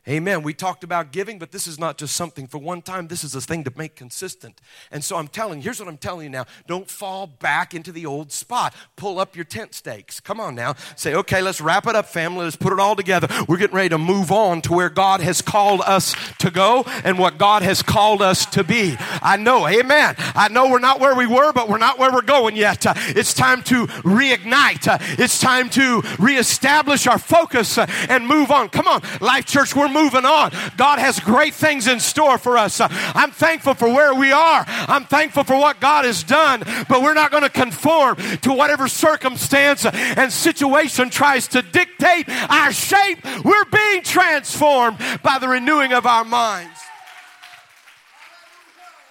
Amen. 0.09 0.43
We 0.43 0.55
talked 0.55 0.85
about 0.85 1.13
giving, 1.13 1.39
but 1.39 1.53
this 1.53 1.67
is 1.67 1.79
not 1.79 1.99
just 1.99 2.17
something 2.17 2.47
for 2.47 2.57
one 2.57 2.81
time. 2.81 3.09
This 3.09 3.25
is 3.25 3.35
a 3.35 3.43
thing 3.43 3.63
to 3.65 3.73
make 3.77 3.95
consistent. 3.95 4.59
And 4.91 5.05
so 5.05 5.17
I'm 5.17 5.29
telling 5.29 5.61
here's 5.61 5.81
what 5.81 5.89
I'm 5.89 5.99
telling 5.99 6.25
you 6.25 6.31
now. 6.31 6.47
Don't 6.67 6.91
fall 6.91 7.27
back 7.27 7.75
into 7.75 7.93
the 7.93 8.07
old 8.07 8.33
spot. 8.33 8.75
Pull 8.97 9.21
up 9.21 9.37
your 9.37 9.45
tent 9.45 9.75
stakes. 9.75 10.19
Come 10.19 10.41
on 10.41 10.55
now. 10.55 10.77
Say, 10.97 11.15
okay, 11.15 11.43
let's 11.43 11.61
wrap 11.61 11.87
it 11.87 11.95
up, 11.95 12.07
family. 12.07 12.45
Let's 12.45 12.57
put 12.57 12.73
it 12.73 12.81
all 12.81 12.97
together. 12.97 13.29
We're 13.47 13.59
getting 13.59 13.77
ready 13.77 13.91
to 13.91 13.99
move 13.99 14.33
on 14.33 14.63
to 14.63 14.73
where 14.73 14.89
God 14.89 15.21
has 15.21 15.43
called 15.43 15.83
us 15.83 16.15
to 16.39 16.51
go 16.51 16.85
and 17.05 17.19
what 17.19 17.37
God 17.37 17.63
has 17.63 17.83
called 17.83 18.23
us 18.23 18.47
to 18.47 18.65
be. 18.65 18.97
I 19.21 19.37
know, 19.37 19.69
amen. 19.69 20.15
I 20.19 20.49
know 20.49 20.71
we're 20.71 20.79
not 20.79 21.01
where 21.01 21.17
we 21.17 21.27
were, 21.27 21.53
but 21.53 21.69
we're 21.69 21.77
not 21.77 21.99
where 21.99 22.11
we're 22.11 22.23
going 22.23 22.57
yet. 22.57 22.87
Uh, 22.87 22.95
it's 22.97 23.35
time 23.35 23.63
to 23.65 23.87
reignite. 23.87 24.89
Uh, 24.89 24.97
it's 25.19 25.39
time 25.39 25.69
to 25.71 26.03
reestablish 26.19 27.07
our 27.07 27.19
focus 27.19 27.77
uh, 27.77 27.87
and 28.09 28.27
move 28.27 28.51
on. 28.51 28.71
Come 28.71 28.89
on, 28.89 29.03
Life 29.21 29.45
Church, 29.45 29.77
we're 29.77 29.98
moving 30.03 30.25
on. 30.25 30.53
God 30.77 30.99
has 30.99 31.21
great 31.21 31.55
things 31.55 31.87
in 31.87 32.01
store 32.01 32.39
for 32.39 32.57
us. 32.57 32.81
I'm 32.81 33.31
thankful 33.31 33.75
for 33.75 33.89
where 33.89 34.15
we 34.15 34.33
are. 34.33 34.65
I'm 34.67 35.05
thankful 35.05 35.45
for 35.45 35.57
what 35.57 35.81
God 35.81 36.05
has 36.05 36.23
done, 36.23 36.63
but 36.89 37.03
we're 37.03 37.15
not 37.15 37.31
going 37.31 37.43
to 37.43 37.49
conform 37.49 38.17
to 38.17 38.53
whatever 38.53 38.89
circumstance 38.89 39.85
and 39.85 40.33
situation 40.33 41.11
tries 41.11 41.49
to 41.49 41.63
dictate 41.63 42.29
our 42.29 42.73
shape. 42.73 43.19
We're 43.45 43.65
being 43.67 44.03
transformed 44.03 44.99
by 45.23 45.39
the 45.39 45.49
renewing 45.49 45.93
of 45.93 46.07
our 46.07 46.25
minds. 46.25 46.79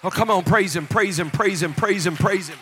Oh, 0.04 0.10
come 0.10 0.30
on, 0.30 0.44
praise 0.44 0.76
Him, 0.76 0.86
praise 0.86 1.18
Him, 1.18 1.30
praise 1.30 1.62
Him, 1.62 1.74
praise 1.74 2.06
Him, 2.06 2.16
praise 2.16 2.48
Him. 2.48 2.58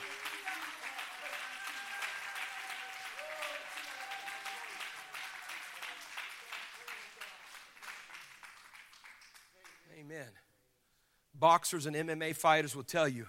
Boxers 11.46 11.86
and 11.86 11.94
MMA 11.94 12.34
fighters 12.34 12.74
will 12.74 12.82
tell 12.82 13.06
you 13.06 13.24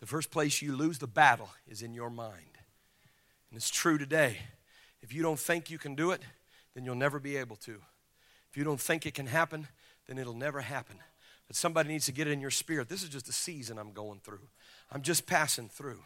the 0.00 0.06
first 0.06 0.32
place 0.32 0.60
you 0.60 0.74
lose 0.74 0.98
the 0.98 1.06
battle 1.06 1.48
is 1.68 1.82
in 1.82 1.94
your 1.94 2.10
mind. 2.10 2.58
And 3.48 3.56
it's 3.56 3.70
true 3.70 3.96
today. 3.96 4.38
If 5.02 5.14
you 5.14 5.22
don't 5.22 5.38
think 5.38 5.70
you 5.70 5.78
can 5.78 5.94
do 5.94 6.10
it, 6.10 6.20
then 6.74 6.84
you'll 6.84 6.96
never 6.96 7.20
be 7.20 7.36
able 7.36 7.54
to. 7.58 7.80
If 8.50 8.56
you 8.56 8.64
don't 8.64 8.80
think 8.80 9.06
it 9.06 9.14
can 9.14 9.28
happen, 9.28 9.68
then 10.08 10.18
it'll 10.18 10.34
never 10.34 10.62
happen. 10.62 10.96
But 11.46 11.54
somebody 11.54 11.90
needs 11.90 12.06
to 12.06 12.12
get 12.12 12.26
it 12.26 12.32
in 12.32 12.40
your 12.40 12.50
spirit. 12.50 12.88
This 12.88 13.04
is 13.04 13.08
just 13.08 13.28
a 13.28 13.32
season 13.32 13.78
I'm 13.78 13.92
going 13.92 14.18
through. 14.18 14.48
I'm 14.90 15.02
just 15.02 15.24
passing 15.24 15.68
through. 15.68 16.00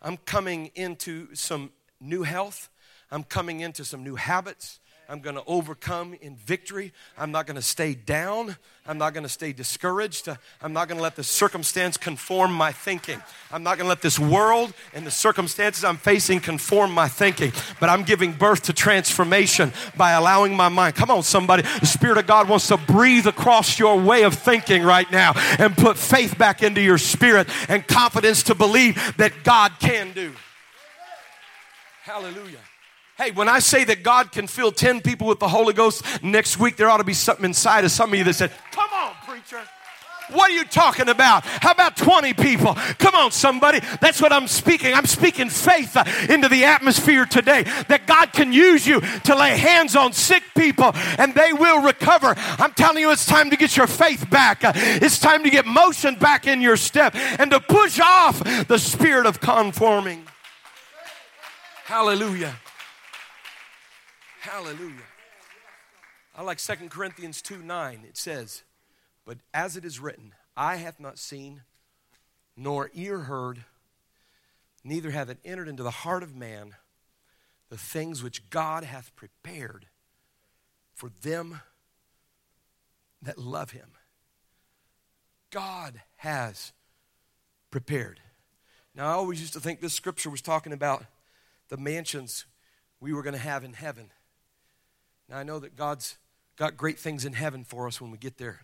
I'm 0.00 0.16
coming 0.16 0.70
into 0.76 1.34
some 1.34 1.72
new 1.98 2.22
health. 2.22 2.68
I'm 3.10 3.24
coming 3.24 3.58
into 3.58 3.84
some 3.84 4.04
new 4.04 4.14
habits. 4.14 4.78
I'm 5.08 5.20
going 5.20 5.36
to 5.36 5.42
overcome 5.46 6.16
in 6.20 6.36
victory. 6.36 6.92
I'm 7.16 7.30
not 7.30 7.46
going 7.46 7.54
to 7.56 7.62
stay 7.62 7.94
down. 7.94 8.56
I'm 8.86 8.98
not 8.98 9.14
going 9.14 9.22
to 9.22 9.28
stay 9.28 9.52
discouraged. 9.52 10.28
I'm 10.60 10.72
not 10.72 10.88
going 10.88 10.96
to 10.96 11.02
let 11.02 11.14
the 11.16 11.22
circumstance 11.22 11.96
conform 11.96 12.52
my 12.52 12.72
thinking. 12.72 13.22
I'm 13.52 13.62
not 13.62 13.78
going 13.78 13.84
to 13.84 13.88
let 13.88 14.02
this 14.02 14.18
world 14.18 14.72
and 14.94 15.06
the 15.06 15.10
circumstances 15.10 15.84
I'm 15.84 15.96
facing 15.96 16.40
conform 16.40 16.92
my 16.92 17.08
thinking. 17.08 17.52
But 17.78 17.88
I'm 17.88 18.02
giving 18.02 18.32
birth 18.32 18.62
to 18.62 18.72
transformation 18.72 19.72
by 19.96 20.12
allowing 20.12 20.56
my 20.56 20.68
mind. 20.68 20.96
Come 20.96 21.10
on, 21.10 21.22
somebody. 21.22 21.62
The 21.62 21.86
Spirit 21.86 22.18
of 22.18 22.26
God 22.26 22.48
wants 22.48 22.66
to 22.68 22.76
breathe 22.76 23.26
across 23.26 23.78
your 23.78 24.00
way 24.00 24.24
of 24.24 24.34
thinking 24.34 24.82
right 24.82 25.10
now 25.10 25.34
and 25.58 25.76
put 25.76 25.98
faith 25.98 26.36
back 26.36 26.62
into 26.62 26.80
your 26.80 26.98
spirit 26.98 27.48
and 27.68 27.86
confidence 27.86 28.42
to 28.44 28.54
believe 28.54 29.16
that 29.18 29.32
God 29.44 29.72
can 29.78 30.12
do. 30.12 30.32
Hallelujah. 32.02 32.60
Hey, 33.18 33.30
when 33.30 33.48
I 33.48 33.60
say 33.60 33.84
that 33.84 34.02
God 34.02 34.30
can 34.30 34.46
fill 34.46 34.70
10 34.70 35.00
people 35.00 35.26
with 35.26 35.38
the 35.38 35.48
Holy 35.48 35.72
Ghost 35.72 36.22
next 36.22 36.58
week, 36.58 36.76
there 36.76 36.90
ought 36.90 36.98
to 36.98 37.04
be 37.04 37.14
something 37.14 37.46
inside 37.46 37.84
of 37.84 37.90
some 37.90 38.12
of 38.12 38.18
you 38.18 38.24
that 38.24 38.34
said, 38.34 38.52
Come 38.72 38.90
on, 38.92 39.14
preacher. 39.26 39.60
What 40.30 40.50
are 40.50 40.54
you 40.54 40.64
talking 40.64 41.08
about? 41.08 41.44
How 41.44 41.70
about 41.70 41.96
20 41.96 42.34
people? 42.34 42.74
Come 42.98 43.14
on, 43.14 43.30
somebody. 43.30 43.80
That's 44.00 44.20
what 44.20 44.32
I'm 44.32 44.48
speaking. 44.48 44.92
I'm 44.92 45.06
speaking 45.06 45.48
faith 45.48 45.96
uh, 45.96 46.04
into 46.28 46.48
the 46.48 46.64
atmosphere 46.64 47.26
today 47.26 47.62
that 47.88 48.06
God 48.06 48.32
can 48.32 48.52
use 48.52 48.86
you 48.86 49.00
to 49.00 49.36
lay 49.36 49.56
hands 49.56 49.94
on 49.94 50.12
sick 50.12 50.42
people 50.56 50.90
and 51.18 51.32
they 51.34 51.52
will 51.52 51.80
recover. 51.80 52.34
I'm 52.36 52.72
telling 52.72 52.98
you, 52.98 53.12
it's 53.12 53.24
time 53.24 53.50
to 53.50 53.56
get 53.56 53.76
your 53.76 53.86
faith 53.86 54.28
back. 54.28 54.64
Uh, 54.64 54.72
it's 54.74 55.20
time 55.20 55.44
to 55.44 55.50
get 55.50 55.64
motion 55.64 56.16
back 56.16 56.46
in 56.46 56.60
your 56.60 56.76
step 56.76 57.14
and 57.14 57.50
to 57.52 57.60
push 57.60 58.00
off 58.00 58.40
the 58.66 58.78
spirit 58.78 59.26
of 59.26 59.40
conforming. 59.40 60.26
Hallelujah. 61.84 62.56
Hallelujah. 64.46 65.02
I 66.36 66.42
like 66.42 66.58
2 66.58 66.88
Corinthians 66.88 67.42
2 67.42 67.64
9. 67.64 68.04
It 68.08 68.16
says, 68.16 68.62
But 69.26 69.38
as 69.52 69.76
it 69.76 69.84
is 69.84 69.98
written, 69.98 70.34
eye 70.56 70.76
hath 70.76 71.00
not 71.00 71.18
seen, 71.18 71.62
nor 72.56 72.92
ear 72.94 73.22
heard, 73.22 73.64
neither 74.84 75.10
hath 75.10 75.30
it 75.30 75.38
entered 75.44 75.66
into 75.66 75.82
the 75.82 75.90
heart 75.90 76.22
of 76.22 76.36
man 76.36 76.76
the 77.70 77.76
things 77.76 78.22
which 78.22 78.48
God 78.48 78.84
hath 78.84 79.16
prepared 79.16 79.86
for 80.94 81.10
them 81.22 81.60
that 83.20 83.38
love 83.38 83.72
him. 83.72 83.88
God 85.50 86.02
has 86.18 86.72
prepared. 87.72 88.20
Now, 88.94 89.08
I 89.08 89.14
always 89.14 89.40
used 89.40 89.54
to 89.54 89.60
think 89.60 89.80
this 89.80 89.92
scripture 89.92 90.30
was 90.30 90.40
talking 90.40 90.72
about 90.72 91.04
the 91.68 91.76
mansions 91.76 92.44
we 93.00 93.12
were 93.12 93.24
going 93.24 93.34
to 93.34 93.40
have 93.40 93.64
in 93.64 93.72
heaven. 93.72 94.12
Now, 95.28 95.38
I 95.38 95.42
know 95.42 95.58
that 95.58 95.76
God's 95.76 96.16
got 96.56 96.76
great 96.76 96.98
things 96.98 97.24
in 97.24 97.32
heaven 97.32 97.64
for 97.64 97.86
us 97.86 98.00
when 98.00 98.10
we 98.10 98.18
get 98.18 98.38
there. 98.38 98.60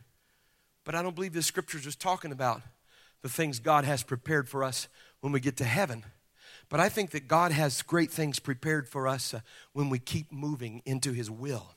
But 0.85 0.95
I 0.95 1.03
don't 1.03 1.15
believe 1.15 1.33
this 1.33 1.47
scripture 1.47 1.79
is 1.79 1.85
just 1.85 2.01
talking 2.01 2.33
about 2.33 2.63
the 3.23 3.29
things 3.29 3.61
God 3.61 3.85
has 3.85 4.03
prepared 4.03 4.49
for 4.49 4.65
us 4.65 4.89
when 5.21 5.33
we 5.33 5.41
get 5.41 5.57
to 5.59 5.65
heaven. 5.65 6.05
But 6.69 6.81
I 6.81 6.89
think 6.89 7.11
that 7.11 7.29
God 7.29 7.53
has 7.53 7.83
great 7.83 8.11
things 8.11 8.39
prepared 8.39 8.89
for 8.89 9.07
us 9.07 9.35
uh, 9.35 9.41
when 9.73 9.91
we 9.91 9.99
keep 9.99 10.33
moving 10.33 10.83
into 10.85 11.13
His 11.13 11.31
will 11.31 11.75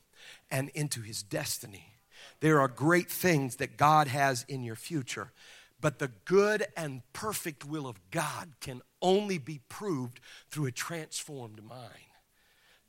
and 0.50 0.70
into 0.70 1.02
His 1.02 1.22
destiny. 1.22 1.94
There 2.40 2.60
are 2.60 2.68
great 2.68 3.12
things 3.12 3.58
that 3.58 3.78
God 3.78 4.08
has 4.08 4.46
in 4.48 4.64
your 4.64 4.76
future. 4.76 5.32
But 5.82 6.00
the 6.00 6.12
good 6.24 6.66
and 6.76 7.02
perfect 7.14 7.66
will 7.66 7.88
of 7.88 8.00
God 8.10 8.54
can 8.60 8.82
only 9.02 9.38
be 9.38 9.60
proved 9.70 10.20
through 10.50 10.66
a 10.66 10.72
transformed 10.72 11.64
mind. 11.64 12.15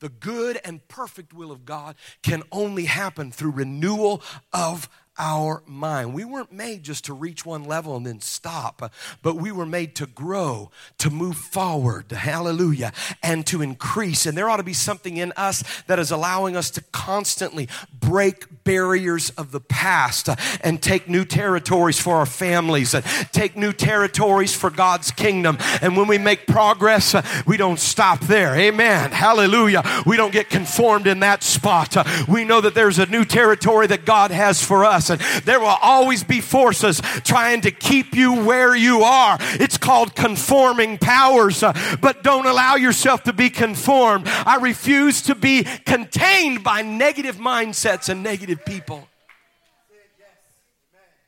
The 0.01 0.09
good 0.09 0.59
and 0.65 0.87
perfect 0.89 1.33
will 1.33 1.51
of 1.51 1.65
God 1.65 1.97
can 2.23 2.43
only 2.53 2.85
happen 2.85 3.33
through 3.33 3.53
renewal 3.53 4.23
of 4.53 4.89
our 5.19 5.63
mind. 5.67 6.15
We 6.15 6.25
weren't 6.25 6.53
made 6.53 6.83
just 6.83 7.07
to 7.07 7.15
reach 7.15 7.47
one 7.47 7.65
level 7.65 7.97
and 7.97 8.07
then 8.07 8.21
stop, 8.21 8.93
but 9.23 9.37
we 9.37 9.53
were 9.53 9.67
made 9.67 9.95
to 9.97 10.07
grow, 10.07 10.71
to 10.99 11.11
move 11.11 11.37
forward, 11.37 12.11
hallelujah, 12.13 12.93
and 13.23 13.47
to 13.47 13.63
increase. 13.63 14.27
And 14.27 14.37
there 14.37 14.49
ought 14.49 14.59
to 14.59 14.63
be 14.63 14.73
something 14.73 15.17
in 15.17 15.33
us 15.37 15.63
that 15.87 15.99
is 15.99 16.11
allowing 16.11 16.57
us 16.57 16.71
to 16.73 16.83
constantly 16.93 17.69
break 17.99 18.65
barriers 18.65 19.31
of 19.31 19.53
the 19.53 19.61
past 19.61 20.29
and 20.63 20.83
take 20.83 21.09
new 21.09 21.25
territories 21.25 21.99
for 21.99 22.17
our 22.17 22.27
families, 22.27 22.95
and 22.95 23.05
take 23.33 23.57
new 23.57 23.73
territories 23.73 24.55
for 24.55 24.71
God's 24.71 25.11
kingdom. 25.11 25.57
And 25.81 25.97
when 25.97 26.07
we 26.07 26.19
make 26.19 26.47
progress, 26.47 27.15
we 27.47 27.57
don't 27.57 27.79
stop 27.79 28.21
there. 28.21 28.55
Amen. 28.55 29.13
Hallelujah. 29.13 29.83
We 30.05 30.17
don't 30.17 30.33
get 30.33 30.51
conformed 30.51 31.07
in 31.07 31.21
that 31.21 31.43
spot. 31.43 31.97
We 32.29 32.45
know 32.45 32.61
that 32.61 32.75
there's 32.75 32.99
a 32.99 33.07
new 33.07 33.25
territory 33.25 33.87
that 33.87 34.05
God 34.05 34.31
has 34.31 34.63
for 34.63 34.85
us. 34.85 35.06
And 35.11 35.21
there 35.45 35.61
will 35.61 35.77
always 35.83 36.25
be 36.25 36.41
forces 36.41 37.01
trying 37.25 37.63
to 37.63 37.71
keep 37.71 38.15
you 38.15 38.45
where 38.45 38.75
you 38.75 39.03
are. 39.03 39.37
It's 39.41 39.79
called 39.79 40.15
conforming 40.15 40.99
powers, 40.99 41.63
uh, 41.63 41.73
but 42.01 42.23
don't 42.23 42.47
allow 42.47 42.77
yourself 42.77 43.23
to 43.25 43.33
be 43.33 43.51
conformed. 43.51 44.27
I 44.29 44.57
refuse 44.57 45.23
to 45.23 45.35
be 45.35 45.65
contained 45.65 46.65
by 46.65 46.83
negative 46.83 47.37
mindsets 47.37 48.09
and 48.09 48.23
negative 48.23 48.65
people. 48.65 49.09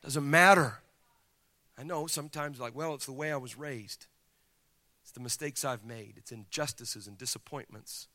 Doesn't 0.03 0.29
matter. 0.29 0.79
I 1.77 1.83
know 1.83 2.07
sometimes, 2.07 2.59
like, 2.59 2.75
well, 2.75 2.93
it's 2.93 3.05
the 3.05 3.13
way 3.13 3.31
I 3.31 3.37
was 3.37 3.57
raised. 3.57 4.07
It's 5.03 5.11
the 5.11 5.19
mistakes 5.19 5.63
I've 5.63 5.85
made. 5.85 6.15
It's 6.17 6.31
injustices 6.31 7.07
and 7.07 7.17
disappointments. 7.17 8.07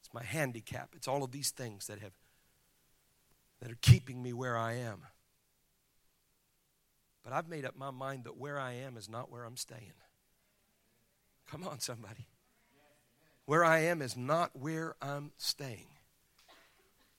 It's 0.00 0.12
my 0.14 0.22
handicap. 0.22 0.90
It's 0.94 1.08
all 1.08 1.24
of 1.24 1.32
these 1.32 1.50
things 1.50 1.86
that 1.86 1.98
have 2.00 2.12
that 3.64 3.72
are 3.72 3.78
keeping 3.80 4.22
me 4.22 4.34
where 4.34 4.58
I 4.58 4.74
am. 4.74 5.00
But 7.24 7.32
I've 7.32 7.48
made 7.48 7.64
up 7.64 7.74
my 7.78 7.90
mind 7.90 8.24
that 8.24 8.36
where 8.36 8.58
I 8.58 8.72
am 8.72 8.98
is 8.98 9.08
not 9.08 9.32
where 9.32 9.42
I'm 9.42 9.56
staying. 9.56 9.94
Come 11.50 11.66
on, 11.66 11.80
somebody. 11.80 12.26
Where 13.46 13.64
I 13.64 13.78
am 13.84 14.02
is 14.02 14.18
not 14.18 14.50
where 14.54 14.96
I'm 15.00 15.32
staying. 15.38 15.86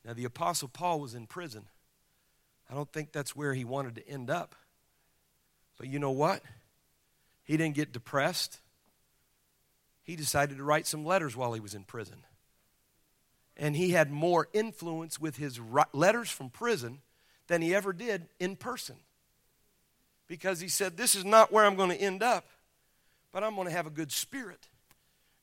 Now, 0.06 0.14
the 0.14 0.26
Apostle 0.26 0.68
Paul 0.68 1.00
was 1.00 1.16
in 1.16 1.26
prison. 1.26 1.66
I 2.70 2.76
don't 2.76 2.94
think 2.94 3.12
that's 3.12 3.36
where 3.36 3.56
he 3.56 3.66
wanted 3.66 3.96
to 3.96 4.08
end 4.08 4.30
up. 4.30 4.54
But 5.80 5.88
you 5.88 5.98
know 5.98 6.12
what? 6.12 6.44
He 7.44 7.58
didn't 7.58 7.76
get 7.76 7.92
depressed. 7.92 8.60
He 10.04 10.16
decided 10.16 10.58
to 10.58 10.64
write 10.64 10.86
some 10.86 11.06
letters 11.06 11.36
while 11.36 11.54
he 11.54 11.60
was 11.60 11.74
in 11.74 11.86
prison 11.86 12.18
and 13.58 13.76
he 13.76 13.92
had 13.92 14.12
more 14.12 14.48
influence 14.54 15.20
with 15.20 15.38
his 15.38 15.60
letters 15.94 16.30
from 16.30 16.50
prison 16.50 17.00
than 17.48 17.62
he 17.62 17.74
ever 17.74 17.94
did 17.94 18.28
in 18.40 18.56
person. 18.56 18.96
Because 20.28 20.60
he 20.60 20.68
said, 20.68 20.98
This 20.98 21.16
is 21.16 21.24
not 21.24 21.52
where 21.52 21.66
I'm 21.66 21.76
going 21.76 21.92
to 21.92 22.02
end 22.02 22.24
up, 22.24 22.46
but 23.32 23.44
I'm 23.44 23.56
going 23.56 23.68
to 23.68 23.74
have 23.74 23.88
a 23.88 23.92
good 23.92 24.12
spirit 24.12 24.68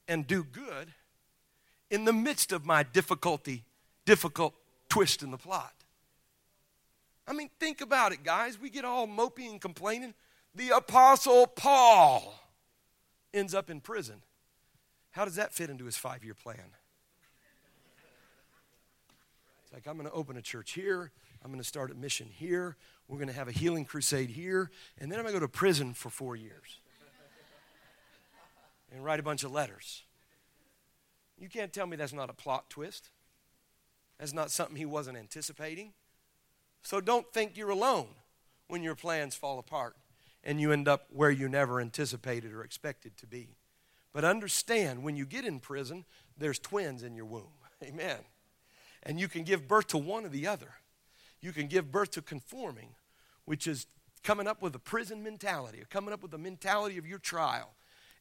and 0.08 0.26
do 0.26 0.44
good 0.44 0.92
in 1.90 2.04
the 2.04 2.12
midst 2.12 2.52
of 2.52 2.66
my 2.66 2.82
difficulty, 2.82 3.64
difficult 4.04 4.54
twist 4.88 5.22
in 5.22 5.30
the 5.30 5.38
plot. 5.38 5.72
I 7.26 7.32
mean, 7.32 7.50
think 7.60 7.80
about 7.80 8.12
it, 8.12 8.24
guys. 8.24 8.60
We 8.60 8.68
get 8.70 8.84
all 8.84 9.06
mopey 9.06 9.48
and 9.48 9.60
complaining. 9.60 10.14
The 10.54 10.70
Apostle 10.70 11.46
Paul 11.46 12.34
ends 13.32 13.54
up 13.54 13.70
in 13.70 13.80
prison. 13.80 14.22
How 15.12 15.24
does 15.24 15.36
that 15.36 15.52
fit 15.54 15.70
into 15.70 15.84
his 15.84 15.96
five 15.96 16.24
year 16.24 16.34
plan? 16.34 16.72
Like, 19.72 19.86
I'm 19.86 19.96
going 19.96 20.08
to 20.08 20.14
open 20.14 20.36
a 20.36 20.42
church 20.42 20.72
here. 20.72 21.10
I'm 21.42 21.50
going 21.50 21.60
to 21.60 21.66
start 21.66 21.90
a 21.90 21.94
mission 21.94 22.28
here. 22.30 22.76
We're 23.08 23.16
going 23.16 23.28
to 23.28 23.34
have 23.34 23.48
a 23.48 23.52
healing 23.52 23.84
crusade 23.84 24.30
here. 24.30 24.70
And 24.98 25.10
then 25.10 25.18
I'm 25.18 25.24
going 25.24 25.34
to 25.34 25.40
go 25.40 25.46
to 25.46 25.50
prison 25.50 25.94
for 25.94 26.10
four 26.10 26.36
years 26.36 26.80
and 28.92 29.02
write 29.04 29.18
a 29.18 29.22
bunch 29.22 29.44
of 29.44 29.52
letters. 29.52 30.02
You 31.38 31.48
can't 31.48 31.72
tell 31.72 31.86
me 31.86 31.96
that's 31.96 32.12
not 32.12 32.30
a 32.30 32.34
plot 32.34 32.68
twist. 32.68 33.08
That's 34.18 34.34
not 34.34 34.50
something 34.50 34.76
he 34.76 34.84
wasn't 34.84 35.16
anticipating. 35.16 35.94
So 36.82 37.00
don't 37.00 37.32
think 37.32 37.56
you're 37.56 37.70
alone 37.70 38.08
when 38.68 38.82
your 38.82 38.94
plans 38.94 39.34
fall 39.34 39.58
apart 39.58 39.96
and 40.44 40.60
you 40.60 40.70
end 40.70 40.86
up 40.86 41.06
where 41.10 41.30
you 41.30 41.48
never 41.48 41.80
anticipated 41.80 42.52
or 42.52 42.62
expected 42.62 43.16
to 43.16 43.26
be. 43.26 43.56
But 44.12 44.24
understand 44.24 45.02
when 45.02 45.16
you 45.16 45.24
get 45.24 45.46
in 45.46 45.60
prison, 45.60 46.04
there's 46.36 46.58
twins 46.58 47.02
in 47.02 47.14
your 47.14 47.24
womb. 47.24 47.52
Amen 47.82 48.18
and 49.02 49.18
you 49.18 49.28
can 49.28 49.42
give 49.42 49.68
birth 49.68 49.88
to 49.88 49.98
one 49.98 50.24
or 50.24 50.28
the 50.28 50.46
other. 50.46 50.74
You 51.40 51.52
can 51.52 51.66
give 51.66 51.90
birth 51.90 52.12
to 52.12 52.22
conforming, 52.22 52.90
which 53.44 53.66
is 53.66 53.86
coming 54.22 54.46
up 54.46 54.62
with 54.62 54.74
a 54.74 54.78
prison 54.78 55.22
mentality, 55.22 55.80
or 55.80 55.84
coming 55.86 56.12
up 56.12 56.22
with 56.22 56.30
the 56.30 56.38
mentality 56.38 56.98
of 56.98 57.06
your 57.06 57.18
trial, 57.18 57.74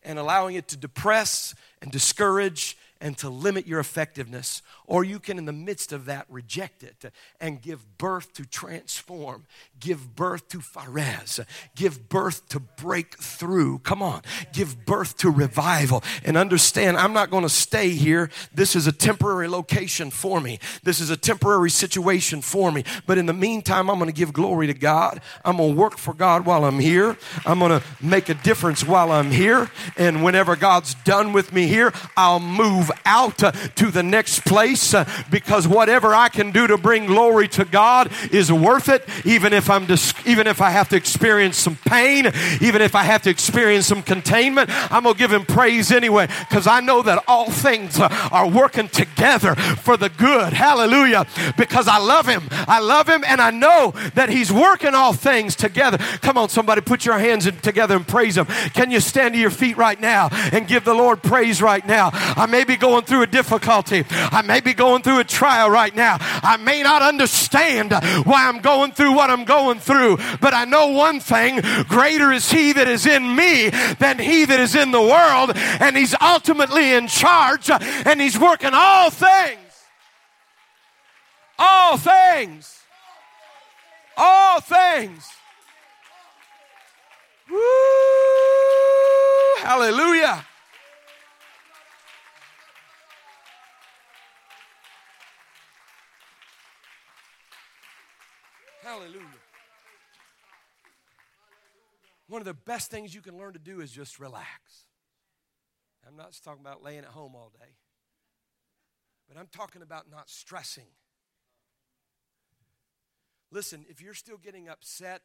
and 0.03 0.17
allowing 0.17 0.55
it 0.55 0.67
to 0.69 0.77
depress 0.77 1.53
and 1.82 1.91
discourage 1.91 2.77
and 3.01 3.17
to 3.17 3.29
limit 3.29 3.65
your 3.65 3.79
effectiveness, 3.79 4.61
or 4.85 5.03
you 5.03 5.19
can, 5.19 5.39
in 5.39 5.45
the 5.45 5.51
midst 5.51 5.91
of 5.91 6.05
that, 6.05 6.27
reject 6.29 6.83
it 6.83 7.11
and 7.39 7.61
give 7.61 7.97
birth 7.97 8.31
to 8.33 8.45
transform, 8.45 9.45
give 9.79 10.15
birth 10.15 10.47
to 10.49 10.61
Phares, 10.61 11.39
give 11.75 12.07
birth 12.07 12.47
to 12.49 12.59
breakthrough. 12.59 13.79
Come 13.79 14.03
on, 14.03 14.21
give 14.53 14.85
birth 14.85 15.17
to 15.17 15.31
revival. 15.31 16.03
And 16.23 16.37
understand, 16.37 16.97
I'm 16.97 17.13
not 17.13 17.31
going 17.31 17.43
to 17.43 17.49
stay 17.49 17.89
here. 17.89 18.29
This 18.53 18.75
is 18.75 18.85
a 18.85 18.91
temporary 18.91 19.47
location 19.47 20.11
for 20.11 20.39
me, 20.39 20.59
this 20.83 20.99
is 20.99 21.09
a 21.09 21.17
temporary 21.17 21.71
situation 21.71 22.41
for 22.41 22.71
me. 22.71 22.83
But 23.07 23.17
in 23.17 23.25
the 23.25 23.33
meantime, 23.33 23.89
I'm 23.89 23.97
going 23.97 24.11
to 24.11 24.15
give 24.15 24.31
glory 24.31 24.67
to 24.67 24.73
God. 24.73 25.21
I'm 25.43 25.57
going 25.57 25.73
to 25.73 25.79
work 25.79 25.97
for 25.97 26.13
God 26.13 26.45
while 26.45 26.65
I'm 26.65 26.79
here. 26.79 27.17
I'm 27.45 27.57
going 27.57 27.79
to 27.79 27.83
make 27.99 28.29
a 28.29 28.35
difference 28.35 28.85
while 28.85 29.11
I'm 29.11 29.31
here. 29.31 29.71
And 29.97 30.23
whenever 30.23 30.55
God's 30.55 30.93
done 30.93 31.33
with 31.33 31.51
me 31.51 31.65
here, 31.65 31.91
I'll 32.15 32.39
move 32.39 32.90
out 33.05 33.43
uh, 33.43 33.51
to 33.51 33.91
the 33.91 34.03
next 34.03 34.45
place 34.45 34.93
uh, 34.93 35.07
because 35.29 35.67
whatever 35.67 36.13
I 36.13 36.29
can 36.29 36.51
do 36.51 36.67
to 36.67 36.77
bring 36.77 37.05
glory 37.05 37.47
to 37.49 37.65
God 37.65 38.11
is 38.31 38.51
worth 38.51 38.89
it, 38.89 39.07
even 39.25 39.53
if 39.53 39.69
I'm 39.69 39.85
dis- 39.85 40.13
even 40.25 40.47
if 40.47 40.61
I 40.61 40.69
have 40.69 40.89
to 40.89 40.95
experience 40.95 41.57
some 41.57 41.75
pain, 41.85 42.31
even 42.61 42.81
if 42.81 42.95
I 42.95 43.03
have 43.03 43.21
to 43.23 43.29
experience 43.29 43.87
some 43.87 44.03
containment. 44.03 44.69
I'm 44.91 45.03
gonna 45.03 45.17
give 45.17 45.31
Him 45.31 45.45
praise 45.45 45.91
anyway 45.91 46.27
because 46.49 46.67
I 46.67 46.79
know 46.79 47.01
that 47.03 47.23
all 47.27 47.49
things 47.49 47.99
uh, 47.99 48.07
are 48.31 48.47
working 48.47 48.87
together 48.89 49.55
for 49.55 49.97
the 49.97 50.09
good. 50.09 50.53
Hallelujah! 50.53 51.25
Because 51.57 51.87
I 51.87 51.97
love 51.97 52.27
Him, 52.27 52.43
I 52.51 52.79
love 52.79 53.07
Him, 53.07 53.23
and 53.25 53.41
I 53.41 53.51
know 53.51 53.93
that 54.15 54.29
He's 54.29 54.51
working 54.51 54.93
all 54.93 55.13
things 55.13 55.55
together. 55.55 55.97
Come 56.21 56.37
on, 56.37 56.49
somebody, 56.49 56.81
put 56.81 57.05
your 57.05 57.19
hands 57.19 57.49
together 57.61 57.95
and 57.95 58.07
praise 58.07 58.37
Him. 58.37 58.45
Can 58.73 58.91
you 58.91 58.99
stand 58.99 59.33
to 59.33 59.39
your 59.39 59.49
feet 59.49 59.77
right 59.77 59.99
now 59.99 60.29
and 60.51 60.67
give 60.67 60.85
the 60.85 60.93
Lord 60.93 61.23
praise 61.23 61.61
right 61.61 61.85
now? 61.85 62.09
I 62.13 62.45
may 62.45 62.63
be 62.63 62.77
going 62.82 63.05
through 63.05 63.21
a 63.21 63.27
difficulty. 63.27 64.03
I 64.09 64.41
may 64.41 64.59
be 64.59 64.73
going 64.73 65.03
through 65.03 65.19
a 65.19 65.23
trial 65.23 65.69
right 65.69 65.95
now. 65.95 66.17
I 66.19 66.57
may 66.57 66.84
not 66.84 67.01
understand 67.01 67.93
why 68.25 68.49
I'm 68.49 68.59
going 68.59 68.91
through 68.91 69.13
what 69.13 69.29
I'm 69.29 69.45
going 69.45 69.79
through, 69.79 70.17
but 70.41 70.53
I 70.53 70.65
know 70.65 70.88
one 70.88 71.21
thing 71.21 71.61
greater 71.88 72.32
is 72.34 72.51
He 72.51 72.73
that 72.73 72.89
is 72.89 73.05
in 73.05 73.36
me 73.36 73.69
than 73.99 74.19
He 74.19 74.43
that 74.45 74.59
is 74.59 74.75
in 74.75 74.91
the 74.91 75.01
world, 75.01 75.53
and 75.55 75.95
He's 75.95 76.15
ultimately 76.19 76.93
in 76.93 77.07
charge, 77.07 77.69
and 77.69 78.19
He's 78.19 78.38
working 78.38 78.71
all 78.73 79.09
things. 79.09 79.59
All 81.57 81.95
things. 81.95 82.79
All 84.17 84.59
things. 84.59 85.29
Woo! 87.49 87.59
Hallelujah. 89.59 90.45
Hallelujah. 99.01 99.25
One 102.27 102.39
of 102.39 102.45
the 102.45 102.53
best 102.53 102.91
things 102.91 103.15
you 103.15 103.21
can 103.21 103.35
learn 103.35 103.53
to 103.53 103.59
do 103.59 103.81
is 103.81 103.91
just 103.91 104.19
relax. 104.19 104.85
I'm 106.07 106.15
not 106.15 106.39
talking 106.43 106.61
about 106.61 106.83
laying 106.83 106.99
at 106.99 107.05
home 107.05 107.33
all 107.35 107.51
day, 107.59 107.69
but 109.27 109.39
I'm 109.39 109.47
talking 109.47 109.81
about 109.81 110.11
not 110.11 110.29
stressing. 110.29 110.85
Listen, 113.49 113.85
if 113.89 114.03
you're 114.03 114.13
still 114.13 114.37
getting 114.37 114.69
upset 114.69 115.21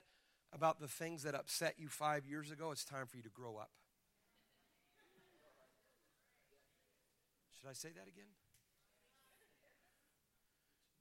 about 0.54 0.80
the 0.80 0.88
things 0.88 1.22
that 1.24 1.34
upset 1.34 1.74
you 1.76 1.88
five 1.88 2.24
years 2.24 2.50
ago, 2.50 2.70
it's 2.70 2.84
time 2.84 3.06
for 3.06 3.18
you 3.18 3.22
to 3.24 3.28
grow 3.28 3.58
up. 3.58 3.70
Should 7.60 7.68
I 7.68 7.74
say 7.74 7.90
that 7.90 8.08
again? 8.08 8.30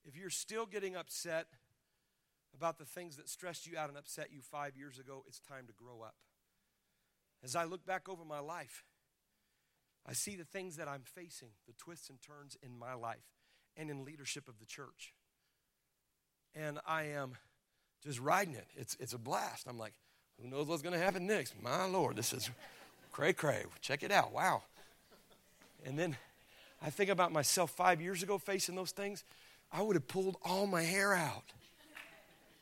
If 0.05 0.17
you're 0.17 0.30
still 0.30 0.65
getting 0.65 0.97
upset 0.97 1.47
about 2.56 2.78
the 2.78 2.86
things 2.86 3.18
that 3.18 3.30
stressed 3.30 3.68
you 3.68 3.78
out 3.78 3.89
and 3.89 3.97
upset 3.97 4.30
you 4.32 4.39
five 4.41 4.78
years 4.78 4.97
ago, 4.97 5.24
it's 5.28 5.39
time 5.39 5.68
to 5.68 5.74
grow 5.74 6.01
up. 6.01 6.16
As 7.43 7.56
I 7.56 7.66
look 7.66 7.86
back 7.86 8.08
over 8.10 8.24
my 8.24 8.39
life, 8.39 8.84
I 10.08 10.14
see 10.14 10.36
the 10.36 10.45
things 10.45 10.78
that 10.78 10.88
I'm 10.88 11.03
facing, 11.03 11.49
the 11.68 11.74
twists 11.74 12.10
and 12.10 12.20
turns 12.22 12.58
in 12.64 12.78
my 12.78 12.93
life 12.93 13.26
and 13.76 13.89
in 13.89 14.06
leadership 14.06 14.47
of 14.47 14.60
the 14.60 14.66
church. 14.66 15.14
And 16.56 16.80
I 16.88 17.03
am 17.03 17.34
just 18.03 18.20
riding 18.20 18.56
it. 18.56 18.68
It's, 18.76 18.95
it's 18.99 19.14
a 19.14 19.18
blast. 19.18 19.68
I'm 19.68 19.78
like, 19.78 19.93
who 20.41 20.47
knows 20.47 20.68
what's 20.68 20.82
going 20.82 20.93
to 20.93 21.03
happen 21.03 21.28
next? 21.28 21.53
My 21.62 21.86
Lord, 21.86 22.16
this 22.16 22.34
is 22.34 22.49
cray 23.12 23.34
cray. 23.34 23.64
Check 23.82 24.03
it 24.03 24.12
out. 24.12 24.32
Wow. 24.32 24.64
And 25.86 25.99
then 25.99 26.16
I 26.82 26.89
think 26.89 27.10
about 27.10 27.32
myself 27.32 27.72
five 27.72 28.01
years 28.01 28.24
ago 28.24 28.38
facing 28.38 28.76
those 28.76 28.91
things. 28.91 29.24
I 29.72 29.82
would 29.82 29.95
have 29.95 30.08
pulled 30.08 30.38
all 30.43 30.68
my 30.68 30.84
hair 30.84 31.14
out 31.14 31.51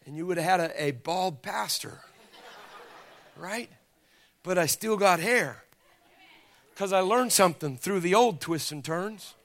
and 0.05 0.15
you 0.15 0.25
would 0.25 0.37
have 0.37 0.59
had 0.59 0.71
a, 0.71 0.85
a 0.85 0.91
bald 0.91 1.41
pastor, 1.41 1.99
right? 3.35 3.69
But 4.43 4.57
I 4.57 4.65
still 4.65 4.97
got 4.97 5.19
hair 5.19 5.63
because 6.73 6.91
I 6.91 6.99
learned 6.99 7.31
something 7.31 7.77
through 7.77 8.01
the 8.01 8.15
old 8.15 8.41
twists 8.41 8.71
and 8.71 8.83
turns. 8.83 9.35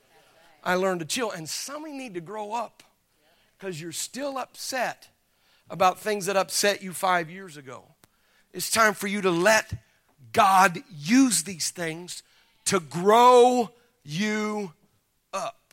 I 0.64 0.74
learned 0.74 1.00
to 1.00 1.06
chill. 1.06 1.30
And 1.30 1.48
some 1.48 1.84
of 1.84 1.90
you 1.90 1.96
need 1.96 2.14
to 2.14 2.20
grow 2.20 2.52
up 2.52 2.82
because 3.56 3.80
you're 3.80 3.92
still 3.92 4.38
upset 4.38 5.08
about 5.70 5.98
things 5.98 6.26
that 6.26 6.36
upset 6.36 6.82
you 6.82 6.92
five 6.92 7.30
years 7.30 7.56
ago. 7.56 7.84
It's 8.52 8.70
time 8.70 8.94
for 8.94 9.06
you 9.06 9.20
to 9.22 9.30
let 9.30 9.72
God 10.32 10.82
use 10.90 11.42
these 11.42 11.70
things 11.70 12.22
to 12.66 12.80
grow 12.80 13.70
you 14.04 14.72
up. 15.32 15.67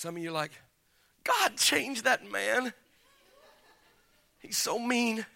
Some 0.00 0.16
of 0.16 0.22
you 0.22 0.30
are 0.30 0.32
like, 0.32 0.52
God 1.24 1.58
changed 1.58 2.04
that 2.04 2.24
man. 2.32 2.72
He's 4.38 4.56
so 4.56 4.78
mean. 4.78 5.26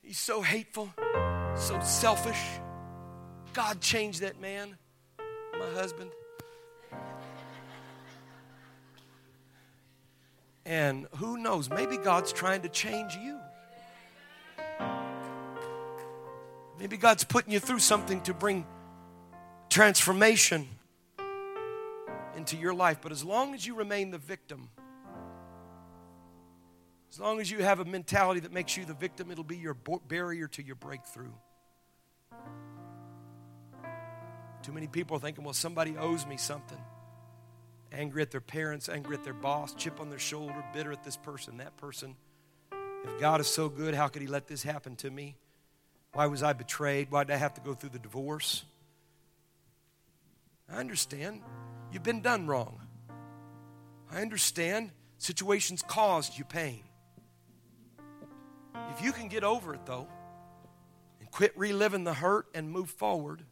He's 0.00 0.20
so 0.20 0.42
hateful, 0.42 0.94
so 1.56 1.80
selfish. 1.80 2.40
God 3.54 3.80
changed 3.80 4.20
that 4.20 4.40
man, 4.40 4.76
my 5.58 5.68
husband. 5.74 6.12
And 10.64 11.08
who 11.16 11.36
knows, 11.36 11.68
maybe 11.68 11.96
God's 11.96 12.32
trying 12.32 12.62
to 12.62 12.68
change 12.68 13.16
you. 13.16 13.40
Maybe 16.78 16.96
God's 16.96 17.24
putting 17.24 17.52
you 17.52 17.58
through 17.58 17.80
something 17.80 18.20
to 18.20 18.32
bring 18.32 18.64
transformation 19.68 20.68
into 22.48 22.60
your 22.60 22.74
life. 22.74 22.98
But 23.02 23.12
as 23.12 23.24
long 23.24 23.54
as 23.54 23.66
you 23.66 23.74
remain 23.74 24.10
the 24.10 24.18
victim, 24.18 24.68
as 27.10 27.20
long 27.20 27.40
as 27.40 27.50
you 27.50 27.62
have 27.62 27.80
a 27.80 27.84
mentality 27.84 28.40
that 28.40 28.52
makes 28.52 28.76
you 28.76 28.84
the 28.84 28.94
victim, 28.94 29.30
it'll 29.30 29.44
be 29.44 29.56
your 29.56 29.76
barrier 30.08 30.48
to 30.48 30.62
your 30.62 30.76
breakthrough. 30.76 31.32
Too 34.62 34.72
many 34.72 34.86
people 34.86 35.16
are 35.16 35.20
thinking, 35.20 35.44
well, 35.44 35.54
somebody 35.54 35.96
owes 35.96 36.26
me 36.26 36.36
something. 36.36 36.78
Angry 37.92 38.20
at 38.20 38.30
their 38.30 38.40
parents, 38.40 38.88
angry 38.88 39.16
at 39.16 39.24
their 39.24 39.32
boss, 39.32 39.72
chip 39.74 40.00
on 40.00 40.10
their 40.10 40.18
shoulder, 40.18 40.62
bitter 40.74 40.92
at 40.92 41.04
this 41.04 41.16
person, 41.16 41.58
that 41.58 41.76
person. 41.78 42.16
If 43.04 43.20
God 43.20 43.40
is 43.40 43.46
so 43.46 43.68
good, 43.68 43.94
how 43.94 44.08
could 44.08 44.20
He 44.20 44.28
let 44.28 44.46
this 44.46 44.62
happen 44.62 44.96
to 44.96 45.10
me? 45.10 45.36
Why 46.12 46.26
was 46.26 46.42
I 46.42 46.52
betrayed? 46.52 47.10
Why 47.10 47.24
did 47.24 47.32
I 47.32 47.36
have 47.36 47.54
to 47.54 47.60
go 47.60 47.72
through 47.72 47.90
the 47.90 47.98
divorce? 47.98 48.64
I 50.70 50.76
understand. 50.76 51.40
You've 51.92 52.02
been 52.02 52.20
done 52.20 52.46
wrong. 52.46 52.80
I 54.10 54.20
understand 54.20 54.90
situations 55.18 55.82
caused 55.86 56.38
you 56.38 56.44
pain. 56.44 56.84
If 58.90 59.02
you 59.02 59.12
can 59.12 59.28
get 59.28 59.44
over 59.44 59.74
it, 59.74 59.84
though, 59.86 60.08
and 61.20 61.30
quit 61.30 61.52
reliving 61.56 62.04
the 62.04 62.14
hurt 62.14 62.46
and 62.54 62.70
move 62.70 62.90
forward, 62.90 63.42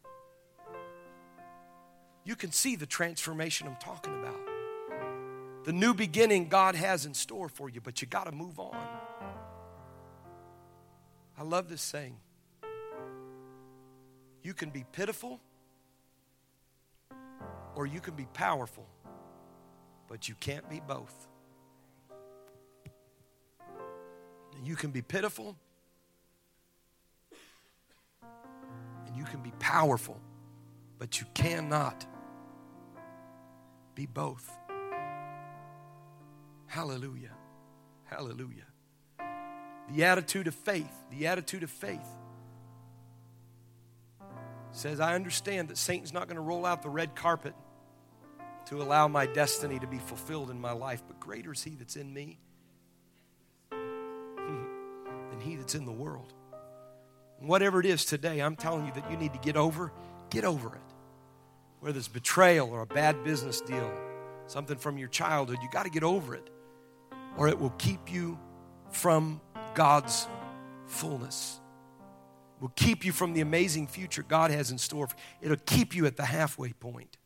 you 2.23 2.35
can 2.35 2.51
see 2.51 2.75
the 2.75 2.85
transformation 2.85 3.67
I'm 3.67 3.77
talking 3.77 4.13
about. 4.19 4.39
The 5.63 5.73
new 5.73 5.93
beginning 5.93 6.47
God 6.47 6.75
has 6.75 7.05
in 7.05 7.13
store 7.13 7.49
for 7.49 7.69
you, 7.69 7.81
but 7.81 8.01
you 8.01 8.07
got 8.07 8.25
to 8.25 8.31
move 8.31 8.59
on. 8.59 8.75
I 11.37 11.43
love 11.43 11.69
this 11.69 11.81
saying. 11.81 12.17
You 14.41 14.53
can 14.53 14.69
be 14.69 14.85
pitiful 14.91 15.39
or 17.77 17.85
you 17.85 17.99
can 17.99 18.15
be 18.15 18.25
powerful, 18.33 18.87
but 20.09 20.27
you 20.27 20.33
can't 20.39 20.67
be 20.67 20.81
both. 20.85 21.27
You 24.63 24.75
can 24.75 24.89
be 24.89 25.03
pitiful 25.03 25.55
and 29.05 29.15
you 29.15 29.23
can 29.25 29.41
be 29.41 29.51
powerful, 29.59 30.19
but 30.97 31.19
you 31.19 31.27
cannot 31.35 32.03
be 33.93 34.07
both. 34.07 34.51
Hallelujah. 36.65 37.35
Hallelujah. 38.05 38.65
The 39.93 40.03
attitude 40.03 40.47
of 40.47 40.55
faith, 40.55 40.91
the 41.11 41.27
attitude 41.27 41.61
of 41.61 41.69
faith 41.69 42.09
says, 44.71 44.99
I 44.99 45.13
understand 45.13 45.67
that 45.67 45.77
Satan's 45.77 46.11
not 46.11 46.27
going 46.27 46.37
to 46.37 46.41
roll 46.41 46.65
out 46.65 46.81
the 46.81 46.89
red 46.89 47.15
carpet 47.15 47.53
to 48.67 48.81
allow 48.81 49.07
my 49.07 49.25
destiny 49.25 49.79
to 49.79 49.87
be 49.87 49.97
fulfilled 49.97 50.49
in 50.49 50.59
my 50.59 50.73
life, 50.73 51.01
but 51.07 51.19
greater 51.19 51.53
is 51.53 51.63
he 51.63 51.71
that's 51.71 51.95
in 51.95 52.13
me 52.13 52.37
than 53.71 55.39
he 55.39 55.55
that's 55.55 55.75
in 55.75 55.85
the 55.85 55.91
world. 55.91 56.33
whatever 57.39 57.79
it 57.79 57.85
is 57.85 58.03
today, 58.03 58.39
I'm 58.41 58.55
telling 58.55 58.85
you 58.85 58.91
that 58.93 59.09
you 59.09 59.17
need 59.17 59.31
to 59.33 59.39
get 59.39 59.55
over, 59.55 59.93
get 60.29 60.43
over 60.43 60.75
it. 60.75 60.81
Whether 61.79 61.99
it's 61.99 62.07
betrayal 62.07 62.69
or 62.71 62.81
a 62.81 62.85
bad 62.85 63.23
business 63.23 63.61
deal, 63.61 63.91
something 64.47 64.77
from 64.77 64.97
your 64.97 65.07
childhood, 65.07 65.59
you 65.61 65.69
got 65.71 65.83
to 65.83 65.91
get 65.91 66.03
over 66.03 66.35
it, 66.35 66.49
or 67.37 67.47
it 67.47 67.57
will 67.57 67.73
keep 67.77 68.11
you 68.11 68.37
from 68.89 69.39
God's 69.75 70.27
fullness. 70.87 71.59
will 72.59 72.73
keep 72.75 73.05
you 73.05 73.11
from 73.11 73.33
the 73.33 73.41
amazing 73.41 73.87
future 73.87 74.23
God 74.23 74.51
has 74.51 74.71
in 74.71 74.77
store. 74.77 75.07
It'll 75.41 75.57
keep 75.57 75.95
you 75.95 76.05
at 76.07 76.17
the 76.17 76.25
halfway 76.25 76.73
point. 76.73 77.17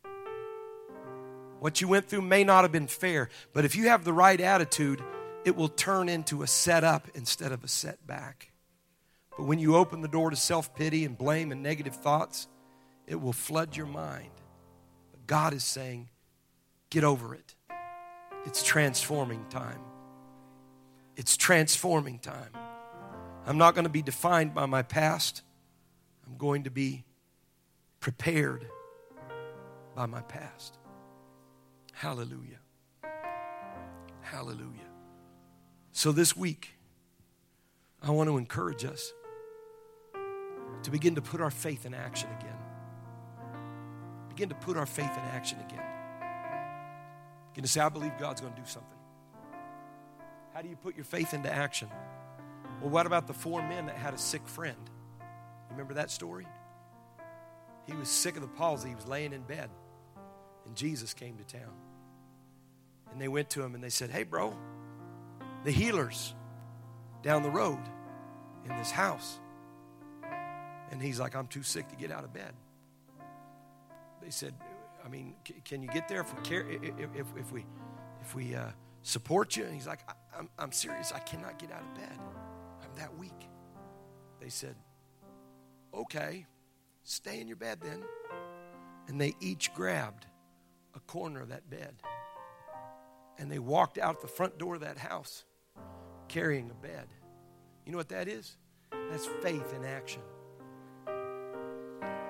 What 1.62 1.80
you 1.80 1.86
went 1.86 2.08
through 2.08 2.22
may 2.22 2.42
not 2.42 2.62
have 2.62 2.72
been 2.72 2.88
fair, 2.88 3.28
but 3.52 3.64
if 3.64 3.76
you 3.76 3.84
have 3.84 4.02
the 4.02 4.12
right 4.12 4.40
attitude, 4.40 5.00
it 5.44 5.54
will 5.54 5.68
turn 5.68 6.08
into 6.08 6.42
a 6.42 6.46
setup 6.48 7.06
instead 7.14 7.52
of 7.52 7.62
a 7.62 7.68
setback. 7.68 8.50
But 9.38 9.44
when 9.44 9.60
you 9.60 9.76
open 9.76 10.00
the 10.00 10.08
door 10.08 10.30
to 10.30 10.34
self 10.34 10.74
pity 10.74 11.04
and 11.04 11.16
blame 11.16 11.52
and 11.52 11.62
negative 11.62 11.94
thoughts, 11.94 12.48
it 13.06 13.14
will 13.14 13.32
flood 13.32 13.76
your 13.76 13.86
mind. 13.86 14.32
But 15.12 15.24
God 15.28 15.54
is 15.54 15.62
saying, 15.62 16.10
get 16.90 17.04
over 17.04 17.32
it. 17.32 17.54
It's 18.44 18.64
transforming 18.64 19.46
time. 19.48 19.82
It's 21.14 21.36
transforming 21.36 22.18
time. 22.18 22.50
I'm 23.46 23.58
not 23.58 23.76
going 23.76 23.84
to 23.84 23.88
be 23.88 24.02
defined 24.02 24.52
by 24.52 24.66
my 24.66 24.82
past. 24.82 25.42
I'm 26.26 26.36
going 26.38 26.64
to 26.64 26.72
be 26.72 27.04
prepared 28.00 28.66
by 29.94 30.06
my 30.06 30.22
past. 30.22 30.76
Hallelujah. 32.02 32.58
Hallelujah. 34.22 34.90
So 35.92 36.10
this 36.10 36.36
week, 36.36 36.70
I 38.02 38.10
want 38.10 38.28
to 38.28 38.38
encourage 38.38 38.84
us 38.84 39.12
to 40.82 40.90
begin 40.90 41.14
to 41.14 41.22
put 41.22 41.40
our 41.40 41.52
faith 41.52 41.86
in 41.86 41.94
action 41.94 42.28
again. 42.40 42.58
Begin 44.30 44.48
to 44.48 44.54
put 44.56 44.76
our 44.76 44.84
faith 44.84 45.12
in 45.12 45.22
action 45.30 45.60
again. 45.60 45.84
Begin 47.50 47.62
to 47.62 47.70
say, 47.70 47.80
I 47.80 47.88
believe 47.88 48.18
God's 48.18 48.40
going 48.40 48.52
to 48.52 48.60
do 48.60 48.66
something. 48.66 48.98
How 50.54 50.60
do 50.60 50.68
you 50.68 50.74
put 50.74 50.96
your 50.96 51.04
faith 51.04 51.34
into 51.34 51.54
action? 51.54 51.88
Well, 52.80 52.90
what 52.90 53.06
about 53.06 53.28
the 53.28 53.34
four 53.34 53.62
men 53.62 53.86
that 53.86 53.94
had 53.94 54.12
a 54.12 54.18
sick 54.18 54.48
friend? 54.48 54.90
Remember 55.70 55.94
that 55.94 56.10
story? 56.10 56.48
He 57.86 57.94
was 57.94 58.08
sick 58.08 58.34
of 58.34 58.42
the 58.42 58.48
palsy. 58.48 58.88
He 58.88 58.96
was 58.96 59.06
laying 59.06 59.32
in 59.32 59.42
bed. 59.42 59.70
And 60.66 60.74
Jesus 60.74 61.14
came 61.14 61.36
to 61.36 61.44
town. 61.44 61.70
And 63.12 63.20
they 63.20 63.28
went 63.28 63.50
to 63.50 63.62
him 63.62 63.74
and 63.74 63.82
they 63.82 63.90
said, 63.90 64.10
Hey, 64.10 64.22
bro, 64.22 64.56
the 65.64 65.70
healers 65.70 66.34
down 67.22 67.42
the 67.42 67.50
road 67.50 67.80
in 68.68 68.76
this 68.76 68.90
house. 68.90 69.38
And 70.90 71.00
he's 71.00 71.18
like, 71.18 71.34
I'm 71.34 71.46
too 71.46 71.62
sick 71.62 71.88
to 71.88 71.96
get 71.96 72.10
out 72.10 72.24
of 72.24 72.32
bed. 72.32 72.52
They 74.22 74.30
said, 74.30 74.54
I 75.04 75.08
mean, 75.08 75.34
can 75.64 75.82
you 75.82 75.88
get 75.88 76.06
there 76.08 76.20
if 76.20 76.34
we 76.34 76.42
care, 76.42 76.66
if, 76.70 77.26
if, 77.36 77.52
we, 77.52 77.64
if 78.20 78.34
we 78.34 78.54
uh, 78.54 78.66
support 79.02 79.56
you? 79.56 79.64
And 79.64 79.74
he's 79.74 79.86
like, 79.86 80.00
I'm, 80.38 80.48
I'm 80.58 80.72
serious. 80.72 81.12
I 81.12 81.18
cannot 81.20 81.58
get 81.58 81.72
out 81.72 81.82
of 81.82 81.94
bed. 81.94 82.18
I'm 82.82 82.94
that 82.98 83.16
weak. 83.16 83.48
They 84.40 84.48
said, 84.48 84.76
okay, 85.94 86.46
stay 87.04 87.40
in 87.40 87.48
your 87.48 87.56
bed 87.56 87.78
then. 87.80 88.02
And 89.08 89.20
they 89.20 89.34
each 89.40 89.72
grabbed 89.74 90.26
a 90.94 91.00
corner 91.00 91.40
of 91.40 91.48
that 91.48 91.68
bed. 91.68 91.94
And 93.38 93.50
they 93.50 93.58
walked 93.58 93.98
out 93.98 94.20
the 94.20 94.28
front 94.28 94.58
door 94.58 94.74
of 94.74 94.82
that 94.82 94.98
house 94.98 95.44
carrying 96.28 96.70
a 96.70 96.74
bed. 96.74 97.08
You 97.84 97.92
know 97.92 97.98
what 97.98 98.10
that 98.10 98.28
is? 98.28 98.56
That's 99.10 99.26
faith 99.42 99.74
in 99.74 99.84
action. 99.84 100.22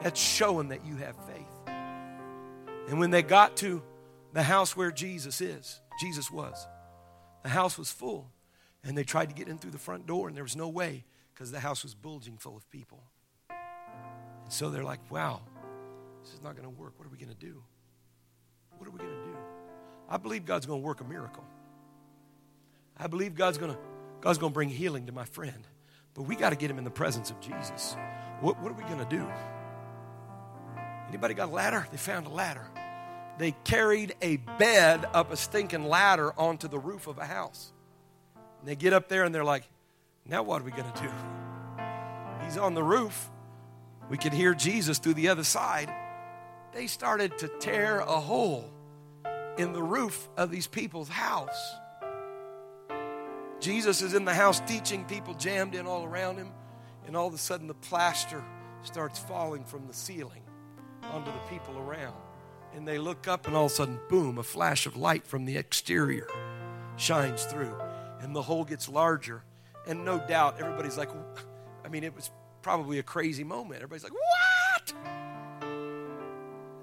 That's 0.02 0.20
showing 0.20 0.68
that 0.68 0.84
you 0.84 0.96
have 0.96 1.16
faith. 1.26 1.74
And 2.88 2.98
when 2.98 3.10
they 3.10 3.22
got 3.22 3.56
to 3.58 3.82
the 4.32 4.42
house 4.42 4.76
where 4.76 4.90
Jesus 4.90 5.40
is, 5.40 5.80
Jesus 6.00 6.30
was, 6.30 6.66
the 7.42 7.48
house 7.48 7.78
was 7.78 7.90
full. 7.90 8.30
And 8.84 8.98
they 8.98 9.04
tried 9.04 9.28
to 9.28 9.34
get 9.34 9.46
in 9.46 9.58
through 9.58 9.70
the 9.70 9.78
front 9.78 10.06
door, 10.06 10.26
and 10.26 10.36
there 10.36 10.42
was 10.42 10.56
no 10.56 10.68
way 10.68 11.04
because 11.32 11.52
the 11.52 11.60
house 11.60 11.84
was 11.84 11.94
bulging 11.94 12.36
full 12.36 12.56
of 12.56 12.68
people. 12.70 13.04
And 13.48 14.52
so 14.52 14.70
they're 14.70 14.82
like, 14.82 14.98
wow, 15.08 15.42
this 16.22 16.32
is 16.34 16.42
not 16.42 16.56
going 16.56 16.64
to 16.64 16.70
work. 16.70 16.94
What 16.96 17.06
are 17.06 17.10
we 17.10 17.16
going 17.16 17.28
to 17.28 17.34
do? 17.34 17.62
What 18.78 18.88
are 18.88 18.90
we 18.90 18.98
going 18.98 19.10
to 19.10 19.24
do? 19.24 19.36
I 20.12 20.18
believe 20.18 20.44
God's 20.44 20.66
going 20.66 20.82
to 20.82 20.86
work 20.86 21.00
a 21.00 21.04
miracle. 21.04 21.42
I 22.98 23.06
believe 23.06 23.34
God's 23.34 23.56
going 23.56 23.72
to 23.72 23.78
God's 24.20 24.36
going 24.38 24.52
to 24.52 24.54
bring 24.54 24.68
healing 24.68 25.06
to 25.06 25.12
my 25.12 25.24
friend. 25.24 25.66
But 26.14 26.24
we 26.24 26.36
got 26.36 26.50
to 26.50 26.56
get 26.56 26.70
him 26.70 26.76
in 26.76 26.84
the 26.84 26.90
presence 26.90 27.30
of 27.30 27.40
Jesus. 27.40 27.96
What, 28.40 28.60
what 28.60 28.70
are 28.70 28.74
we 28.74 28.84
going 28.84 28.98
to 28.98 29.04
do? 29.06 29.26
Anybody 31.08 31.32
got 31.32 31.48
a 31.48 31.52
ladder? 31.52 31.88
They 31.90 31.96
found 31.96 32.26
a 32.26 32.30
ladder. 32.30 32.66
They 33.38 33.52
carried 33.64 34.14
a 34.20 34.36
bed 34.36 35.06
up 35.14 35.32
a 35.32 35.36
stinking 35.36 35.88
ladder 35.88 36.38
onto 36.38 36.68
the 36.68 36.78
roof 36.78 37.06
of 37.06 37.16
a 37.16 37.24
house. 37.24 37.72
And 38.60 38.68
they 38.68 38.76
get 38.76 38.92
up 38.92 39.08
there 39.08 39.24
and 39.24 39.34
they're 39.34 39.42
like, 39.42 39.64
now 40.28 40.42
what 40.42 40.60
are 40.60 40.64
we 40.64 40.72
going 40.72 40.92
to 40.92 41.02
do? 41.02 41.10
He's 42.44 42.58
on 42.58 42.74
the 42.74 42.82
roof. 42.84 43.30
We 44.10 44.18
can 44.18 44.32
hear 44.32 44.54
Jesus 44.54 44.98
through 44.98 45.14
the 45.14 45.30
other 45.30 45.44
side. 45.44 45.90
They 46.74 46.86
started 46.86 47.38
to 47.38 47.48
tear 47.48 48.00
a 48.00 48.20
hole 48.20 48.70
in 49.58 49.72
the 49.72 49.82
roof 49.82 50.28
of 50.36 50.50
these 50.50 50.66
people's 50.66 51.08
house. 51.08 51.74
Jesus 53.60 54.02
is 54.02 54.14
in 54.14 54.24
the 54.24 54.34
house 54.34 54.60
teaching, 54.60 55.04
people 55.04 55.34
jammed 55.34 55.74
in 55.74 55.86
all 55.86 56.04
around 56.04 56.36
him, 56.36 56.50
and 57.06 57.16
all 57.16 57.28
of 57.28 57.34
a 57.34 57.38
sudden 57.38 57.68
the 57.68 57.74
plaster 57.74 58.42
starts 58.82 59.18
falling 59.18 59.64
from 59.64 59.86
the 59.86 59.94
ceiling 59.94 60.42
onto 61.02 61.30
the 61.30 61.38
people 61.48 61.78
around. 61.78 62.16
And 62.74 62.88
they 62.88 62.98
look 62.98 63.28
up, 63.28 63.46
and 63.46 63.54
all 63.54 63.66
of 63.66 63.72
a 63.72 63.74
sudden, 63.74 64.00
boom, 64.08 64.38
a 64.38 64.42
flash 64.42 64.86
of 64.86 64.96
light 64.96 65.26
from 65.26 65.44
the 65.44 65.56
exterior 65.56 66.26
shines 66.96 67.44
through, 67.44 67.74
and 68.20 68.34
the 68.34 68.42
hole 68.42 68.64
gets 68.64 68.88
larger. 68.88 69.44
And 69.86 70.04
no 70.04 70.18
doubt, 70.18 70.58
everybody's 70.58 70.96
like, 70.96 71.10
I 71.84 71.88
mean, 71.88 72.02
it 72.02 72.14
was 72.14 72.30
probably 72.62 72.98
a 72.98 73.02
crazy 73.02 73.44
moment. 73.44 73.82
Everybody's 73.82 74.04
like, 74.04 74.14
what? 74.14 74.94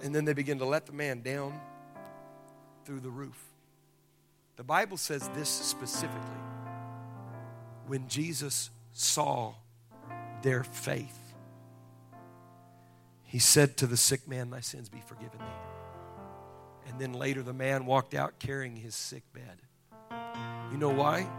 And 0.02 0.14
then 0.14 0.26
they 0.26 0.34
begin 0.34 0.60
to 0.60 0.66
let 0.66 0.86
the 0.86 0.94
man 0.94 1.22
down 1.22 1.60
through 2.90 3.00
the 3.00 3.10
roof. 3.12 3.40
The 4.56 4.64
Bible 4.64 4.98
says 4.98 5.30
this 5.36 5.48
specifically 5.48 6.42
when 7.86 8.08
Jesus 8.08 8.72
saw 8.94 9.54
their 10.42 10.64
faith, 10.64 11.36
he 13.26 13.38
said 13.38 13.78
to 13.78 13.86
the 13.86 13.96
sick 13.96 14.28
man, 14.28 14.50
Thy 14.50 14.62
sins 14.62 14.90
be 14.90 15.02
forgiven 15.06 15.38
thee. 15.38 16.90
And 16.90 17.00
then 17.00 17.14
later, 17.14 17.44
the 17.44 17.54
man 17.54 17.86
walked 17.86 18.16
out 18.16 18.40
carrying 18.40 18.76
his 18.76 18.96
sick 18.96 19.22
bed. 19.34 19.60
You 20.72 20.80
know 20.80 20.90
why? 20.90 21.30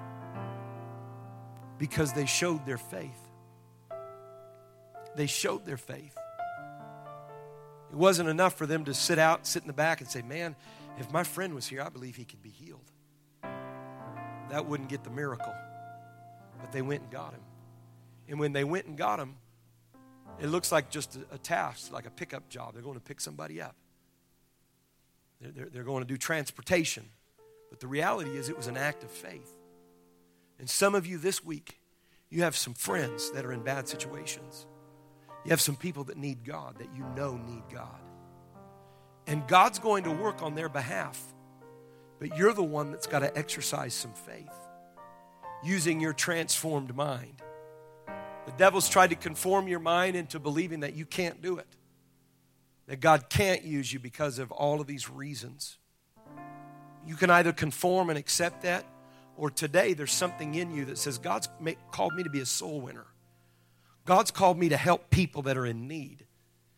Because 1.78 2.12
they 2.12 2.26
showed 2.26 2.64
their 2.64 2.78
faith. 2.78 3.28
They 5.16 5.26
showed 5.26 5.66
their 5.66 5.76
faith. 5.76 6.16
It 7.90 7.96
wasn't 7.96 8.28
enough 8.28 8.54
for 8.54 8.66
them 8.66 8.84
to 8.84 8.94
sit 8.94 9.18
out, 9.18 9.48
sit 9.48 9.62
in 9.62 9.66
the 9.66 9.72
back, 9.72 10.00
and 10.00 10.08
say, 10.08 10.22
Man, 10.22 10.54
if 10.98 11.10
my 11.12 11.24
friend 11.24 11.54
was 11.54 11.66
here, 11.66 11.82
I 11.82 11.88
believe 11.88 12.16
he 12.16 12.24
could 12.24 12.42
be 12.42 12.50
healed. 12.50 12.90
That 14.50 14.66
wouldn't 14.66 14.88
get 14.88 15.04
the 15.04 15.10
miracle. 15.10 15.54
But 16.60 16.72
they 16.72 16.82
went 16.82 17.02
and 17.02 17.10
got 17.10 17.32
him. 17.32 17.40
And 18.28 18.38
when 18.38 18.52
they 18.52 18.64
went 18.64 18.86
and 18.86 18.96
got 18.96 19.18
him, 19.18 19.36
it 20.38 20.48
looks 20.48 20.70
like 20.72 20.90
just 20.90 21.16
a, 21.16 21.34
a 21.34 21.38
task, 21.38 21.92
like 21.92 22.06
a 22.06 22.10
pickup 22.10 22.48
job. 22.48 22.74
They're 22.74 22.82
going 22.82 22.98
to 22.98 23.04
pick 23.04 23.20
somebody 23.20 23.60
up, 23.60 23.76
they're, 25.40 25.52
they're, 25.52 25.68
they're 25.72 25.84
going 25.84 26.02
to 26.02 26.08
do 26.08 26.16
transportation. 26.16 27.04
But 27.70 27.78
the 27.78 27.86
reality 27.86 28.36
is, 28.36 28.48
it 28.48 28.56
was 28.56 28.66
an 28.66 28.76
act 28.76 29.04
of 29.04 29.10
faith. 29.10 29.54
And 30.58 30.68
some 30.68 30.96
of 30.96 31.06
you 31.06 31.18
this 31.18 31.44
week, 31.44 31.78
you 32.28 32.42
have 32.42 32.56
some 32.56 32.74
friends 32.74 33.30
that 33.30 33.44
are 33.44 33.52
in 33.52 33.62
bad 33.62 33.88
situations. 33.88 34.66
You 35.44 35.50
have 35.50 35.60
some 35.60 35.76
people 35.76 36.04
that 36.04 36.16
need 36.16 36.44
God, 36.44 36.78
that 36.78 36.88
you 36.94 37.04
know 37.16 37.36
need 37.36 37.62
God. 37.72 38.00
And 39.30 39.46
God's 39.46 39.78
going 39.78 40.02
to 40.04 40.10
work 40.10 40.42
on 40.42 40.56
their 40.56 40.68
behalf. 40.68 41.22
But 42.18 42.36
you're 42.36 42.52
the 42.52 42.64
one 42.64 42.90
that's 42.90 43.06
got 43.06 43.20
to 43.20 43.38
exercise 43.38 43.94
some 43.94 44.12
faith 44.12 44.50
using 45.62 46.00
your 46.00 46.12
transformed 46.12 46.96
mind. 46.96 47.40
The 48.46 48.52
devil's 48.58 48.88
tried 48.88 49.10
to 49.10 49.16
conform 49.16 49.68
your 49.68 49.78
mind 49.78 50.16
into 50.16 50.40
believing 50.40 50.80
that 50.80 50.94
you 50.94 51.06
can't 51.06 51.40
do 51.40 51.58
it, 51.58 51.68
that 52.88 52.98
God 52.98 53.30
can't 53.30 53.62
use 53.62 53.92
you 53.92 54.00
because 54.00 54.40
of 54.40 54.50
all 54.50 54.80
of 54.80 54.88
these 54.88 55.08
reasons. 55.08 55.78
You 57.06 57.14
can 57.14 57.30
either 57.30 57.52
conform 57.52 58.10
and 58.10 58.18
accept 58.18 58.62
that, 58.62 58.84
or 59.36 59.48
today 59.48 59.94
there's 59.94 60.12
something 60.12 60.56
in 60.56 60.72
you 60.72 60.86
that 60.86 60.98
says, 60.98 61.18
God's 61.18 61.48
called 61.92 62.14
me 62.14 62.24
to 62.24 62.30
be 62.30 62.40
a 62.40 62.46
soul 62.46 62.80
winner. 62.80 63.06
God's 64.06 64.32
called 64.32 64.58
me 64.58 64.70
to 64.70 64.76
help 64.76 65.08
people 65.10 65.42
that 65.42 65.56
are 65.56 65.66
in 65.66 65.86
need. 65.86 66.26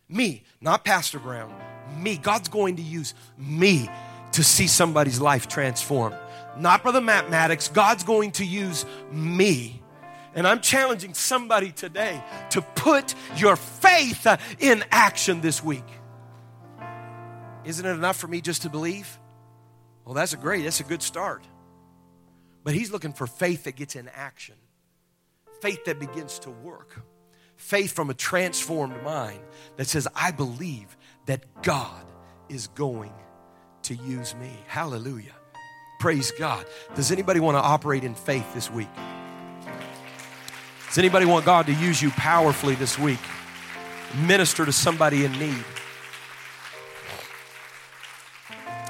Me, 0.09 0.43
not 0.61 0.85
Pastor 0.85 1.19
Brown, 1.19 1.55
me. 1.99 2.17
God's 2.17 2.49
going 2.49 2.77
to 2.77 2.83
use 2.83 3.15
me 3.39 3.89
to 4.33 4.45
see 4.45 4.67
somebody's 4.67 5.21
life 5.21 5.49
transformed. 5.49 6.17
Not 6.57 6.83
Brother 6.83 7.01
Matt 7.01 7.31
Maddox. 7.31 7.69
God's 7.69 8.05
going 8.05 8.33
to 8.33 8.45
use 8.45 8.85
me. 9.11 9.83
And 10.35 10.47
I'm 10.47 10.61
challenging 10.61 11.15
somebody 11.15 11.73
today 11.73 12.23
to 12.51 12.63
put 12.63 13.15
your 13.37 13.57
faith 13.57 14.27
uh, 14.27 14.39
in 14.59 14.85
action 14.91 15.41
this 15.41 15.63
week. 15.63 15.85
Isn't 17.65 17.85
it 17.85 17.91
enough 17.91 18.17
for 18.17 18.29
me 18.29 18.41
just 18.41 18.63
to 18.63 18.71
believe? 18.71 19.19
Well, 20.05 20.15
that's 20.15 20.33
a 20.33 20.37
great, 20.37 20.65
that's 20.65 20.81
a 20.81 20.85
good 20.85 21.03
start. 21.03 21.47
But 22.65 22.75
he's 22.75 22.91
looking 22.91 23.13
for 23.13 23.27
faith 23.27 23.65
that 23.65 23.77
gets 23.77 23.95
in 23.95 24.09
action, 24.15 24.57
faith 25.61 25.85
that 25.85 26.01
begins 26.01 26.39
to 26.41 26.51
work, 26.51 27.01
faith 27.63 27.93
from 27.93 28.11
a 28.11 28.15
transformed 28.15 29.01
mind 29.05 29.39
that 29.77 29.87
says, 29.87 30.09
I 30.15 30.33
believe 30.33 30.97
that 31.27 31.63
God 31.63 32.05
is 32.49 32.67
going 32.67 33.13
to 33.85 33.95
use 33.95 34.35
me. 34.35 34.51
Hallelujah. 34.67 35.35
Praise 36.01 36.33
God. 36.33 36.67
Does 36.97 37.13
anybody 37.13 37.39
want 37.39 37.55
to 37.55 37.61
operate 37.61 38.03
in 38.03 38.17
faith 38.17 38.53
this 38.53 38.69
week? 38.69 38.89
Does 40.89 40.99
anybody 40.99 41.25
want 41.25 41.45
God 41.45 41.67
to 41.67 41.73
use 41.73 42.03
you 42.03 42.11
powerfully 42.11 42.75
this 42.75 42.99
week? 42.99 43.21
Minister 44.27 44.67
to 44.67 44.73
somebody 44.73 45.25
in 45.25 45.33
need. 45.33 45.65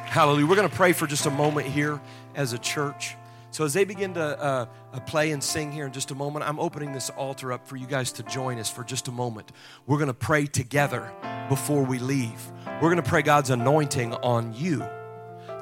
Hallelujah. 0.06 0.46
We're 0.46 0.56
going 0.56 0.68
to 0.68 0.74
pray 0.74 0.94
for 0.94 1.06
just 1.06 1.26
a 1.26 1.30
moment 1.30 1.66
here 1.68 2.00
as 2.34 2.54
a 2.54 2.58
church. 2.58 3.16
So, 3.52 3.66
as 3.66 3.74
they 3.74 3.84
begin 3.84 4.14
to 4.14 4.42
uh, 4.42 4.66
uh, 4.94 5.00
play 5.00 5.30
and 5.30 5.44
sing 5.44 5.72
here 5.72 5.84
in 5.84 5.92
just 5.92 6.10
a 6.10 6.14
moment, 6.14 6.48
I'm 6.48 6.58
opening 6.58 6.92
this 6.92 7.10
altar 7.10 7.52
up 7.52 7.68
for 7.68 7.76
you 7.76 7.86
guys 7.86 8.10
to 8.12 8.22
join 8.22 8.58
us 8.58 8.70
for 8.70 8.82
just 8.82 9.08
a 9.08 9.12
moment. 9.12 9.52
We're 9.86 9.98
going 9.98 10.08
to 10.08 10.14
pray 10.14 10.46
together 10.46 11.12
before 11.50 11.82
we 11.82 11.98
leave. 11.98 12.50
We're 12.80 12.88
going 12.88 12.96
to 12.96 13.08
pray 13.08 13.20
God's 13.20 13.50
anointing 13.50 14.14
on 14.14 14.54
you 14.54 14.78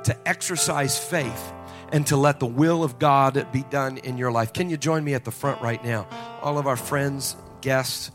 to 0.04 0.16
exercise 0.24 0.96
faith 0.96 1.52
and 1.90 2.06
to 2.06 2.16
let 2.16 2.38
the 2.38 2.46
will 2.46 2.84
of 2.84 3.00
God 3.00 3.44
be 3.50 3.64
done 3.64 3.98
in 3.98 4.16
your 4.16 4.30
life. 4.30 4.52
Can 4.52 4.70
you 4.70 4.76
join 4.76 5.02
me 5.02 5.14
at 5.14 5.24
the 5.24 5.32
front 5.32 5.60
right 5.60 5.84
now? 5.84 6.06
All 6.42 6.58
of 6.58 6.68
our 6.68 6.76
friends, 6.76 7.34
guests, 7.60 8.12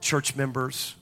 church 0.00 0.34
members, 0.36 0.94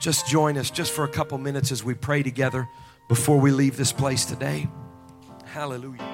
just 0.00 0.28
join 0.28 0.58
us 0.58 0.70
just 0.70 0.92
for 0.92 1.04
a 1.04 1.08
couple 1.08 1.38
minutes 1.38 1.72
as 1.72 1.82
we 1.82 1.94
pray 1.94 2.22
together 2.22 2.68
before 3.08 3.40
we 3.40 3.52
leave 3.52 3.78
this 3.78 3.90
place 3.90 4.26
today. 4.26 4.68
Hallelujah. 5.46 6.13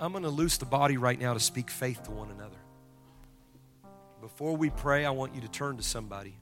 I'm 0.00 0.12
going 0.12 0.24
to 0.24 0.30
loose 0.30 0.56
the 0.56 0.64
body 0.64 0.96
right 0.96 1.20
now 1.20 1.34
to 1.34 1.40
speak 1.40 1.68
faith 1.68 2.02
to 2.04 2.10
one 2.10 2.30
another. 2.30 2.56
Before 4.22 4.56
we 4.56 4.70
pray, 4.70 5.04
I 5.04 5.10
want 5.10 5.34
you 5.34 5.42
to 5.42 5.48
turn 5.48 5.76
to 5.76 5.82
somebody, 5.82 6.34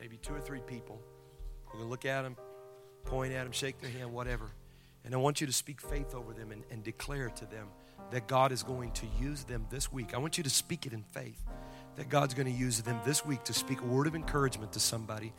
maybe 0.00 0.16
two 0.16 0.34
or 0.34 0.40
three 0.40 0.60
people. 0.60 1.00
You're 1.66 1.74
going 1.74 1.84
to 1.84 1.90
look 1.90 2.04
at 2.04 2.22
them, 2.22 2.36
point 3.04 3.32
at 3.34 3.44
them, 3.44 3.52
shake 3.52 3.80
their 3.80 3.90
hand, 3.90 4.12
whatever. 4.12 4.50
And 5.04 5.14
I 5.14 5.18
want 5.18 5.40
you 5.40 5.46
to 5.46 5.52
speak 5.52 5.80
faith 5.80 6.12
over 6.12 6.32
them 6.32 6.50
and, 6.50 6.64
and 6.72 6.82
declare 6.82 7.30
to 7.30 7.46
them 7.46 7.68
that 8.10 8.26
God 8.26 8.50
is 8.50 8.64
going 8.64 8.90
to 8.92 9.06
use 9.20 9.44
them 9.44 9.66
this 9.70 9.92
week. 9.92 10.12
I 10.12 10.18
want 10.18 10.36
you 10.36 10.42
to 10.44 10.50
speak 10.50 10.84
it 10.84 10.92
in 10.92 11.04
faith 11.12 11.40
that 11.96 12.08
God's 12.08 12.34
going 12.34 12.52
to 12.52 12.58
use 12.58 12.82
them 12.82 12.98
this 13.04 13.24
week 13.24 13.44
to 13.44 13.52
speak 13.52 13.80
a 13.80 13.84
word 13.84 14.08
of 14.08 14.16
encouragement 14.16 14.72
to 14.72 14.80
somebody, 14.80 15.32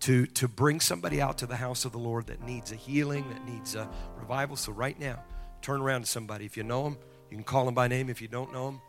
to, 0.00 0.26
to 0.26 0.48
bring 0.48 0.80
somebody 0.80 1.20
out 1.20 1.38
to 1.38 1.46
the 1.46 1.56
house 1.56 1.84
of 1.84 1.92
the 1.92 1.98
Lord 1.98 2.28
that 2.28 2.42
needs 2.42 2.72
a 2.72 2.76
healing, 2.76 3.28
that 3.28 3.44
needs 3.46 3.74
a 3.74 3.88
revival. 4.18 4.56
So, 4.56 4.72
right 4.72 4.98
now, 4.98 5.22
Turn 5.62 5.80
around 5.80 6.02
to 6.02 6.06
somebody. 6.06 6.44
If 6.44 6.56
you 6.56 6.62
know 6.62 6.84
them, 6.84 6.98
you 7.30 7.36
can 7.36 7.44
call 7.44 7.64
them 7.64 7.74
by 7.74 7.88
name. 7.88 8.08
If 8.08 8.22
you 8.22 8.28
don't 8.28 8.52
know 8.52 8.66
them, 8.66 8.80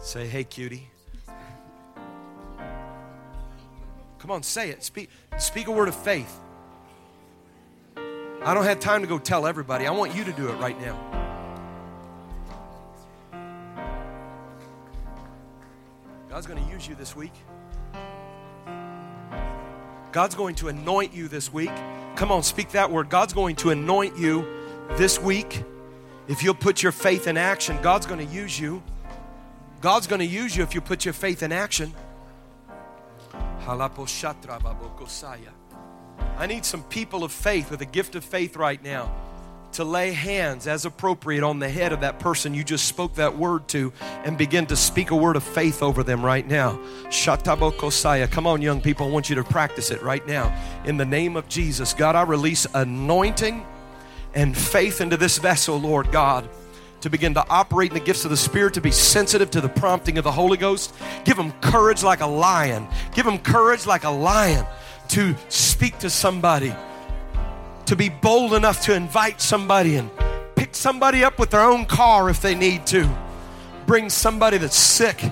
say, 0.00 0.26
hey, 0.26 0.44
cutie. 0.44 0.88
Come 4.18 4.30
on, 4.30 4.42
say 4.42 4.70
it. 4.70 4.82
Speak, 4.82 5.10
speak 5.38 5.68
a 5.68 5.70
word 5.70 5.88
of 5.88 5.94
faith. 5.94 6.40
I 7.96 8.54
don't 8.54 8.64
have 8.64 8.80
time 8.80 9.02
to 9.02 9.06
go 9.06 9.18
tell 9.18 9.46
everybody. 9.46 9.86
I 9.86 9.90
want 9.90 10.14
you 10.14 10.24
to 10.24 10.32
do 10.32 10.48
it 10.48 10.54
right 10.54 10.80
now. 10.80 11.16
God's 16.28 16.46
going 16.46 16.64
to 16.64 16.70
use 16.70 16.86
you 16.86 16.94
this 16.94 17.16
week. 17.16 17.32
God's 20.12 20.34
going 20.34 20.54
to 20.56 20.68
anoint 20.68 21.12
you 21.12 21.28
this 21.28 21.52
week. 21.52 21.72
Come 22.14 22.32
on, 22.32 22.42
speak 22.42 22.70
that 22.70 22.90
word. 22.90 23.10
God's 23.10 23.32
going 23.32 23.56
to 23.56 23.70
anoint 23.70 24.18
you 24.18 24.46
this 24.92 25.20
week. 25.20 25.62
If 26.28 26.42
you'll 26.42 26.54
put 26.54 26.82
your 26.82 26.92
faith 26.92 27.26
in 27.26 27.36
action, 27.36 27.78
God's 27.82 28.06
going 28.06 28.26
to 28.26 28.34
use 28.34 28.58
you. 28.58 28.82
God's 29.80 30.06
going 30.06 30.20
to 30.20 30.26
use 30.26 30.56
you 30.56 30.62
if 30.62 30.74
you 30.74 30.80
put 30.80 31.04
your 31.04 31.14
faith 31.14 31.42
in 31.42 31.52
action. 31.52 31.94
I 36.38 36.46
need 36.46 36.64
some 36.64 36.82
people 36.84 37.24
of 37.24 37.32
faith 37.32 37.70
with 37.70 37.80
a 37.80 37.86
gift 37.86 38.14
of 38.14 38.24
faith 38.24 38.56
right 38.56 38.82
now 38.82 39.12
to 39.72 39.84
lay 39.84 40.12
hands 40.12 40.66
as 40.66 40.86
appropriate 40.86 41.42
on 41.42 41.58
the 41.58 41.68
head 41.68 41.92
of 41.92 42.00
that 42.00 42.18
person 42.18 42.54
you 42.54 42.64
just 42.64 42.86
spoke 42.86 43.14
that 43.16 43.36
word 43.36 43.68
to 43.68 43.92
and 44.24 44.38
begin 44.38 44.64
to 44.66 44.76
speak 44.76 45.10
a 45.10 45.16
word 45.16 45.36
of 45.36 45.42
faith 45.42 45.82
over 45.82 46.02
them 46.02 46.24
right 46.24 46.46
now. 46.46 46.80
Come 48.30 48.46
on, 48.46 48.62
young 48.62 48.80
people, 48.80 49.06
I 49.06 49.10
want 49.10 49.28
you 49.28 49.36
to 49.36 49.44
practice 49.44 49.90
it 49.90 50.02
right 50.02 50.26
now. 50.26 50.56
In 50.86 50.96
the 50.96 51.04
name 51.04 51.36
of 51.36 51.48
Jesus, 51.48 51.92
God, 51.92 52.16
I 52.16 52.22
release 52.22 52.66
anointing 52.72 53.66
and 54.36 54.56
faith 54.56 55.00
into 55.00 55.16
this 55.16 55.38
vessel, 55.38 55.80
Lord 55.80 56.12
God, 56.12 56.48
to 57.00 57.10
begin 57.10 57.34
to 57.34 57.44
operate 57.48 57.90
in 57.90 57.94
the 57.98 58.04
gifts 58.04 58.24
of 58.24 58.30
the 58.30 58.36
Spirit, 58.36 58.74
to 58.74 58.82
be 58.82 58.90
sensitive 58.90 59.50
to 59.52 59.62
the 59.62 59.68
prompting 59.68 60.18
of 60.18 60.24
the 60.24 60.30
Holy 60.30 60.58
Ghost. 60.58 60.94
Give 61.24 61.36
them 61.36 61.52
courage 61.62 62.04
like 62.04 62.20
a 62.20 62.26
lion. 62.26 62.86
Give 63.14 63.24
them 63.24 63.38
courage 63.38 63.86
like 63.86 64.04
a 64.04 64.10
lion 64.10 64.66
to 65.08 65.34
speak 65.48 65.98
to 66.00 66.10
somebody, 66.10 66.74
to 67.86 67.96
be 67.96 68.10
bold 68.10 68.52
enough 68.52 68.82
to 68.82 68.94
invite 68.94 69.40
somebody 69.40 69.96
and 69.96 70.10
pick 70.54 70.74
somebody 70.74 71.24
up 71.24 71.38
with 71.38 71.50
their 71.50 71.62
own 71.62 71.86
car 71.86 72.28
if 72.28 72.42
they 72.42 72.54
need 72.54 72.86
to. 72.88 73.08
Bring 73.86 74.10
somebody 74.10 74.58
that's 74.58 74.76
sick, 74.76 75.22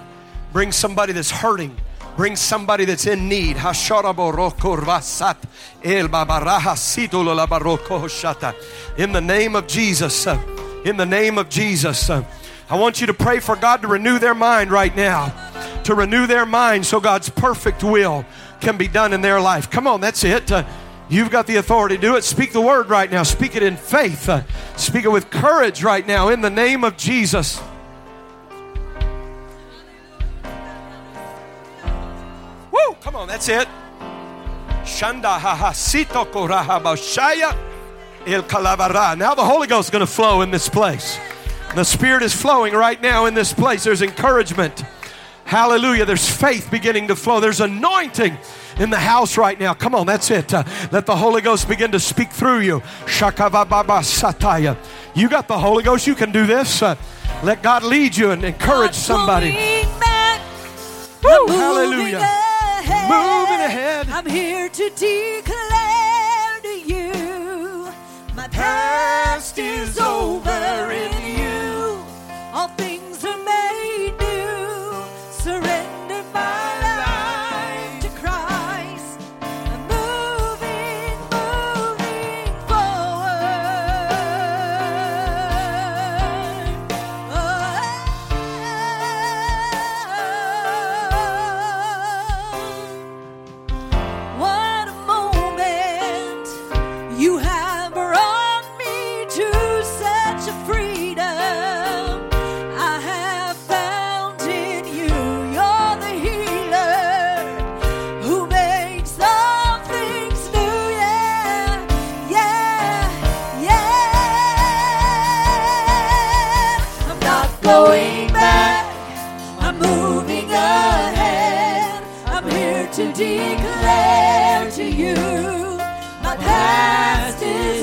bring 0.52 0.72
somebody 0.72 1.12
that's 1.12 1.30
hurting 1.30 1.76
Bring 2.16 2.36
somebody 2.36 2.84
that's 2.84 3.06
in 3.06 3.28
need. 3.28 3.56
In 3.56 3.62
the 9.12 9.20
name 9.20 9.56
of 9.56 9.66
Jesus. 9.66 10.26
Uh, 10.26 10.80
in 10.84 10.96
the 10.96 11.06
name 11.06 11.38
of 11.38 11.48
Jesus. 11.48 12.10
Uh, 12.10 12.24
I 12.70 12.78
want 12.78 13.00
you 13.00 13.08
to 13.08 13.14
pray 13.14 13.40
for 13.40 13.56
God 13.56 13.82
to 13.82 13.88
renew 13.88 14.20
their 14.20 14.34
mind 14.34 14.70
right 14.70 14.94
now. 14.94 15.32
To 15.84 15.94
renew 15.94 16.28
their 16.28 16.46
mind 16.46 16.86
so 16.86 17.00
God's 17.00 17.28
perfect 17.28 17.82
will 17.82 18.24
can 18.60 18.76
be 18.76 18.86
done 18.86 19.12
in 19.12 19.20
their 19.20 19.40
life. 19.40 19.68
Come 19.68 19.88
on, 19.88 20.00
that's 20.00 20.22
it. 20.22 20.52
Uh, 20.52 20.64
you've 21.08 21.30
got 21.30 21.48
the 21.48 21.56
authority 21.56 21.96
to 21.96 22.00
do 22.00 22.14
it. 22.16 22.22
Speak 22.22 22.52
the 22.52 22.60
word 22.60 22.88
right 22.88 23.10
now. 23.10 23.24
Speak 23.24 23.56
it 23.56 23.64
in 23.64 23.76
faith. 23.76 24.30
Speak 24.76 25.04
it 25.04 25.10
with 25.10 25.30
courage 25.30 25.82
right 25.82 26.06
now 26.06 26.28
in 26.28 26.42
the 26.42 26.50
name 26.50 26.84
of 26.84 26.96
Jesus. 26.96 27.60
Come 33.04 33.16
on, 33.16 33.28
that's 33.28 33.50
it. 33.50 33.68
Shanda 34.82 35.38
hahasito 35.38 36.24
korahabashaya 36.24 37.54
il 38.26 38.42
kalavara. 38.44 39.14
Now 39.18 39.34
the 39.34 39.44
Holy 39.44 39.66
Ghost 39.66 39.88
is 39.88 39.90
going 39.90 40.00
to 40.00 40.10
flow 40.10 40.40
in 40.40 40.50
this 40.50 40.70
place. 40.70 41.18
The 41.74 41.84
Spirit 41.84 42.22
is 42.22 42.32
flowing 42.32 42.72
right 42.72 42.98
now 43.02 43.26
in 43.26 43.34
this 43.34 43.52
place. 43.52 43.84
There's 43.84 44.00
encouragement. 44.00 44.84
Hallelujah. 45.44 46.06
There's 46.06 46.26
faith 46.26 46.70
beginning 46.70 47.08
to 47.08 47.14
flow. 47.14 47.40
There's 47.40 47.60
anointing 47.60 48.38
in 48.78 48.88
the 48.88 48.98
house 48.98 49.36
right 49.36 49.60
now. 49.60 49.74
Come 49.74 49.94
on, 49.94 50.06
that's 50.06 50.30
it. 50.30 50.54
Uh, 50.54 50.64
let 50.90 51.04
the 51.04 51.16
Holy 51.16 51.42
Ghost 51.42 51.68
begin 51.68 51.92
to 51.92 52.00
speak 52.00 52.30
through 52.30 52.60
you. 52.60 52.80
Shakavababa 53.04 54.00
sataya. 54.00 54.78
You 55.14 55.28
got 55.28 55.46
the 55.46 55.58
Holy 55.58 55.84
Ghost. 55.84 56.06
You 56.06 56.14
can 56.14 56.32
do 56.32 56.46
this. 56.46 56.80
Uh, 56.80 56.96
let 57.42 57.62
God 57.62 57.82
lead 57.82 58.16
you 58.16 58.30
and 58.30 58.42
encourage 58.42 58.94
somebody. 58.94 59.50
Woo, 61.22 61.46
hallelujah 61.48 62.52
ahead. 62.84 63.10
Moving 63.10 63.64
ahead. 63.64 64.08
I'm 64.10 64.26
here 64.26 64.68
to 64.68 64.90
declare 64.90 66.60
to 66.62 66.74
you 66.92 67.88
my 68.34 68.48
past, 68.48 69.56
past 69.56 69.58
is 69.58 69.98
over 69.98 70.90
in 70.90 71.12
you. 71.38 72.04
All 72.52 72.68
things 72.68 73.13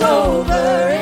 over 0.03 1.00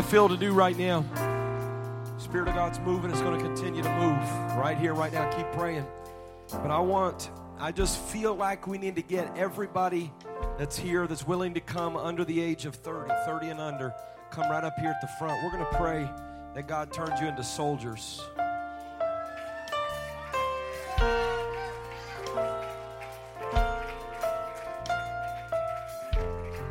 I 0.00 0.02
feel 0.02 0.30
to 0.30 0.36
do 0.38 0.54
right 0.54 0.78
now. 0.78 1.04
Spirit 2.16 2.48
of 2.48 2.54
God's 2.54 2.78
moving. 2.78 3.10
It's 3.10 3.20
going 3.20 3.38
to 3.38 3.44
continue 3.44 3.82
to 3.82 3.96
move 3.98 4.56
right 4.56 4.78
here, 4.78 4.94
right 4.94 5.12
now. 5.12 5.30
Keep 5.30 5.52
praying. 5.52 5.86
But 6.50 6.70
I 6.70 6.78
want, 6.78 7.30
I 7.58 7.70
just 7.70 7.98
feel 7.98 8.34
like 8.34 8.66
we 8.66 8.78
need 8.78 8.96
to 8.96 9.02
get 9.02 9.36
everybody 9.36 10.10
that's 10.56 10.78
here 10.78 11.06
that's 11.06 11.26
willing 11.26 11.52
to 11.52 11.60
come 11.60 11.98
under 11.98 12.24
the 12.24 12.40
age 12.40 12.64
of 12.64 12.76
30, 12.76 13.12
30 13.26 13.50
and 13.50 13.60
under, 13.60 13.94
come 14.30 14.50
right 14.50 14.64
up 14.64 14.72
here 14.80 14.88
at 14.88 15.02
the 15.02 15.08
front. 15.18 15.44
We're 15.44 15.50
going 15.50 15.70
to 15.70 15.76
pray 15.76 16.08
that 16.54 16.66
God 16.66 16.94
turns 16.94 17.20
you 17.20 17.28
into 17.28 17.44
soldiers. 17.44 18.22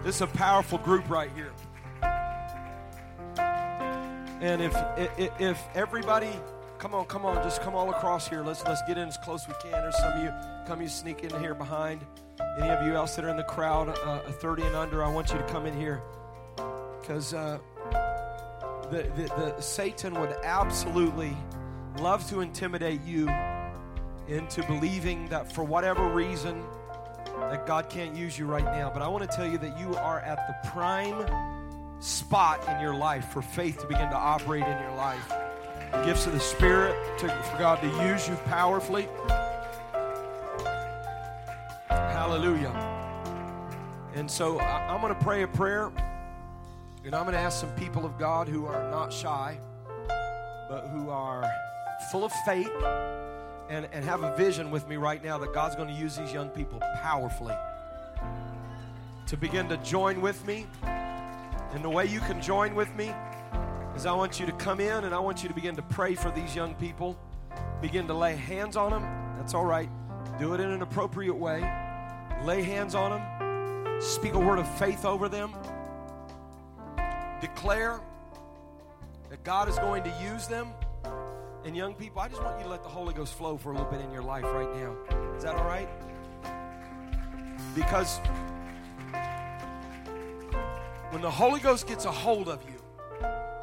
This 0.04 0.16
is 0.16 0.22
a 0.22 0.28
powerful 0.28 0.80
group 0.80 1.08
right 1.08 1.30
here. 1.36 1.54
And 4.42 4.62
if 4.62 4.76
if, 4.98 5.32
if 5.40 5.68
everybody, 5.76 6.32
come 6.78 6.94
on, 6.94 7.06
come 7.06 7.26
on, 7.26 7.44
just 7.44 7.62
come 7.62 7.76
all 7.76 7.90
across 7.90 8.28
here. 8.28 8.42
Let's 8.42 8.64
let's 8.64 8.82
get 8.88 8.98
in 8.98 9.08
as 9.08 9.18
close 9.18 9.44
as 9.44 9.50
we 9.50 9.54
can. 9.70 9.72
There's 9.72 9.98
some 9.98 10.14
of 10.14 10.24
you 10.24 10.32
come 10.66 10.82
you 10.82 10.88
sneak 10.88 11.24
in 11.24 11.40
here 11.40 11.54
behind. 11.54 12.02
Any 12.58 12.70
of 12.70 12.86
you 12.86 12.94
else 12.94 13.16
that 13.16 13.26
are 13.26 13.30
in 13.30 13.38
the 13.38 13.44
crowd, 13.44 13.90
uh, 13.90 14.20
30 14.20 14.64
and 14.64 14.76
under, 14.76 15.04
I 15.04 15.10
want 15.10 15.30
you 15.32 15.38
to 15.38 15.44
come 15.48 15.66
in 15.66 15.78
here 15.78 16.02
because 17.02 17.34
uh, 17.34 17.60
the, 18.92 19.04
the 19.16 19.54
the 19.56 19.62
Satan 19.62 20.14
would 20.20 20.34
absolutely 20.44 21.36
love 22.00 22.28
to 22.30 22.40
intimidate 22.40 23.02
you 23.04 23.30
into 24.30 24.64
believing 24.68 25.28
that 25.30 25.52
for 25.52 25.64
whatever 25.64 26.08
reason 26.08 26.64
that 27.26 27.66
God 27.66 27.90
can't 27.90 28.16
use 28.16 28.38
you 28.38 28.46
right 28.46 28.64
now. 28.64 28.90
But 28.94 29.02
I 29.02 29.08
want 29.08 29.30
to 29.30 29.36
tell 29.36 29.50
you 29.50 29.58
that 29.58 29.78
you 29.80 29.96
are 29.96 30.20
at 30.20 30.48
the 30.48 30.70
prime 30.70 31.26
spot 32.00 32.68
in 32.70 32.80
your 32.80 32.95
life 32.95 33.26
for 33.30 33.41
faith 33.41 33.80
to 33.82 33.88
begin 33.88 34.10
to 34.10 34.16
operate 34.16 34.64
in 34.64 34.82
your 34.82 34.95
life. 34.95 35.34
Gifts 36.06 36.28
of 36.28 36.34
the 36.34 36.39
Spirit 36.39 36.95
to, 37.20 37.28
for 37.28 37.58
God 37.58 37.82
to 37.82 37.88
use 38.08 38.28
you 38.28 38.36
powerfully. 38.45 39.08
Hallelujah. 41.89 42.74
And 44.16 44.30
so 44.30 44.60
I, 44.60 44.93
I'm 44.93 45.02
going 45.02 45.14
to 45.14 45.24
pray 45.24 45.43
a 45.43 45.47
prayer, 45.47 45.91
and 47.06 47.16
I'm 47.16 47.24
going 47.24 47.34
to 47.34 47.39
ask 47.39 47.60
some 47.60 47.72
people 47.72 48.06
of 48.06 48.18
God 48.18 48.47
who 48.47 48.66
are 48.66 48.89
not 48.91 49.12
shy, 49.12 49.58
but 50.70 50.88
who 50.93 51.10
are 51.10 51.50
full 52.12 52.24
of 52.24 52.32
faith 52.45 52.72
and, 53.70 53.88
and 53.91 54.06
have 54.06 54.24
a 54.24 54.36
vision 54.36 54.72
with 54.72 54.88
me 54.88 54.95
right 54.95 55.24
now 55.24 55.38
that 55.38 55.54
God's 55.54 55.76
going 55.76 55.89
to 55.89 55.93
use 55.93 56.16
these 56.16 56.32
young 56.32 56.50
people 56.50 56.80
powerfully 57.02 57.56
to 59.28 59.38
begin 59.38 59.68
to 59.70 59.78
join 59.78 60.22
with 60.22 60.45
me. 60.45 60.66
And 61.72 61.84
the 61.84 61.90
way 61.90 62.06
you 62.06 62.20
can 62.20 62.42
join 62.42 62.74
with 62.76 62.94
me 62.96 63.14
is 63.96 64.06
I 64.06 64.14
want 64.14 64.40
you 64.40 64.46
to 64.46 64.52
come 64.54 64.80
in 64.80 65.04
and 65.04 65.14
I 65.14 65.20
want 65.20 65.44
you 65.44 65.50
to 65.50 65.56
begin 65.56 65.76
to 65.76 65.82
pray 65.84 66.16
for 66.16 66.32
these 66.32 66.56
young 66.56 66.74
people. 66.76 67.18
Begin 67.82 68.08
to 68.08 68.14
lay 68.14 68.36
hands 68.36 68.76
on 68.76 68.92
them. 68.92 69.04
That's 69.38 69.54
all 69.54 69.66
right. 69.66 69.90
Do 70.40 70.54
it 70.54 70.60
in 70.60 70.70
an 70.70 70.82
appropriate 70.82 71.36
way. 71.36 71.60
Lay 72.44 72.64
hands 72.64 72.96
on 72.96 73.12
them. 73.12 74.02
Speak 74.02 74.34
a 74.34 74.40
word 74.40 74.60
of 74.60 74.78
faith 74.78 75.06
over 75.06 75.30
them. 75.30 75.54
Declare 77.42 78.00
that 79.30 79.44
God 79.44 79.70
is 79.70 79.78
going 79.78 80.04
to 80.04 80.14
use 80.22 80.48
them. 80.48 80.70
And 81.66 81.76
young 81.76 81.94
people, 81.94 82.22
I 82.22 82.30
just 82.30 82.42
want 82.42 82.58
you 82.58 82.64
to 82.64 82.70
let 82.70 82.84
the 82.84 82.90
Holy 82.90 83.14
Ghost 83.14 83.34
flow 83.34 83.58
for 83.58 83.72
a 83.72 83.74
little 83.74 83.92
bit 83.92 84.02
in 84.02 84.12
your 84.12 84.24
life 84.24 84.46
right 84.46 84.74
now. 84.76 84.96
Is 85.36 85.44
that 85.44 85.56
all 85.56 85.66
right? 85.66 85.90
Because 87.76 88.20
when 91.12 91.22
the 91.22 91.32
Holy 91.32 91.60
Ghost 91.60 91.88
gets 91.88 92.05
a 92.05 92.12
hold 92.12 92.49
of 92.49 92.62
you, 92.64 92.82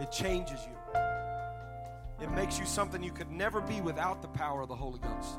it 0.00 0.10
changes 0.10 0.66
you. 0.66 1.00
It 2.20 2.30
makes 2.32 2.58
you 2.58 2.66
something 2.66 3.02
you 3.02 3.12
could 3.12 3.30
never 3.30 3.60
be 3.60 3.80
without 3.80 4.22
the 4.22 4.28
power 4.28 4.62
of 4.62 4.68
the 4.68 4.74
Holy 4.74 4.98
Ghost. 4.98 5.38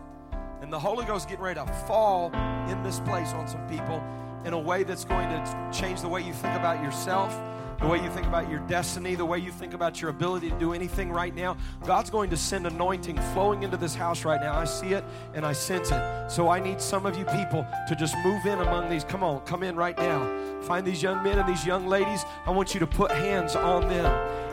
And 0.62 0.72
the 0.72 0.80
Holy 0.80 1.06
Ghost 1.06 1.26
is 1.26 1.30
getting 1.30 1.44
ready 1.44 1.60
to 1.60 1.66
fall 1.88 2.32
in 2.70 2.82
this 2.84 3.00
place 3.02 3.34
on 3.34 3.48
some 3.48 3.68
people 3.68 4.04
in 4.46 4.54
a 4.54 4.60
way 4.60 4.84
that's 4.84 5.04
going 5.04 5.30
to 5.30 5.70
change 5.74 6.02
the 6.02 6.08
way 6.08 6.22
you 6.22 6.34
think 6.34 6.56
about 6.56 6.84
yourself, 6.84 7.38
the 7.80 7.88
way 7.88 8.02
you 8.02 8.10
think 8.10 8.26
about 8.26 8.50
your 8.50 8.60
destiny, 8.62 9.16
the 9.16 9.26
way 9.26 9.38
you 9.38 9.52
think 9.52 9.74
about 9.74 10.02
your 10.02 10.10
ability 10.10 10.50
to 10.50 10.60
do 10.60 10.74
anything 10.74 11.12
right 11.12 11.36
now. 11.36 11.58
God's 11.86 12.10
going 12.10 12.30
to 12.30 12.38
send 12.38 12.66
anointing 12.66 13.18
flowing 13.34 13.64
into 13.64 13.78
this 13.78 13.94
house 13.94 14.24
right 14.24 14.40
now. 14.40 14.56
I 14.56 14.66
see 14.66 14.94
it 14.94 15.04
and 15.34 15.46
I 15.46 15.54
sense 15.54 15.92
it. 15.92 16.32
So 16.32 16.50
I 16.50 16.60
need 16.60 16.80
some 16.82 17.06
of 17.06 17.18
you 17.18 17.26
people 17.26 17.68
to 17.88 17.96
just 17.96 18.16
move 18.24 18.46
in 18.46 18.60
among 18.60 18.90
these. 18.90 19.04
Come 19.04 19.24
on, 19.24 19.42
come 19.42 19.62
in 19.64 19.76
right 19.76 19.98
now. 19.98 20.37
Find 20.68 20.86
these 20.86 21.02
young 21.02 21.24
men 21.24 21.40
and 21.40 21.48
these 21.48 21.66
young 21.66 21.88
ladies. 21.88 22.26
I 22.46 22.52
want 22.52 22.74
you 22.74 22.82
to 22.82 22.88
put 22.88 23.10
hands 23.10 23.56
on 23.56 23.88
them 23.88 24.06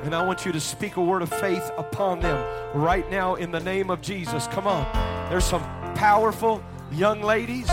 and 0.05 0.15
I 0.15 0.25
want 0.25 0.47
you 0.47 0.53
to 0.53 0.61
speak 0.61 0.95
a 0.95 1.03
word 1.03 1.23
of 1.23 1.29
faith 1.29 1.73
upon 1.77 2.21
them 2.21 2.39
right 2.73 3.11
now 3.11 3.35
in 3.35 3.51
the 3.51 3.59
name 3.59 3.91
of 3.91 4.01
Jesus. 4.01 4.47
Come 4.47 4.69
on. 4.69 4.85
There's 5.29 5.45
some 5.45 5.63
powerful 5.97 6.63
young 6.93 7.21
ladies, 7.21 7.67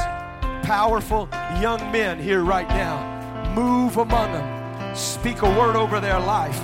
powerful 0.64 1.30
young 1.62 1.92
men 1.92 2.20
here 2.20 2.42
right 2.42 2.68
now. 2.70 3.54
Move 3.54 3.98
among 3.98 4.32
them. 4.32 4.96
Speak 4.96 5.44
a 5.44 5.60
word 5.60 5.76
over 5.76 6.00
their 6.00 6.20
life. 6.20 6.60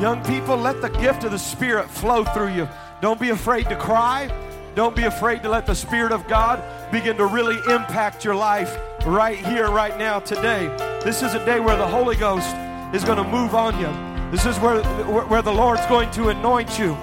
Young 0.00 0.22
people, 0.22 0.56
let 0.56 0.80
the 0.80 0.90
gift 0.90 1.24
of 1.24 1.32
the 1.32 1.38
Spirit 1.38 1.90
flow 1.90 2.22
through 2.22 2.54
you. 2.54 2.68
Don't 3.02 3.18
be 3.18 3.30
afraid 3.30 3.68
to 3.70 3.76
cry. 3.76 4.32
Don't 4.76 4.94
be 4.94 5.02
afraid 5.02 5.42
to 5.42 5.48
let 5.48 5.66
the 5.66 5.74
Spirit 5.74 6.12
of 6.12 6.28
God 6.28 6.62
begin 6.90 7.16
to 7.16 7.26
really 7.26 7.56
impact 7.72 8.24
your 8.24 8.34
life 8.34 8.78
right 9.04 9.38
here, 9.38 9.70
right 9.70 9.96
now, 9.98 10.20
today. 10.20 10.66
This 11.04 11.22
is 11.22 11.34
a 11.34 11.44
day 11.44 11.60
where 11.60 11.76
the 11.76 11.86
Holy 11.86 12.16
Ghost 12.16 12.54
is 12.94 13.04
going 13.04 13.18
to 13.18 13.24
move 13.24 13.54
on 13.54 13.78
you. 13.78 14.30
This 14.30 14.46
is 14.46 14.58
where, 14.58 14.82
where 15.26 15.42
the 15.42 15.52
Lord's 15.52 15.84
going 15.86 16.10
to 16.12 16.28
anoint 16.28 16.78
you. 16.78 16.96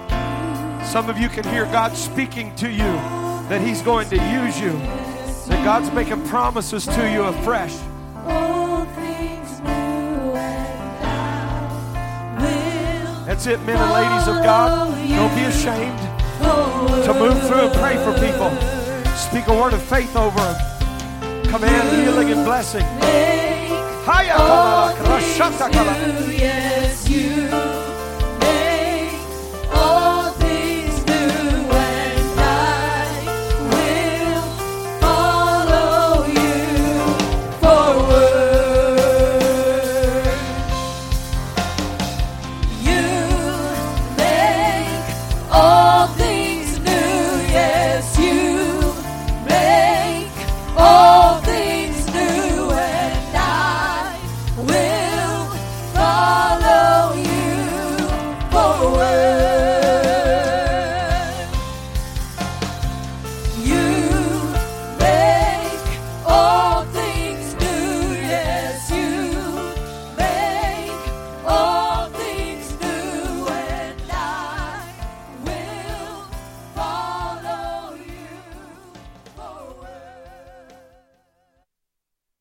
Some 0.85 1.09
of 1.09 1.17
you 1.17 1.29
can 1.29 1.43
hear 1.45 1.65
God 1.65 1.95
speaking 1.95 2.55
to 2.55 2.69
you 2.69 2.91
that 3.49 3.61
He's 3.61 3.81
going 3.81 4.09
to 4.09 4.15
use 4.15 4.59
you, 4.59 4.71
that 5.47 5.63
God's 5.63 5.91
making 5.91 6.25
promises 6.27 6.85
to 6.85 7.11
you 7.11 7.23
afresh. 7.23 7.75
That's 13.25 13.47
it, 13.47 13.59
men 13.61 13.77
and 13.77 13.91
ladies 13.91 14.27
of 14.27 14.43
God. 14.43 14.91
Don't 14.95 15.35
be 15.35 15.43
ashamed 15.43 15.99
to 17.05 17.13
move 17.13 17.47
through 17.47 17.67
and 17.67 17.73
pray 17.73 17.97
for 17.97 18.13
people. 18.13 18.74
Speak 19.29 19.47
a 19.47 19.53
word 19.53 19.73
of 19.73 19.81
faith 19.81 20.15
over 20.15 20.39
them. 20.39 21.43
Command 21.45 21.89
healing 21.97 22.31
and 22.31 22.45
blessing. 22.45 22.85
make 26.45 26.84